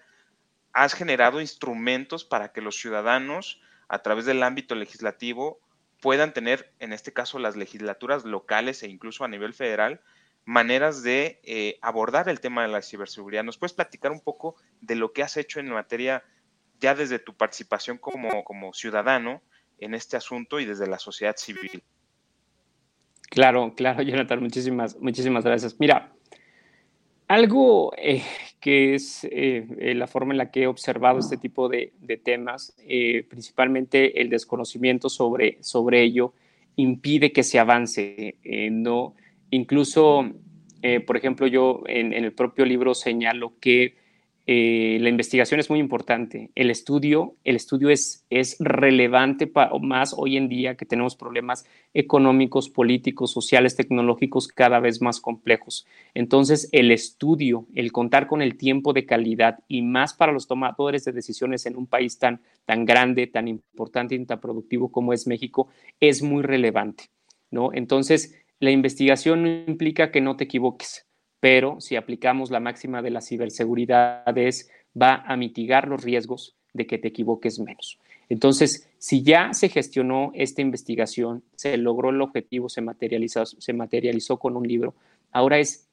has 0.73 0.93
generado 0.93 1.41
instrumentos 1.41 2.23
para 2.23 2.51
que 2.51 2.61
los 2.61 2.75
ciudadanos, 2.75 3.61
a 3.87 4.01
través 4.01 4.25
del 4.25 4.43
ámbito 4.43 4.75
legislativo, 4.75 5.59
puedan 6.01 6.33
tener, 6.33 6.73
en 6.79 6.91
este 6.91 7.13
caso, 7.13 7.39
las 7.39 7.55
legislaturas 7.55 8.25
locales 8.25 8.83
e 8.83 8.89
incluso 8.89 9.23
a 9.23 9.29
nivel 9.29 9.53
federal, 9.53 10.01
maneras 10.43 11.03
de 11.03 11.39
eh, 11.43 11.77
abordar 11.81 12.27
el 12.27 12.41
tema 12.41 12.63
de 12.63 12.67
la 12.67 12.81
ciberseguridad. 12.81 13.43
¿Nos 13.43 13.57
puedes 13.57 13.73
platicar 13.73 14.11
un 14.11 14.19
poco 14.19 14.55
de 14.81 14.95
lo 14.95 15.13
que 15.13 15.23
has 15.23 15.37
hecho 15.37 15.59
en 15.59 15.69
materia, 15.69 16.23
ya 16.79 16.95
desde 16.95 17.19
tu 17.19 17.35
participación 17.35 17.97
como, 17.99 18.43
como 18.43 18.73
ciudadano 18.73 19.41
en 19.77 19.93
este 19.93 20.17
asunto 20.17 20.59
y 20.59 20.65
desde 20.65 20.87
la 20.87 20.99
sociedad 20.99 21.35
civil? 21.37 21.83
Claro, 23.29 23.73
claro, 23.75 24.01
Jonathan, 24.01 24.41
muchísimas, 24.41 24.97
muchísimas 24.99 25.45
gracias. 25.45 25.79
Mira, 25.79 26.11
algo 27.27 27.93
eh, 27.95 28.23
que 28.61 28.93
es 28.93 29.25
eh, 29.25 29.65
eh, 29.79 29.95
la 29.95 30.07
forma 30.07 30.33
en 30.33 30.37
la 30.37 30.51
que 30.51 30.63
he 30.63 30.67
observado 30.67 31.19
este 31.19 31.35
tipo 31.35 31.67
de, 31.67 31.91
temas, 32.23 32.75
principalmente 33.29 34.21
el 34.21 34.29
desconocimiento 34.29 35.09
sobre, 35.09 35.57
sobre 35.61 36.03
ello, 36.03 36.33
impide 36.75 37.33
que 37.33 37.43
se 37.43 37.59
avance. 37.59 38.35
no, 38.71 39.15
incluso, 39.49 40.31
por 41.07 41.17
ejemplo, 41.17 41.47
yo 41.47 41.81
en, 41.87 42.13
el 42.13 42.31
propio 42.33 42.63
libro 42.63 42.93
señalo 42.93 43.53
que 43.59 43.95
eh, 44.47 44.97
la 45.01 45.09
investigación 45.09 45.59
es 45.59 45.69
muy 45.69 45.79
importante. 45.79 46.49
El 46.55 46.71
estudio, 46.71 47.35
el 47.43 47.55
estudio 47.55 47.89
es, 47.89 48.25
es 48.29 48.57
relevante 48.59 49.45
para, 49.45 49.71
más 49.79 50.13
hoy 50.17 50.37
en 50.37 50.49
día 50.49 50.75
que 50.75 50.85
tenemos 50.85 51.15
problemas 51.15 51.65
económicos, 51.93 52.69
políticos, 52.69 53.31
sociales, 53.31 53.75
tecnológicos 53.75 54.47
cada 54.47 54.79
vez 54.79 55.01
más 55.01 55.19
complejos. 55.19 55.85
Entonces, 56.15 56.69
el 56.71 56.91
estudio, 56.91 57.67
el 57.75 57.91
contar 57.91 58.27
con 58.27 58.41
el 58.41 58.57
tiempo 58.57 58.93
de 58.93 59.05
calidad 59.05 59.59
y 59.67 59.83
más 59.83 60.13
para 60.13 60.31
los 60.31 60.47
tomadores 60.47 61.05
de 61.05 61.11
decisiones 61.11 61.65
en 61.65 61.77
un 61.77 61.85
país 61.85 62.17
tan, 62.17 62.41
tan 62.65 62.85
grande, 62.85 63.27
tan 63.27 63.47
importante 63.47 64.15
y 64.15 64.25
tan 64.25 64.41
productivo 64.41 64.91
como 64.91 65.13
es 65.13 65.27
México, 65.27 65.67
es 65.99 66.23
muy 66.23 66.41
relevante. 66.41 67.05
¿no? 67.51 67.71
Entonces, 67.73 68.35
la 68.59 68.71
investigación 68.71 69.43
no 69.43 69.49
implica 69.49 70.11
que 70.11 70.21
no 70.21 70.35
te 70.35 70.45
equivoques 70.45 71.05
pero 71.41 71.81
si 71.81 71.97
aplicamos 71.97 72.51
la 72.51 72.61
máxima 72.61 73.01
de 73.01 73.09
la 73.09 73.19
ciberseguridad 73.19 74.37
es 74.37 74.69
va 74.99 75.23
a 75.25 75.35
mitigar 75.35 75.87
los 75.87 76.03
riesgos 76.03 76.55
de 76.71 76.87
que 76.87 76.97
te 76.97 77.09
equivoques 77.09 77.59
menos. 77.59 77.99
Entonces, 78.29 78.87
si 78.97 79.23
ya 79.23 79.53
se 79.53 79.67
gestionó 79.67 80.31
esta 80.35 80.61
investigación, 80.61 81.43
se 81.55 81.75
logró 81.77 82.11
el 82.11 82.21
objetivo, 82.21 82.69
se 82.69 82.81
materializó, 82.81 83.45
se 83.45 83.73
materializó 83.73 84.37
con 84.37 84.55
un 84.55 84.65
libro, 84.65 84.93
ahora 85.31 85.59
es, 85.59 85.89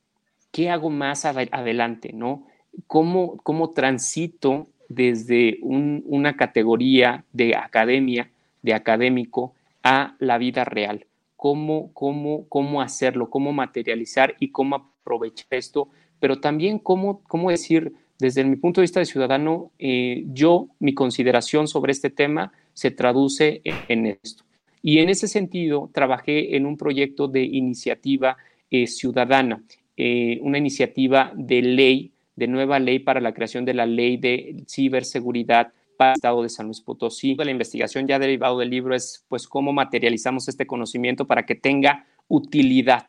¿qué 0.53 0.71
hago 0.71 0.91
más 0.91 1.25
adelante? 1.25 2.13
¿no? 2.13 2.47
¿Cómo, 2.87 3.39
cómo 3.39 3.71
transito 3.71 4.69
desde 4.89 5.59
una 5.63 6.37
categoría 6.37 7.25
de 7.33 7.57
academia, 7.57 8.31
de 8.63 8.75
académico, 8.75 9.55
a 9.83 10.15
la 10.21 10.39
vida 10.39 10.65
real? 10.65 11.07
¿Cómo, 11.37 11.91
cómo, 11.95 12.47
cómo 12.49 12.83
hacerlo? 12.83 13.31
¿Cómo 13.31 13.53
materializar 13.53 14.37
y 14.39 14.51
cómo 14.51 14.93
aprovechar 15.09 15.47
esto, 15.51 15.89
pero 16.21 16.41
también 16.41 16.79
cómo, 16.79 17.23
cómo 17.25 17.51
decir, 17.51 17.93
desde 18.19 18.45
mi 18.45 18.57
punto 18.57 18.81
de 18.81 18.85
vista 18.85 19.01
de 19.01 19.07
ciudadano, 19.07 19.71
eh, 19.79 20.25
yo, 20.27 20.69
mi 20.81 20.93
consideración 20.93 21.69
sobre 21.69 21.93
este 21.93 22.11
tema 22.11 22.53
se 22.75 22.91
traduce 22.91 23.63
en, 23.65 24.07
esto. 24.07 24.45
Y 24.83 24.99
en 24.99 25.09
ese 25.09 25.29
sentido, 25.29 25.91
trabajé 25.93 26.57
en 26.57 26.67
un 26.67 26.77
proyecto 26.77 27.29
de 27.29 27.43
iniciativa 27.43 28.37
eh, 28.71 28.87
ciudadana, 28.87 29.63
eh, 29.97 30.39
una 30.43 30.59
iniciativa 30.59 31.33
de 31.35 31.63
ley, 31.63 32.13
de 32.37 32.47
nueva 32.47 32.79
ley 32.79 32.99
para 32.99 33.21
la 33.21 33.33
creación 33.33 33.65
de 33.65 33.75
la 33.75 33.87
ley 33.87 34.17
de 34.17 34.65
ciberseguridad 34.69 35.73
para 35.97 36.13
el 36.13 36.17
Estado 36.17 36.43
de 36.43 36.49
San 36.49 36.67
Luis 36.67 36.81
Potosí. 36.81 37.35
La 37.35 37.51
investigación 37.51 38.07
ya 38.07 38.19
derivado 38.19 38.59
del 38.59 38.71
libro 38.71 38.95
es, 38.95 39.25
pues, 39.29 39.49
cómo 39.49 39.73
materializamos 39.73 40.49
este 40.49 40.67
conocimiento 40.67 41.27
para 41.27 41.47
que 41.47 41.55
tenga 41.55 42.07
utilidad, 42.29 43.07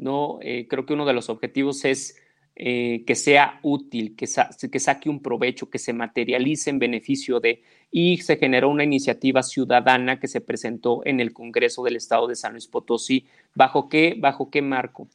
¿no? 0.00 0.38
Eh, 0.40 0.66
creo 0.68 0.86
que 0.86 0.94
uno 0.94 1.04
de 1.04 1.12
los 1.12 1.28
objetivos 1.28 1.84
es 1.84 2.16
eh, 2.56 3.04
que 3.06 3.14
sea 3.14 3.60
útil, 3.62 4.16
que, 4.16 4.26
que 4.26 4.80
saque 4.80 5.08
un 5.08 5.20
provecho, 5.20 5.70
que 5.70 5.78
se 5.78 5.92
materialice 5.92 6.70
en 6.70 6.78
beneficio 6.78 7.38
de, 7.38 7.62
y 7.90 8.16
se 8.18 8.38
generó 8.38 8.70
una 8.70 8.84
iniciativa 8.84 9.42
ciudadana 9.42 10.18
que 10.18 10.26
se 10.26 10.40
presentó 10.40 11.02
en 11.04 11.20
el 11.20 11.32
Congreso 11.32 11.82
del 11.82 11.96
Estado 11.96 12.26
de 12.26 12.36
San 12.36 12.52
Luis 12.52 12.66
Potosí. 12.66 13.26
¿Bajo 13.54 13.88
qué, 13.88 14.16
bajo 14.18 14.50
qué 14.50 14.62
marco? 14.62 15.08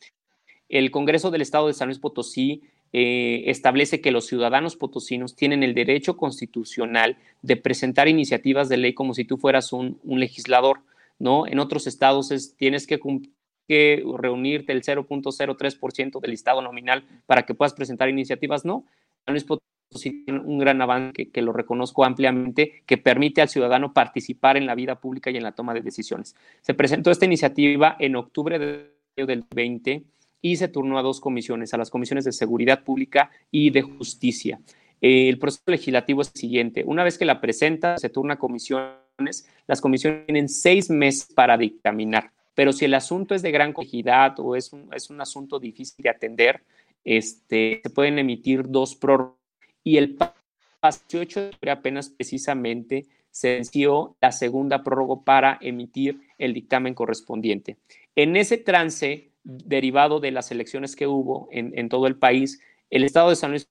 El 0.69 0.91
Congreso 0.91 1.31
del 1.31 1.41
Estado 1.41 1.67
de 1.67 1.73
San 1.73 1.87
Luis 1.87 1.99
Potosí 1.99 2.61
eh, 2.93 3.43
establece 3.47 4.01
que 4.01 4.11
los 4.11 4.27
ciudadanos 4.27 4.75
potosinos 4.75 5.35
tienen 5.35 5.63
el 5.63 5.73
derecho 5.73 6.15
constitucional 6.15 7.17
de 7.41 7.57
presentar 7.57 8.07
iniciativas 8.07 8.69
de 8.69 8.77
ley 8.77 8.93
como 8.93 9.13
si 9.13 9.25
tú 9.25 9.37
fueras 9.37 9.73
un, 9.73 9.99
un 10.03 10.19
legislador, 10.19 10.81
¿no? 11.19 11.45
En 11.47 11.59
otros 11.59 11.87
estados 11.87 12.31
es, 12.31 12.55
tienes 12.55 12.87
que 12.87 12.99
que 13.67 14.03
reunirte 14.17 14.71
el 14.73 14.83
0.03% 14.83 16.19
del 16.19 16.31
listado 16.31 16.61
nominal 16.61 17.05
para 17.25 17.43
que 17.43 17.53
puedas 17.53 17.73
presentar 17.73 18.09
iniciativas, 18.09 18.65
no. 18.65 18.85
un 19.27 20.57
gran 20.59 20.81
avance 20.81 21.29
que, 21.31 21.41
lo 21.41 21.53
reconozco 21.53 22.05
ampliamente, 22.05 22.83
que 22.85 22.97
permite 22.97 23.41
al 23.41 23.49
ciudadano 23.49 23.93
participar 23.93 24.57
en 24.57 24.65
la 24.65 24.75
vida 24.75 24.99
pública 24.99 25.31
y 25.31 25.37
en 25.37 25.43
la 25.43 25.53
toma 25.53 25.73
de 25.73 25.81
decisiones. 25.81 26.35
Se 26.61 26.73
presentó 26.73 27.11
esta 27.11 27.25
iniciativa 27.25 27.95
en 27.99 28.15
octubre 28.15 28.59
del 28.59 29.45
20 29.53 30.03
y 30.41 30.57
se 30.57 30.67
turnó 30.67 30.99
a 30.99 31.01
dos 31.01 31.19
comisiones, 31.19 31.73
a 31.73 31.77
las 31.77 31.89
comisiones 31.89 32.25
de 32.25 32.31
seguridad 32.31 32.83
pública 32.83 33.31
y 33.49 33.71
de 33.71 33.81
justicia. 33.81 34.59
El 35.01 35.37
proceso 35.39 35.63
legislativo 35.67 36.21
es 36.21 36.31
el 36.33 36.39
siguiente. 36.39 36.83
Una 36.85 37.03
vez 37.03 37.17
que 37.17 37.25
la 37.25 37.41
presenta, 37.41 37.97
se 37.97 38.09
turna 38.09 38.35
a 38.35 38.39
comisiones. 38.39 39.47
Las 39.67 39.81
comisiones 39.81 40.25
tienen 40.25 40.49
seis 40.49 40.89
meses 40.89 41.33
para 41.33 41.57
dictaminar. 41.57 42.31
Pero 42.55 42.73
si 42.73 42.85
el 42.85 42.93
asunto 42.93 43.35
es 43.35 43.41
de 43.41 43.51
gran 43.51 43.73
complejidad 43.73 44.39
o 44.39 44.55
es 44.55 44.73
un, 44.73 44.89
es 44.93 45.09
un 45.09 45.21
asunto 45.21 45.59
difícil 45.59 46.01
de 46.01 46.09
atender, 46.09 46.63
este, 47.03 47.81
se 47.83 47.89
pueden 47.89 48.17
emitir 48.17 48.67
dos 48.67 48.95
prórrogas. 48.95 49.35
Y 49.83 49.97
el 49.97 50.17
18 50.81 51.39
de 51.39 51.47
octubre 51.47 51.71
apenas 51.71 52.09
precisamente 52.09 53.05
se 53.29 53.55
venció 53.55 54.15
la 54.21 54.31
segunda 54.31 54.83
prórroga 54.83 55.23
para 55.23 55.57
emitir 55.61 56.21
el 56.37 56.53
dictamen 56.53 56.93
correspondiente. 56.93 57.77
En 58.15 58.37
ese 58.37 58.57
trance, 58.57 59.29
derivado 59.43 60.19
de 60.19 60.31
las 60.31 60.51
elecciones 60.51 60.95
que 60.95 61.05
hubo 61.05 61.49
en, 61.51 61.77
en 61.77 61.89
todo 61.89 62.07
el 62.07 62.15
país, 62.15 62.61
el 62.89 63.03
Estado 63.03 63.29
de 63.29 63.35
San 63.35 63.51
Luis 63.51 63.67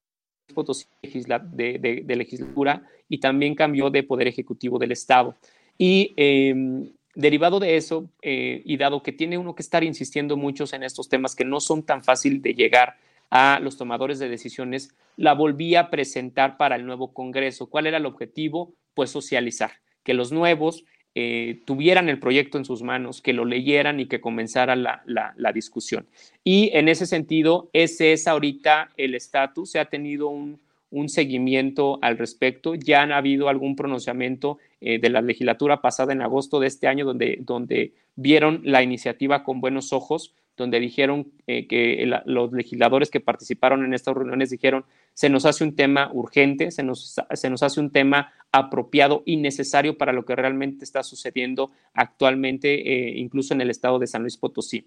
Potosí 0.55 0.87
de, 1.03 1.79
de, 1.79 2.03
de, 2.05 2.17
legislatura 2.17 2.83
y 3.09 3.19
también 3.19 3.55
cambió 3.55 3.89
de 3.89 4.03
poder 4.03 4.29
ejecutivo 4.29 4.79
del 4.79 4.93
Estado. 4.93 5.37
Y 5.79 6.13
eh, 6.17 6.93
derivado 7.15 7.61
de 7.61 7.77
eso, 7.77 8.09
eh, 8.23 8.63
y 8.65 8.77
dado 8.77 9.03
que 9.03 9.13
tiene 9.13 9.39
uno 9.39 9.55
que 9.55 9.63
estar 9.63 9.85
insistiendo 9.85 10.37
muchos 10.37 10.73
en 10.73 10.83
estos 10.83 11.09
temas 11.09 11.35
que 11.35 11.45
no 11.45 11.61
son 11.61 11.83
tan 11.83 12.03
fácil 12.03 12.43
de 12.43 12.55
llegar 12.55 12.97
a 13.31 13.59
los 13.61 13.77
tomadores 13.77 14.19
de 14.19 14.29
decisiones, 14.29 14.95
la 15.17 15.35
volví 15.35 15.75
a 15.75 15.91
presentar 15.91 16.57
para 16.57 16.77
el 16.77 16.87
nuevo 16.87 17.13
Congreso. 17.13 17.69
¿Cuál 17.69 17.87
era 17.87 17.97
el 17.97 18.07
objetivo? 18.07 18.75
Pues 18.95 19.11
socializar, 19.11 19.73
que 20.03 20.15
los 20.15 20.33
nuevos 20.33 20.85
eh, 21.17 21.61
tuvieran 21.65 22.09
el 22.09 22.19
proyecto 22.19 22.59
en 22.59 22.65
sus 22.65 22.83
manos, 22.83 23.21
que 23.23 23.33
lo 23.33 23.45
leyeran 23.45 24.01
y 24.01 24.07
que 24.07 24.21
comenzara 24.21 24.77
la, 24.77 25.03
la 25.07 25.53
discusión. 25.53 26.07
Y 26.43 26.71
en 26.75 26.89
ese 26.89 27.07
sentido, 27.07 27.71
ese 27.73 28.13
es 28.13 28.27
ahorita 28.27 28.91
el 28.97 29.15
estatus. 29.15 29.71
Se 29.71 29.79
ha 29.79 29.85
tenido 29.85 30.29
un, 30.29 30.61
un 30.95 31.09
seguimiento 31.09 31.99
al 32.03 32.17
respecto. 32.19 32.77
Ya 32.77 33.03
han 33.03 33.11
habido 33.11 33.49
algún 33.49 33.75
pronunciamiento 33.75 34.59
eh, 34.87 34.99
de 34.99 35.09
la 35.09 35.23
legislatura 35.23 35.81
pasada 35.81 36.13
en 36.13 36.21
agosto 36.21 36.61
de 36.61 36.67
este 36.67 36.89
año 36.89 37.07
donde, 37.07 37.39
donde 37.41 37.95
vieron 38.17 38.61
la 38.65 38.83
iniciativa 38.83 39.43
con 39.43 39.63
buenos 39.63 39.95
ojos, 39.95 40.35
donde 40.59 40.79
dijeron 40.79 41.33
eh, 41.47 41.67
que 41.67 42.07
los 42.27 42.53
legisladores 42.53 43.11
que 43.11 43.21
participaron 43.21 43.83
en 43.83 43.95
estas 43.95 44.15
reuniones 44.15 44.51
dijeron, 44.51 44.85
se 45.15 45.31
nos 45.31 45.47
hace 45.47 45.65
un 45.65 45.75
tema 45.75 46.11
urgente, 46.13 46.71
se 46.71 46.83
nos, 46.83 47.19
se 47.33 47.49
nos 47.49 47.63
hace 47.63 47.81
un 47.81 47.93
tema 47.93 48.35
apropiado 48.53 49.23
y 49.25 49.39
necesario 49.39 49.97
para 49.97 50.13
lo 50.13 50.27
que 50.27 50.37
realmente 50.37 50.85
está 50.85 51.03
sucediendo 51.03 51.71
actualmente, 51.95 52.75
eh, 52.75 53.19
incluso 53.19 53.55
en 53.55 53.63
el 53.63 53.71
estado 53.71 53.99
de 53.99 54.07
San 54.07 54.21
Luis 54.21 54.37
Potosí. 54.37 54.87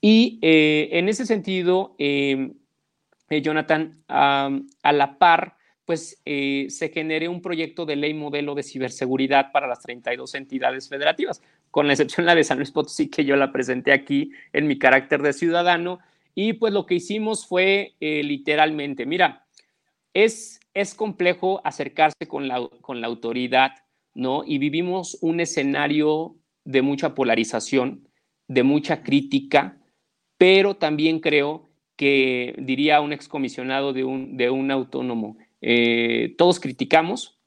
Y 0.00 0.38
en 0.42 1.08
ese 1.10 1.26
sentido, 1.26 1.96
Jonathan, 3.30 4.02
a 4.08 4.92
la 4.92 5.18
par, 5.18 5.56
pues 5.84 6.20
eh, 6.24 6.66
se 6.70 6.88
genere 6.88 7.28
un 7.28 7.42
proyecto 7.42 7.84
de 7.84 7.96
ley 7.96 8.14
modelo 8.14 8.54
de 8.54 8.62
ciberseguridad 8.62 9.52
para 9.52 9.66
las 9.66 9.80
32 9.80 10.34
entidades 10.34 10.88
federativas, 10.88 11.42
con 11.70 11.86
la 11.86 11.92
excepción 11.92 12.26
la 12.26 12.34
de 12.34 12.44
San 12.44 12.58
Luis 12.58 12.70
Potosí, 12.70 13.08
que 13.08 13.24
yo 13.24 13.36
la 13.36 13.52
presenté 13.52 13.92
aquí 13.92 14.32
en 14.52 14.66
mi 14.66 14.78
carácter 14.78 15.22
de 15.22 15.32
ciudadano. 15.32 15.98
Y 16.34 16.54
pues 16.54 16.72
lo 16.72 16.86
que 16.86 16.94
hicimos 16.94 17.46
fue 17.46 17.94
eh, 18.00 18.22
literalmente, 18.22 19.06
mira, 19.06 19.46
es, 20.14 20.60
es 20.72 20.94
complejo 20.94 21.60
acercarse 21.64 22.26
con 22.26 22.48
la, 22.48 22.68
con 22.80 23.00
la 23.00 23.06
autoridad, 23.06 23.72
¿no? 24.14 24.42
Y 24.46 24.58
vivimos 24.58 25.18
un 25.20 25.40
escenario 25.40 26.36
de 26.64 26.82
mucha 26.82 27.14
polarización, 27.14 28.08
de 28.48 28.62
mucha 28.62 29.02
crítica, 29.02 29.78
pero 30.38 30.76
también 30.76 31.20
creo 31.20 31.68
que 31.96 32.54
diría 32.58 33.00
un 33.00 33.12
excomisionado 33.12 33.92
de 33.92 34.04
un, 34.04 34.36
de 34.36 34.50
un 34.50 34.70
autónomo, 34.70 35.36
eh, 35.66 36.34
todos 36.36 36.60
criticamos, 36.60 37.40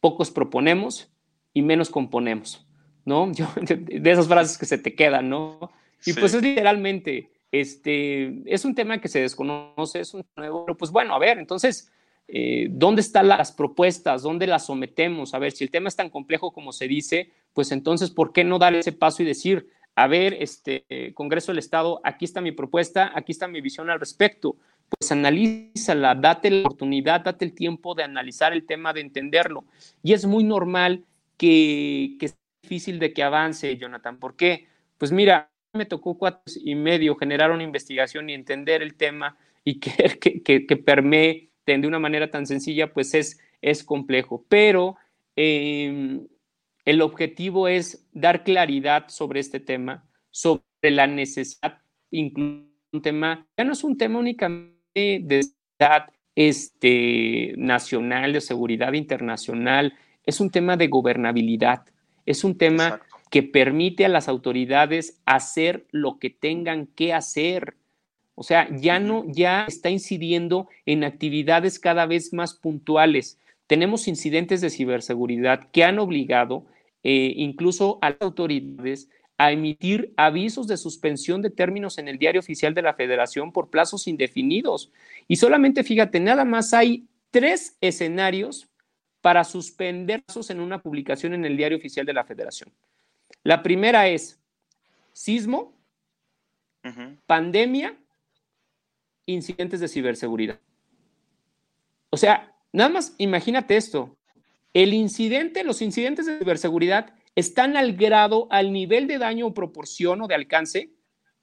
pocos 0.00 0.30
proponemos 0.30 1.10
y 1.54 1.62
menos 1.62 1.88
componemos. 1.88 2.66
¿no? 3.04 3.30
de 3.60 4.10
esas 4.10 4.28
frases 4.28 4.58
que 4.58 4.66
se 4.66 4.78
te 4.78 4.94
quedan, 4.94 5.28
¿no? 5.28 5.70
Y 6.06 6.12
pues 6.12 6.34
es 6.34 6.42
literalmente, 6.42 7.30
este, 7.50 8.42
es 8.44 8.64
un 8.64 8.74
tema 8.74 9.00
que 9.00 9.08
se 9.08 9.20
desconoce, 9.20 10.00
es 10.00 10.12
un 10.12 10.24
nuevo, 10.36 10.66
pero 10.66 10.76
pues 10.76 10.90
bueno, 10.90 11.14
a 11.14 11.18
ver, 11.18 11.38
entonces, 11.38 11.90
eh, 12.28 12.66
¿dónde 12.70 13.00
están 13.00 13.28
las 13.28 13.52
propuestas? 13.52 14.22
¿Dónde 14.22 14.46
las 14.46 14.66
sometemos? 14.66 15.32
A 15.32 15.38
ver, 15.38 15.52
si 15.52 15.64
el 15.64 15.70
tema 15.70 15.88
es 15.88 15.96
tan 15.96 16.10
complejo 16.10 16.52
como 16.52 16.72
se 16.72 16.88
dice, 16.88 17.30
pues 17.54 17.72
entonces, 17.72 18.10
¿por 18.10 18.32
qué 18.32 18.44
no 18.44 18.58
dar 18.58 18.74
ese 18.74 18.92
paso 18.92 19.22
y 19.22 19.26
decir, 19.26 19.68
a 19.94 20.06
ver, 20.08 20.36
este, 20.40 20.84
Congreso 21.14 21.52
del 21.52 21.58
Estado, 21.58 22.00
aquí 22.04 22.26
está 22.26 22.40
mi 22.40 22.52
propuesta, 22.52 23.12
aquí 23.14 23.32
está 23.32 23.48
mi 23.48 23.60
visión 23.60 23.88
al 23.88 24.00
respecto? 24.00 24.56
Pues 24.98 25.12
analízala, 25.12 26.14
date 26.14 26.50
la 26.50 26.60
oportunidad, 26.60 27.22
date 27.22 27.44
el 27.44 27.54
tiempo 27.54 27.94
de 27.94 28.04
analizar 28.04 28.52
el 28.52 28.66
tema, 28.66 28.92
de 28.92 29.00
entenderlo. 29.00 29.64
Y 30.02 30.12
es 30.12 30.26
muy 30.26 30.44
normal 30.44 31.04
que, 31.36 32.16
que 32.18 32.26
es 32.26 32.36
difícil 32.62 32.98
de 32.98 33.12
que 33.12 33.22
avance, 33.22 33.76
Jonathan. 33.76 34.18
¿Por 34.18 34.36
qué? 34.36 34.66
Pues 34.98 35.12
mira, 35.12 35.50
me 35.72 35.86
tocó 35.86 36.16
cuatro 36.16 36.42
y 36.62 36.74
medio 36.74 37.16
generar 37.16 37.50
una 37.50 37.62
investigación 37.62 38.30
y 38.30 38.34
entender 38.34 38.82
el 38.82 38.94
tema 38.94 39.36
y 39.64 39.80
que, 39.80 40.42
que, 40.42 40.66
que, 40.66 40.76
permee 40.76 41.50
de 41.66 41.86
una 41.86 41.98
manera 41.98 42.30
tan 42.30 42.46
sencilla, 42.46 42.92
pues 42.92 43.14
es, 43.14 43.40
es 43.60 43.82
complejo. 43.82 44.44
Pero 44.48 44.96
em, 45.36 46.26
el 46.84 47.02
objetivo 47.02 47.68
es 47.68 48.06
dar 48.12 48.44
claridad 48.44 49.08
sobre 49.08 49.40
este 49.40 49.60
tema, 49.60 50.04
sobre 50.30 50.62
la 50.82 51.06
necesidad, 51.06 51.78
incluso 52.10 52.68
un 52.92 53.02
tema, 53.02 53.46
ya 53.56 53.64
no 53.64 53.72
es 53.72 53.82
un 53.82 53.96
tema 53.98 54.18
únicamente 54.18 54.73
de 54.94 55.42
seguridad 55.42 56.12
este, 56.36 57.54
nacional, 57.56 58.32
de 58.32 58.40
seguridad 58.40 58.92
internacional, 58.92 59.94
es 60.24 60.40
un 60.40 60.50
tema 60.50 60.76
de 60.76 60.88
gobernabilidad, 60.88 61.84
es 62.26 62.44
un 62.44 62.56
tema 62.56 63.00
que 63.30 63.42
permite 63.42 64.04
a 64.04 64.08
las 64.08 64.28
autoridades 64.28 65.20
hacer 65.26 65.86
lo 65.90 66.18
que 66.18 66.30
tengan 66.30 66.86
que 66.86 67.12
hacer. 67.12 67.74
O 68.36 68.42
sea, 68.42 68.68
ya 68.70 69.00
no, 69.00 69.24
ya 69.26 69.64
está 69.66 69.90
incidiendo 69.90 70.68
en 70.86 71.04
actividades 71.04 71.78
cada 71.78 72.06
vez 72.06 72.32
más 72.32 72.54
puntuales. 72.54 73.38
Tenemos 73.66 74.06
incidentes 74.06 74.60
de 74.60 74.70
ciberseguridad 74.70 75.68
que 75.72 75.84
han 75.84 75.98
obligado 75.98 76.64
eh, 77.02 77.32
incluso 77.36 77.98
a 78.00 78.10
las 78.10 78.22
autoridades 78.22 79.08
a 79.36 79.50
emitir 79.50 80.12
avisos 80.16 80.66
de 80.66 80.76
suspensión 80.76 81.42
de 81.42 81.50
términos 81.50 81.98
en 81.98 82.08
el 82.08 82.18
diario 82.18 82.40
oficial 82.40 82.74
de 82.74 82.82
la 82.82 82.94
federación 82.94 83.52
por 83.52 83.70
plazos 83.70 84.06
indefinidos. 84.06 84.92
Y 85.26 85.36
solamente 85.36 85.82
fíjate, 85.82 86.20
nada 86.20 86.44
más 86.44 86.72
hay 86.72 87.08
tres 87.30 87.76
escenarios 87.80 88.68
para 89.20 89.42
suspenderlos 89.42 90.50
en 90.50 90.60
una 90.60 90.82
publicación 90.82 91.34
en 91.34 91.44
el 91.44 91.56
diario 91.56 91.78
oficial 91.78 92.06
de 92.06 92.12
la 92.12 92.24
federación. 92.24 92.70
La 93.42 93.62
primera 93.62 94.06
es 94.08 94.38
sismo, 95.12 95.74
pandemia, 97.26 97.96
incidentes 99.26 99.80
de 99.80 99.88
ciberseguridad. 99.88 100.60
O 102.10 102.16
sea, 102.16 102.54
nada 102.72 102.90
más 102.90 103.14
imagínate 103.18 103.76
esto. 103.76 104.16
El 104.74 104.92
incidente, 104.92 105.64
los 105.64 105.82
incidentes 105.82 106.26
de 106.26 106.38
ciberseguridad 106.38 107.14
están 107.34 107.76
al 107.76 107.94
grado, 107.94 108.46
al 108.50 108.72
nivel 108.72 109.06
de 109.06 109.18
daño 109.18 109.46
o 109.46 109.54
proporción 109.54 110.22
o 110.22 110.26
de 110.26 110.34
alcance 110.34 110.90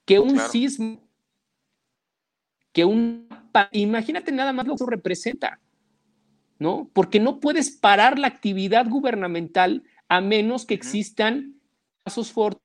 que 0.05 0.19
un 0.19 0.39
sismo, 0.39 1.07
que 2.71 2.85
un... 2.85 3.27
Imagínate 3.71 4.31
nada 4.31 4.53
más 4.53 4.65
lo 4.65 4.73
que 4.73 4.75
eso 4.83 4.85
representa, 4.85 5.59
¿no? 6.57 6.89
Porque 6.93 7.19
no 7.19 7.39
puedes 7.39 7.71
parar 7.71 8.17
la 8.17 8.27
actividad 8.27 8.87
gubernamental 8.87 9.83
a 10.07 10.21
menos 10.21 10.65
que 10.65 10.73
existan 10.73 11.61
pasos 12.03 12.31
fuertes, 12.31 12.63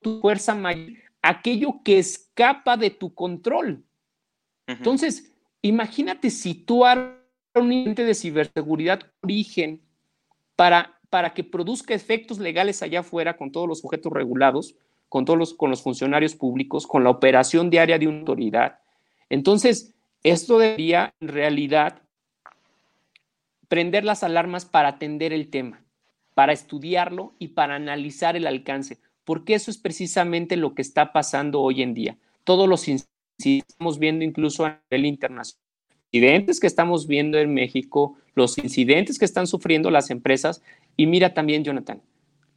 tu 0.00 0.20
fuerza 0.20 0.54
mayor, 0.54 0.92
aquello 1.22 1.82
que 1.84 1.98
escapa 1.98 2.76
de 2.76 2.90
tu 2.90 3.14
control. 3.14 3.84
Entonces, 4.66 5.32
imagínate 5.62 6.30
situar 6.30 7.24
un 7.54 7.72
ente 7.72 8.04
de 8.04 8.14
ciberseguridad 8.14 9.00
origen 9.22 9.82
para, 10.56 10.97
para 11.10 11.34
que 11.34 11.44
produzca 11.44 11.94
efectos 11.94 12.38
legales 12.38 12.82
allá 12.82 13.00
afuera 13.00 13.36
con 13.36 13.52
todos 13.52 13.68
los 13.68 13.80
sujetos 13.80 14.12
regulados, 14.12 14.74
con 15.08 15.24
todos 15.24 15.38
los, 15.38 15.54
con 15.54 15.70
los 15.70 15.82
funcionarios 15.82 16.34
públicos, 16.34 16.86
con 16.86 17.04
la 17.04 17.10
operación 17.10 17.70
diaria 17.70 17.98
de 17.98 18.06
una 18.06 18.18
autoridad. 18.18 18.80
Entonces, 19.30 19.94
esto 20.22 20.58
debería 20.58 21.14
en 21.20 21.28
realidad 21.28 22.02
prender 23.68 24.04
las 24.04 24.22
alarmas 24.22 24.64
para 24.64 24.88
atender 24.88 25.32
el 25.32 25.48
tema 25.48 25.82
para 26.38 26.52
estudiarlo 26.52 27.34
y 27.40 27.48
para 27.48 27.74
analizar 27.74 28.36
el 28.36 28.46
alcance, 28.46 28.98
porque 29.24 29.54
eso 29.54 29.72
es 29.72 29.76
precisamente 29.76 30.56
lo 30.56 30.72
que 30.72 30.82
está 30.82 31.12
pasando 31.12 31.60
hoy 31.60 31.82
en 31.82 31.94
día. 31.94 32.16
Todos 32.44 32.68
los 32.68 32.86
incidentes 32.86 33.64
estamos 33.68 33.98
viendo 33.98 34.24
incluso 34.24 34.64
a 34.64 34.80
nivel 34.88 35.06
internacional, 35.06 35.66
incidentes 36.12 36.60
que 36.60 36.68
estamos 36.68 37.08
viendo 37.08 37.38
en 37.38 37.52
México, 37.52 38.18
los 38.36 38.56
incidentes 38.56 39.18
que 39.18 39.24
están 39.24 39.48
sufriendo 39.48 39.90
las 39.90 40.10
empresas 40.10 40.62
y 40.98 41.06
mira 41.06 41.32
también, 41.32 41.64
Jonathan, 41.64 42.02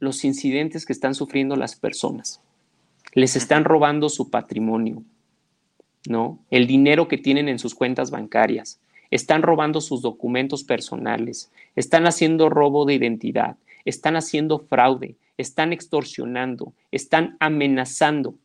los 0.00 0.22
incidentes 0.26 0.84
que 0.84 0.92
están 0.92 1.14
sufriendo 1.14 1.56
las 1.56 1.74
personas. 1.74 2.42
Les 3.14 3.36
están 3.36 3.64
robando 3.64 4.10
su 4.10 4.28
patrimonio, 4.28 5.02
¿no? 6.06 6.44
El 6.50 6.66
dinero 6.66 7.08
que 7.08 7.16
tienen 7.16 7.48
en 7.48 7.58
sus 7.58 7.74
cuentas 7.74 8.10
bancarias. 8.10 8.82
Están 9.10 9.40
robando 9.40 9.80
sus 9.80 10.02
documentos 10.02 10.64
personales. 10.64 11.50
Están 11.74 12.06
haciendo 12.06 12.50
robo 12.50 12.84
de 12.84 12.94
identidad 12.94 13.56
están 13.84 14.16
haciendo 14.16 14.58
fraude, 14.58 15.16
están 15.36 15.72
extorsionando, 15.72 16.74
están 16.90 17.36
amenazando, 17.40 18.36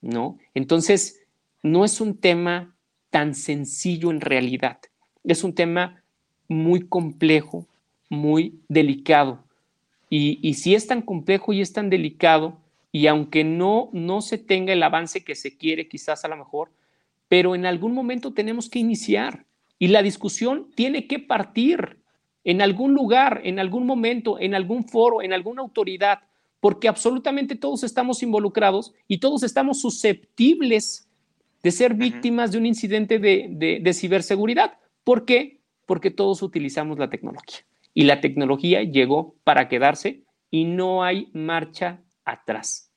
¿no? 0.00 0.38
Entonces, 0.54 1.22
no 1.62 1.84
es 1.84 2.00
un 2.00 2.16
tema 2.16 2.76
tan 3.10 3.34
sencillo 3.34 4.10
en 4.10 4.20
realidad, 4.20 4.78
es 5.24 5.44
un 5.44 5.54
tema 5.54 6.02
muy 6.46 6.80
complejo, 6.80 7.66
muy 8.08 8.60
delicado. 8.68 9.44
Y, 10.10 10.54
si 10.54 10.74
es 10.74 10.86
tan 10.86 11.02
complejo 11.02 11.52
y 11.52 11.60
es 11.60 11.72
tan 11.72 11.90
delicado, 11.90 12.58
y 12.90 13.06
aunque 13.06 13.44
no, 13.44 13.90
no 13.92 14.22
se 14.22 14.38
tenga 14.38 14.72
el 14.72 14.82
avance 14.82 15.22
que 15.22 15.34
se 15.34 15.56
quiere, 15.56 15.88
quizás 15.88 16.24
a 16.24 16.28
lo 16.28 16.36
mejor, 16.36 16.70
pero 17.28 17.54
en 17.54 17.66
algún 17.66 17.92
momento 17.92 18.32
tenemos 18.32 18.70
que 18.70 18.78
iniciar 18.78 19.44
y 19.78 19.88
la 19.88 20.02
discusión 20.02 20.70
tiene 20.74 21.06
que 21.06 21.18
partir 21.18 21.98
en 22.44 22.62
algún 22.62 22.94
lugar, 22.94 23.42
en 23.44 23.58
algún 23.58 23.84
momento, 23.84 24.38
en 24.40 24.54
algún 24.54 24.84
foro, 24.88 25.20
en 25.20 25.34
alguna 25.34 25.60
autoridad, 25.60 26.20
porque 26.60 26.88
absolutamente 26.88 27.54
todos 27.54 27.84
estamos 27.84 28.22
involucrados 28.22 28.94
y 29.06 29.18
todos 29.18 29.42
estamos 29.42 29.82
susceptibles 29.82 31.08
de 31.62 31.70
ser 31.70 31.92
víctimas 31.92 32.50
de 32.52 32.58
un 32.58 32.64
incidente 32.64 33.18
de, 33.18 33.92
ciberseguridad. 33.92 34.78
¿Por 35.04 35.26
qué? 35.26 35.60
Porque 35.84 36.10
todos 36.10 36.42
utilizamos 36.42 36.98
la 36.98 37.10
tecnología 37.10 37.67
y 37.94 38.04
la 38.04 38.20
tecnología 38.20 38.82
llegó 38.82 39.36
para 39.44 39.68
quedarse 39.68 40.22
y 40.50 40.64
no 40.64 41.04
hay 41.04 41.30
marcha 41.32 42.00
atrás. 42.24 42.92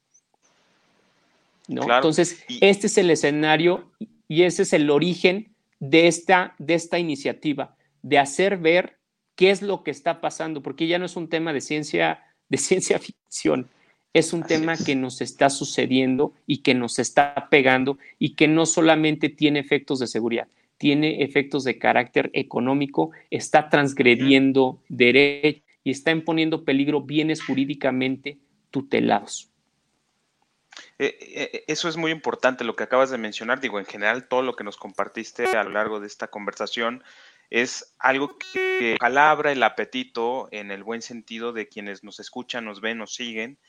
¿no? 1.68 1.84
Entonces, 1.84 2.44
este 2.62 2.88
es 2.88 2.98
el 2.98 3.10
escenario 3.10 3.92
y 4.28 4.44
ese 4.44 4.64
es 4.64 4.74
el 4.74 4.90
origen 4.90 5.56
de 5.80 6.08
esta, 6.08 6.56
de 6.60 6.76
esta 6.76 7.00
iniciativa, 7.00 7.76
de 8.02 8.20
hacer 8.20 8.58
ver 8.58 9.00
qué 9.36 9.52
es 9.52 9.62
lo 9.62 9.84
que 9.84 9.92
está 9.92 10.22
pasando, 10.22 10.62
porque 10.62 10.88
ya 10.88 11.00
no 11.00 11.06
es 11.06 11.16
un 11.16 11.28
tema 11.28 11.54
de 11.54 11.62
ciencia, 11.62 12.24
de 12.50 12.58
ciencia 12.58 13.00
ficción, 13.00 13.70
es 14.14 14.34
un 14.34 14.44
tema 14.44 14.76
que 14.78 14.96
nos 14.96 15.22
está 15.22 15.50
sucediendo 15.50 16.34
y 16.46 16.60
que 16.60 16.74
nos 16.74 17.00
está 17.00 17.48
pegando 17.50 17.98
y 18.20 18.36
que 18.36 18.48
no 18.48 18.66
solamente 18.66 19.30
tiene 19.30 19.60
efectos 19.60 20.00
de 20.00 20.08
seguridad, 20.08 20.48
tiene 20.82 21.22
efectos 21.22 21.64
de 21.64 21.78
carácter 21.78 22.32
económico, 22.34 23.12
está 23.30 23.70
transgrediendo 23.70 24.82
derechos 24.90 25.62
y 25.84 25.92
está 25.92 26.10
imponiendo 26.10 26.66
peligro 26.66 27.02
bienes 27.02 27.44
jurídicamente 27.46 28.40
tutelados. 28.72 29.52
Eh, 30.98 31.16
eh, 31.22 31.64
eso 31.68 31.88
es 31.88 31.98
muy 31.98 32.10
importante 32.10 32.64
lo 32.64 32.76
que 32.76 32.82
acabas 32.82 33.12
de 33.12 33.20
mencionar, 33.20 33.62
digo, 33.62 33.78
en 33.78 33.86
general 33.86 34.28
todo 34.28 34.42
lo 34.42 34.56
que 34.56 34.64
nos 34.64 34.76
compartiste 34.76 35.46
a 35.56 35.64
lo 35.64 35.70
largo 35.70 36.00
de 36.00 36.08
esta 36.08 36.30
conversación 36.30 37.04
es 37.52 37.94
algo 38.00 38.38
que 38.54 38.96
calabra 38.98 39.52
el 39.52 39.62
apetito 39.62 40.48
en 40.52 40.72
el 40.72 40.86
buen 40.86 41.02
sentido 41.02 41.52
de 41.52 41.68
quienes 41.68 42.02
nos 42.02 42.22
escuchan, 42.22 42.64
nos 42.64 42.80
ven, 42.80 42.98
nos 42.98 43.14
siguen 43.14 43.60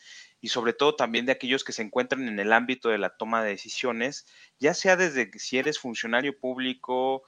y 0.41 0.49
sobre 0.49 0.73
todo 0.73 0.95
también 0.95 1.27
de 1.27 1.33
aquellos 1.33 1.65
que 1.65 1.73
se 1.73 1.83
encuentran 1.83 2.29
en 2.29 2.39
el 2.39 2.53
ámbito 2.53 2.91
de 2.91 2.99
la 2.99 3.17
toma 3.17 3.43
de 3.43 3.51
decisiones, 3.51 4.25
ya 4.61 4.73
sea 4.73 4.97
desde 4.97 5.37
si 5.37 5.59
eres 5.59 5.81
funcionario 5.81 6.39
público, 6.39 7.25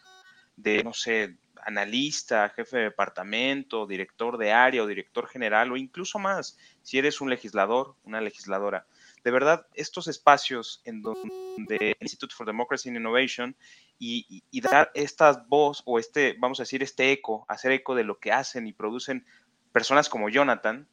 de, 0.57 0.85
no 0.85 0.93
sé, 0.93 1.37
analista, 1.65 2.49
jefe 2.51 2.77
de 2.77 2.83
departamento, 2.85 3.87
director 3.89 4.39
de 4.39 4.53
área 4.53 4.85
o 4.85 4.87
director 4.87 5.27
general 5.27 5.73
o 5.73 5.77
incluso 5.77 6.21
más, 6.21 6.57
si 6.83 6.99
eres 6.99 7.21
un 7.21 7.31
legislador, 7.31 7.97
una 8.05 8.21
legisladora. 8.21 8.87
De 9.25 9.31
verdad, 9.31 9.67
estos 9.73 10.07
espacios 10.07 10.83
en 10.85 11.01
donde 11.01 11.97
Institute 11.99 12.35
for 12.35 12.47
Democracy 12.47 12.91
and 12.91 12.99
Innovation 12.99 13.57
y, 13.99 14.43
dar 14.61 14.91
esta 14.95 15.45
voz 15.49 15.83
o 15.87 15.99
este, 15.99 16.37
vamos 16.39 16.61
a 16.61 16.65
decir, 16.65 16.83
este 16.83 17.11
eco, 17.11 17.47
hacer 17.49 17.73
eco 17.73 17.95
de 17.95 18.05
lo 18.05 18.19
que 18.19 18.33
hacen 18.33 18.67
y 18.67 18.75
producen 18.75 19.27
personas 19.73 20.09
como 20.09 20.29
Jonathan, 20.29 20.87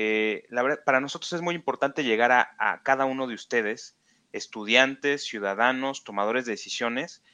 Eh, 0.00 0.46
para 0.84 1.00
nosotros 1.00 1.32
es 1.32 1.40
muy 1.40 1.56
importante 1.56 2.04
llegar 2.04 2.30
a, 2.30 2.82
cada 2.84 3.04
uno 3.04 3.26
de 3.26 3.34
ustedes, 3.34 3.96
estudiantes, 4.32 5.24
ciudadanos, 5.24 6.04
tomadores 6.04 6.44
de 6.44 6.52
decisiones, 6.52 7.24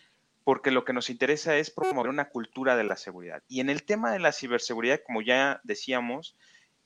porque 0.45 0.71
lo 0.71 0.87
que 0.87 0.95
nos 0.95 1.11
interesa 1.11 1.59
es 1.59 1.71
promover 1.71 2.09
una 2.09 2.31
cultura 2.31 2.75
de 2.75 2.85
la 2.85 2.97
seguridad. 2.97 3.43
Y 3.49 3.61
en 3.61 3.69
el 3.69 3.83
tema 3.83 4.13
de 4.13 4.19
la 4.19 4.33
ciberseguridad, 4.33 5.01
como 5.05 5.21
ya 5.21 5.61
decíamos, 5.63 6.37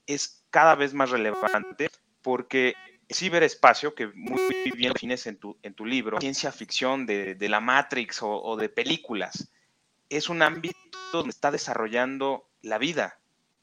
es 0.09 0.43
cada 0.51 0.75
vez 0.75 0.95
más 0.95 1.11
relevante 1.11 1.91
porque 2.23 2.75
el 2.87 2.88
ciberespacio, 3.11 3.95
que 3.95 4.09
muy 4.09 4.41
bien 4.77 4.93
defines 4.93 5.27
en 5.27 5.39
tu, 5.39 5.57
en 5.63 5.75
tu 5.75 5.87
libro, 5.87 6.21
ciencia 6.21 6.53
ficción 6.53 7.07
de, 7.07 7.37
la 7.49 7.61
Matrix 7.61 8.19
o, 8.23 8.57
de 8.57 8.69
películas, 8.69 9.49
es 10.11 10.29
un 10.29 10.43
ámbito 10.43 10.77
donde 11.13 11.31
está 11.31 11.51
desarrollando 11.51 12.49
la 12.63 12.79
vida, 12.79 13.19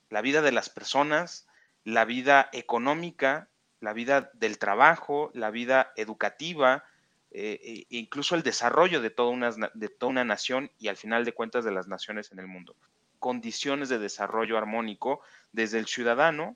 la 0.10 0.22
vida 0.22 0.42
de 0.42 0.52
las 0.52 0.70
personas, 0.70 1.48
la 1.84 2.06
vida 2.06 2.50
económica, 2.54 3.50
la 3.82 3.94
vida 3.94 4.32
del 4.34 4.58
trabajo, 4.58 5.32
la 5.34 5.52
vida 5.52 5.92
educativa, 5.96 6.84
eh, 7.32 7.86
e 7.90 7.98
incluso 7.98 8.36
el 8.36 8.44
desarrollo 8.44 9.02
de 9.02 9.10
toda, 9.10 9.30
una, 9.30 9.52
de 9.74 9.90
toda 9.90 10.10
una 10.10 10.24
nación 10.24 10.72
y 10.80 10.88
al 10.88 10.98
final 10.98 11.26
de 11.26 11.34
cuentas 11.34 11.66
de 11.66 11.72
las 11.72 11.88
naciones 11.88 12.32
en 12.32 12.40
el 12.40 12.48
mundo. 12.48 12.76
Condiciones 13.20 13.90
de 13.90 14.00
desarrollo 14.00 14.58
armónico 14.58 15.22
desde 15.52 15.80
el 15.80 15.86
ciudadano 15.86 16.56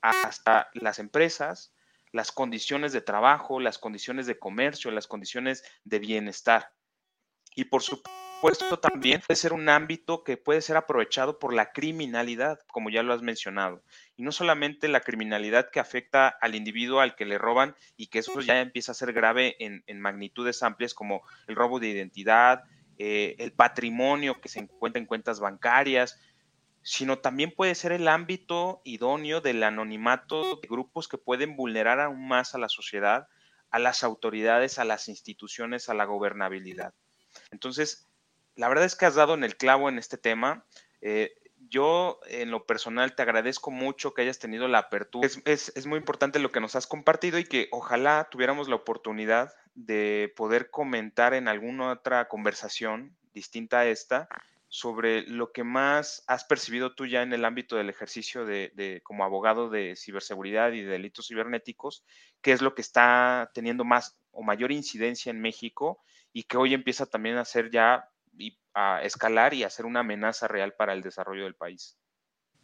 hasta 0.00 0.68
las 0.74 0.98
empresas, 0.98 1.72
las 2.14 2.30
condiciones 2.30 2.92
de 2.92 3.00
trabajo, 3.00 3.58
las 3.58 3.76
condiciones 3.76 4.28
de 4.28 4.38
comercio, 4.38 4.92
las 4.92 5.08
condiciones 5.08 5.64
de 5.82 5.98
bienestar. 5.98 6.70
Y 7.56 7.64
por 7.64 7.82
supuesto 7.82 8.78
también 8.78 9.20
puede 9.20 9.34
ser 9.34 9.52
un 9.52 9.68
ámbito 9.68 10.22
que 10.22 10.36
puede 10.36 10.60
ser 10.60 10.76
aprovechado 10.76 11.40
por 11.40 11.52
la 11.52 11.72
criminalidad, 11.72 12.60
como 12.68 12.88
ya 12.88 13.02
lo 13.02 13.12
has 13.14 13.22
mencionado. 13.22 13.82
Y 14.16 14.22
no 14.22 14.30
solamente 14.30 14.86
la 14.86 15.00
criminalidad 15.00 15.70
que 15.72 15.80
afecta 15.80 16.28
al 16.28 16.54
individuo 16.54 17.00
al 17.00 17.16
que 17.16 17.24
le 17.24 17.36
roban 17.36 17.74
y 17.96 18.06
que 18.06 18.20
eso 18.20 18.40
ya 18.40 18.60
empieza 18.60 18.92
a 18.92 18.94
ser 18.94 19.12
grave 19.12 19.56
en, 19.58 20.00
magnitudes 20.00 20.62
amplias 20.62 20.94
como 20.94 21.22
el 21.48 21.56
robo 21.56 21.80
de 21.80 21.88
identidad, 21.88 22.62
eh, 22.96 23.34
el 23.40 23.52
patrimonio 23.52 24.40
que 24.40 24.48
se 24.48 24.60
encuentra 24.60 25.00
en 25.00 25.06
cuentas 25.06 25.40
bancarias, 25.40 26.20
sino 26.84 27.18
también 27.18 27.50
puede 27.50 27.74
ser 27.74 27.92
el 27.92 28.06
ámbito 28.06 28.82
idóneo 28.84 29.40
del 29.40 29.62
anonimato 29.62 30.56
de 30.60 30.68
grupos 30.68 31.08
que 31.08 31.16
pueden 31.16 31.56
vulnerar 31.56 31.98
aún 31.98 32.28
más 32.28 32.54
a 32.54 32.58
la 32.58 32.68
sociedad, 32.68 33.26
a 33.70 33.78
las 33.78 34.04
autoridades, 34.04 34.78
a 34.78 34.84
las 34.84 35.08
instituciones, 35.08 35.88
a 35.88 35.94
la 35.94 36.04
gobernabilidad. 36.04 36.92
Entonces, 37.50 38.06
la 38.54 38.68
verdad 38.68 38.84
es 38.84 38.96
que 38.96 39.06
has 39.06 39.14
dado 39.14 39.32
en 39.32 39.44
el 39.44 39.56
clavo 39.56 39.88
en 39.88 39.98
este 39.98 40.18
tema. 40.18 40.66
Eh, 41.00 41.32
yo, 41.70 42.20
en 42.26 42.50
lo 42.50 42.66
personal, 42.66 43.14
te 43.14 43.22
agradezco 43.22 43.70
mucho 43.70 44.12
que 44.12 44.20
hayas 44.20 44.38
tenido 44.38 44.68
la 44.68 44.78
apertura. 44.78 45.26
Es, 45.26 45.72
es, 45.74 45.86
muy 45.86 45.96
importante 45.96 46.38
lo 46.38 46.52
que 46.52 46.60
nos 46.60 46.76
has 46.76 46.86
compartido 46.86 47.38
y 47.38 47.44
que 47.44 47.68
ojalá 47.72 48.28
tuviéramos 48.30 48.68
la 48.68 48.76
oportunidad 48.76 49.54
de 49.74 50.34
poder 50.36 50.68
comentar 50.70 51.32
en 51.32 51.48
alguna 51.48 51.92
otra 51.92 52.28
conversación 52.28 53.16
distinta 53.32 53.80
a 53.80 53.86
esta 53.86 54.28
sobre 54.74 55.22
lo 55.22 55.52
que 55.52 55.62
más 55.62 56.24
has 56.26 56.44
percibido 56.44 56.96
tú 56.96 57.06
ya 57.06 57.22
en 57.22 57.32
el 57.32 57.44
ámbito 57.44 57.76
del 57.76 57.90
ejercicio 57.90 58.44
de, 58.44 59.00
como 59.04 59.22
abogado 59.22 59.70
de 59.70 59.94
ciberseguridad 59.94 60.72
y 60.72 60.80
de 60.80 60.90
delitos 60.90 61.28
cibernéticos, 61.28 62.04
qué 62.42 62.50
es 62.50 62.60
lo 62.60 62.74
que 62.74 62.82
está 62.82 63.52
teniendo 63.54 63.84
más 63.84 64.18
o 64.32 64.42
mayor 64.42 64.72
incidencia 64.72 65.30
en 65.30 65.40
México 65.40 66.02
y 66.32 66.42
que 66.42 66.56
hoy 66.56 66.74
empieza 66.74 67.06
también 67.06 67.36
a 67.36 67.44
ser 67.44 67.70
ya 67.70 68.10
a 68.74 69.00
escalar 69.04 69.54
y 69.54 69.62
a 69.62 69.70
ser 69.70 69.86
una 69.86 70.00
amenaza 70.00 70.48
real 70.48 70.74
para 70.76 70.92
el 70.92 71.02
desarrollo 71.02 71.44
del 71.44 71.54
país. 71.54 71.96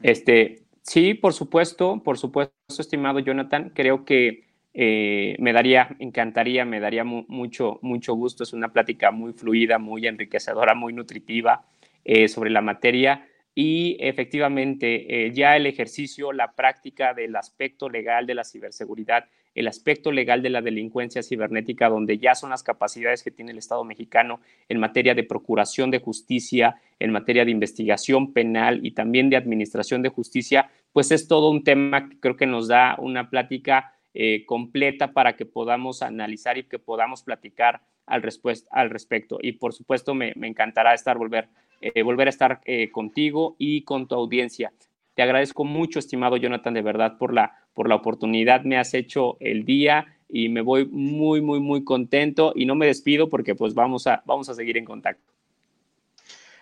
Este, 0.03 0.65
sí, 0.83 1.15
por 1.15 1.33
supuesto, 1.33 2.03
por 2.03 2.19
supuesto, 2.19 2.53
estimado 2.77 3.21
Jonathan, 3.21 3.71
creo 3.73 4.05
que 4.05 4.49
eh, 4.75 5.37
me 5.39 5.53
daría, 5.53 5.95
encantaría, 6.01 6.65
me 6.65 6.81
daría 6.81 7.05
mucho, 7.05 7.79
mucho 7.83 8.15
gusto. 8.15 8.43
Es 8.43 8.53
una 8.53 8.73
plática 8.73 9.13
muy 9.13 9.33
fluida, 9.33 9.79
muy 9.79 10.09
enriquecedora, 10.09 10.75
muy 10.75 10.93
nutritiva. 10.93 11.65
Eh, 12.05 12.29
sobre 12.29 12.49
la 12.49 12.63
materia 12.63 13.27
y 13.55 13.99
efectivamente 14.01 15.27
eh, 15.27 15.33
ya 15.33 15.55
el 15.55 15.67
ejercicio, 15.67 16.33
la 16.33 16.53
práctica 16.53 17.13
del 17.13 17.37
aspecto 17.37 17.91
legal 17.91 18.27
de 18.27 18.35
la 18.35 18.45
ciberseguridad, 18.45 19.27
el 19.55 19.69
aspecto 19.69 20.11
legal 20.11 20.41
de 20.41 20.49
la 20.49 20.63
delincuencia 20.63 21.23
cibernética, 21.23 21.91
donde 21.91 22.17
ya 22.17 22.35
son 22.35 22.51
las 22.51 22.63
capacidades 22.63 23.23
que 23.23 23.31
tiene 23.31 23.51
el 23.51 23.59
Estado 23.59 23.85
mexicano 23.85 24.41
en 24.71 24.81
materia 24.81 25.15
de 25.15 25.25
procuración 25.25 25.91
de 25.91 25.99
justicia, 25.99 26.81
en 26.99 27.13
materia 27.13 27.45
de 27.45 27.51
investigación 27.51 28.33
penal 28.33 28.81
y 28.83 28.93
también 28.93 29.29
de 29.29 29.37
administración 29.37 30.01
de 30.01 30.09
justicia, 30.09 30.71
pues 30.93 31.11
es 31.11 31.29
todo 31.29 31.51
un 31.51 31.63
tema 31.63 32.09
que 32.09 32.19
creo 32.19 32.37
que 32.37 32.47
nos 32.47 32.69
da 32.69 32.97
una 32.99 33.29
plática 33.29 33.93
eh, 34.15 34.47
completa 34.47 35.13
para 35.13 35.37
que 35.37 35.45
podamos 35.45 36.01
analizar 36.01 36.57
y 36.57 36.65
que 36.65 36.79
podamos 36.79 37.23
platicar 37.23 37.83
al, 38.07 38.23
al 38.71 38.91
respecto. 38.91 39.39
Y 39.43 39.53
por 39.53 39.75
supuesto 39.75 40.15
me, 40.15 40.33
me 40.37 40.49
encantará 40.49 40.95
estar 40.95 41.19
volver 41.19 41.49
eh, 41.81 42.03
volver 42.03 42.27
a 42.27 42.31
estar 42.31 42.61
eh, 42.65 42.91
contigo 42.91 43.57
y 43.59 43.83
con 43.83 44.07
tu 44.07 44.15
audiencia. 44.15 44.73
Te 45.15 45.23
agradezco 45.23 45.65
mucho, 45.65 45.99
estimado 45.99 46.37
Jonathan, 46.37 46.75
de 46.75 46.83
verdad, 46.83 47.19
por 47.19 47.33
la, 47.33 47.59
por 47.75 47.89
la 47.89 47.95
oportunidad. 47.95 48.63
Me 48.63 48.79
has 48.79 48.95
hecho 48.95 49.37
el 49.41 49.65
día 49.65 50.07
y 50.29 50.49
me 50.49 50.61
voy 50.61 50.87
muy, 50.87 51.41
muy, 51.41 51.61
muy 51.61 51.85
contento 51.85 52.53
y 52.55 52.67
no 52.67 52.75
me 52.75 52.87
despido 52.87 53.29
porque 53.29 53.55
pues 53.55 53.75
vamos 53.75 54.07
a, 54.07 54.23
vamos 54.25 54.49
a 54.49 54.55
seguir 54.55 54.77
en 54.77 54.85
contacto. 54.85 55.33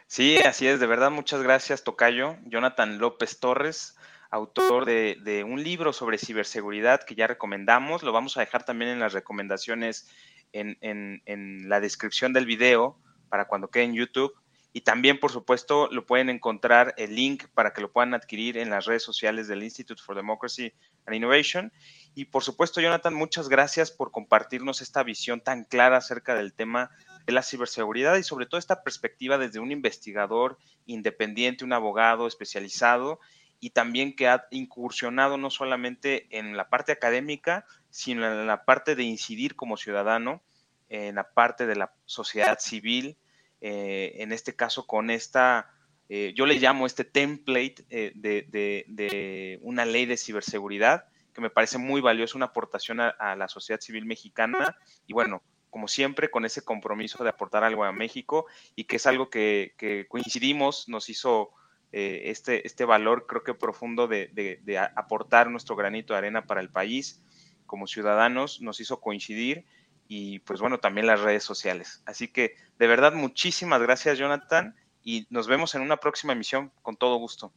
Sí, 0.07 0.39
así 0.39 0.67
es, 0.67 0.81
de 0.81 0.87
verdad, 0.87 1.11
muchas 1.11 1.43
gracias, 1.43 1.85
Tocayo. 1.85 2.37
Jonathan 2.47 2.99
López 2.99 3.41
Torres, 3.41 3.97
autor 4.31 4.87
de, 4.87 5.19
de, 5.23 5.45
un 5.45 5.63
libro 5.63 5.93
sobre 5.93 6.17
ciberseguridad 6.17 7.03
que 7.03 7.15
ya 7.15 7.27
recomendamos. 7.27 8.03
Lo 8.03 8.13
vamos 8.13 8.37
a 8.37 8.41
dejar 8.41 8.65
también 8.65 8.91
en 8.91 9.01
las 9.01 9.13
recomendaciones 9.13 10.09
en, 10.53 10.79
en, 10.81 11.23
en 11.27 11.69
la 11.69 11.81
descripción 11.81 12.33
del 12.33 12.47
video 12.47 12.97
para 13.29 13.47
cuando 13.47 13.69
quede 13.69 13.85
en 13.85 13.95
YouTube. 13.95 14.33
Y 14.73 14.83
también, 14.83 15.19
por 15.19 15.33
supuesto, 15.33 15.89
lo 15.91 16.05
pueden 16.05 16.29
encontrar 16.29 16.95
el 16.99 17.15
link 17.15 17.47
para 17.55 17.73
que 17.73 17.81
lo 17.81 17.91
puedan 17.91 18.15
adquirir 18.15 18.59
en 18.59 18.71
las 18.71 18.85
redes 18.85 19.03
sociales 19.03 19.49
del 19.49 19.63
Institute 19.63 20.03
for 20.03 20.15
Democracy 20.15 20.73
and 21.07 21.17
Innovation. 21.17 21.73
Y 22.15 22.27
por 22.27 22.45
supuesto, 22.45 22.81
Jonathan, 22.81 23.15
muchas 23.15 23.49
gracias 23.49 23.91
por 23.91 24.11
compartirnos 24.11 24.83
esta 24.83 25.03
visión 25.03 25.41
tan 25.41 25.65
clara 25.65 25.97
acerca 25.97 26.35
del 26.35 26.53
tema 26.53 26.91
de 27.27 27.33
la 27.33 27.43
ciberseguridad 27.43 28.17
y 28.17 28.23
sobre 28.23 28.47
todo 28.47 28.59
esta 28.59 28.83
perspectiva 28.83 29.39
desde 29.39 29.59
un 29.59 29.73
investigador 29.73 30.59
independiente, 30.87 31.65
un 31.65 31.73
abogado 31.73 32.27
especializado 32.27 33.21
y 33.61 33.71
también 33.71 34.15
que 34.15 34.29
ha 34.29 34.47
incursionado 34.51 35.37
no 35.37 35.51
solamente 35.51 36.27
en 36.31 36.57
la 36.57 36.69
parte 36.69 36.93
académica, 36.93 37.67
sino 37.91 38.27
en 38.27 38.47
la 38.47 38.65
parte 38.65 38.95
de 38.95 39.03
incidir 39.03 39.57
como 39.57 39.77
ciudadano, 39.77 40.43
en 40.89 41.17
la 41.17 41.31
parte 41.31 41.67
de 41.67 41.77
la 41.77 41.93
sociedad 42.07 42.59
civil, 42.61 43.17
eh, 43.61 44.13
en 44.17 44.33
este 44.33 44.55
caso 44.55 44.87
con 44.87 45.11
esta, 45.11 45.71
eh, 46.09 46.33
yo 46.37 46.47
le 46.47 46.59
llamo 46.59 46.87
este 46.87 47.05
template 47.05 47.85
eh, 47.91 48.13
de, 48.15 49.59
una 49.63 49.85
ley 49.85 50.07
de 50.07 50.17
ciberseguridad, 50.17 51.07
que 51.33 51.41
me 51.41 51.51
parece 51.51 51.79
muy 51.79 52.01
valiosa, 52.01 52.37
una 52.37 52.47
aportación 52.47 53.01
a, 53.01 53.37
la 53.37 53.49
sociedad 53.49 53.81
civil 53.81 54.05
mexicana 54.07 54.77
y 55.07 55.13
bueno, 55.13 55.43
como 55.71 55.87
siempre, 55.87 56.31
con 56.31 56.45
ese 56.45 56.63
compromiso 56.63 57.23
de 57.23 57.31
aportar 57.31 57.63
algo 57.63 57.85
a 57.85 57.93
México 57.93 58.47
y 58.75 58.85
que 58.85 58.97
es 58.97 59.07
algo 59.07 59.29
que, 59.31 60.07
coincidimos, 60.09 60.89
nos 60.89 61.09
hizo 61.09 61.51
este, 61.91 62.67
este 62.67 62.85
valor 62.85 63.27
creo 63.27 63.43
que 63.43 63.55
profundo 63.55 64.09
de, 64.09 64.29
de 64.35 64.79
aportar 64.79 65.51
nuestro 65.51 65.77
granito 65.77 66.13
de 66.13 66.19
arena 66.19 66.47
para 66.47 66.61
el 66.61 66.71
país 66.71 67.23
como 67.69 67.87
ciudadanos, 67.87 68.61
nos 68.61 68.81
hizo 68.81 69.01
coincidir 69.01 69.65
y 70.09 70.39
pues 70.41 70.61
bueno, 70.61 70.81
también 70.81 71.07
las 71.07 71.21
redes 71.21 71.45
sociales. 71.45 72.03
Así 72.07 72.29
que 72.29 72.57
de 72.79 72.87
verdad, 72.87 73.13
muchísimas 73.13 73.81
gracias 73.83 74.19
Jonathan 74.19 74.75
y 75.03 75.27
nos 75.31 75.47
vemos 75.47 75.75
en 75.75 75.83
una 75.83 75.99
próxima 75.99 76.33
emisión 76.33 76.73
con 76.83 76.97
todo 76.97 77.17
gusto. 77.17 77.53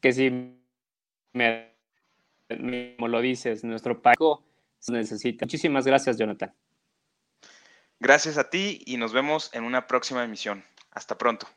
Que 0.00 0.12
si 0.12 0.30
me, 1.32 1.74
como 2.96 3.08
lo 3.08 3.20
dices, 3.20 3.64
nuestro 3.64 4.00
país 4.00 4.16
necesita. 4.86 5.44
Muchísimas 5.44 5.84
gracias 5.84 6.16
Jonathan. 6.16 6.54
Gracias 7.98 8.38
a 8.38 8.48
ti 8.48 8.80
y 8.86 8.96
nos 8.96 9.12
vemos 9.12 9.52
en 9.52 9.64
una 9.64 9.88
próxima 9.88 10.22
emisión. 10.22 10.64
Hasta 10.92 11.18
pronto. 11.18 11.48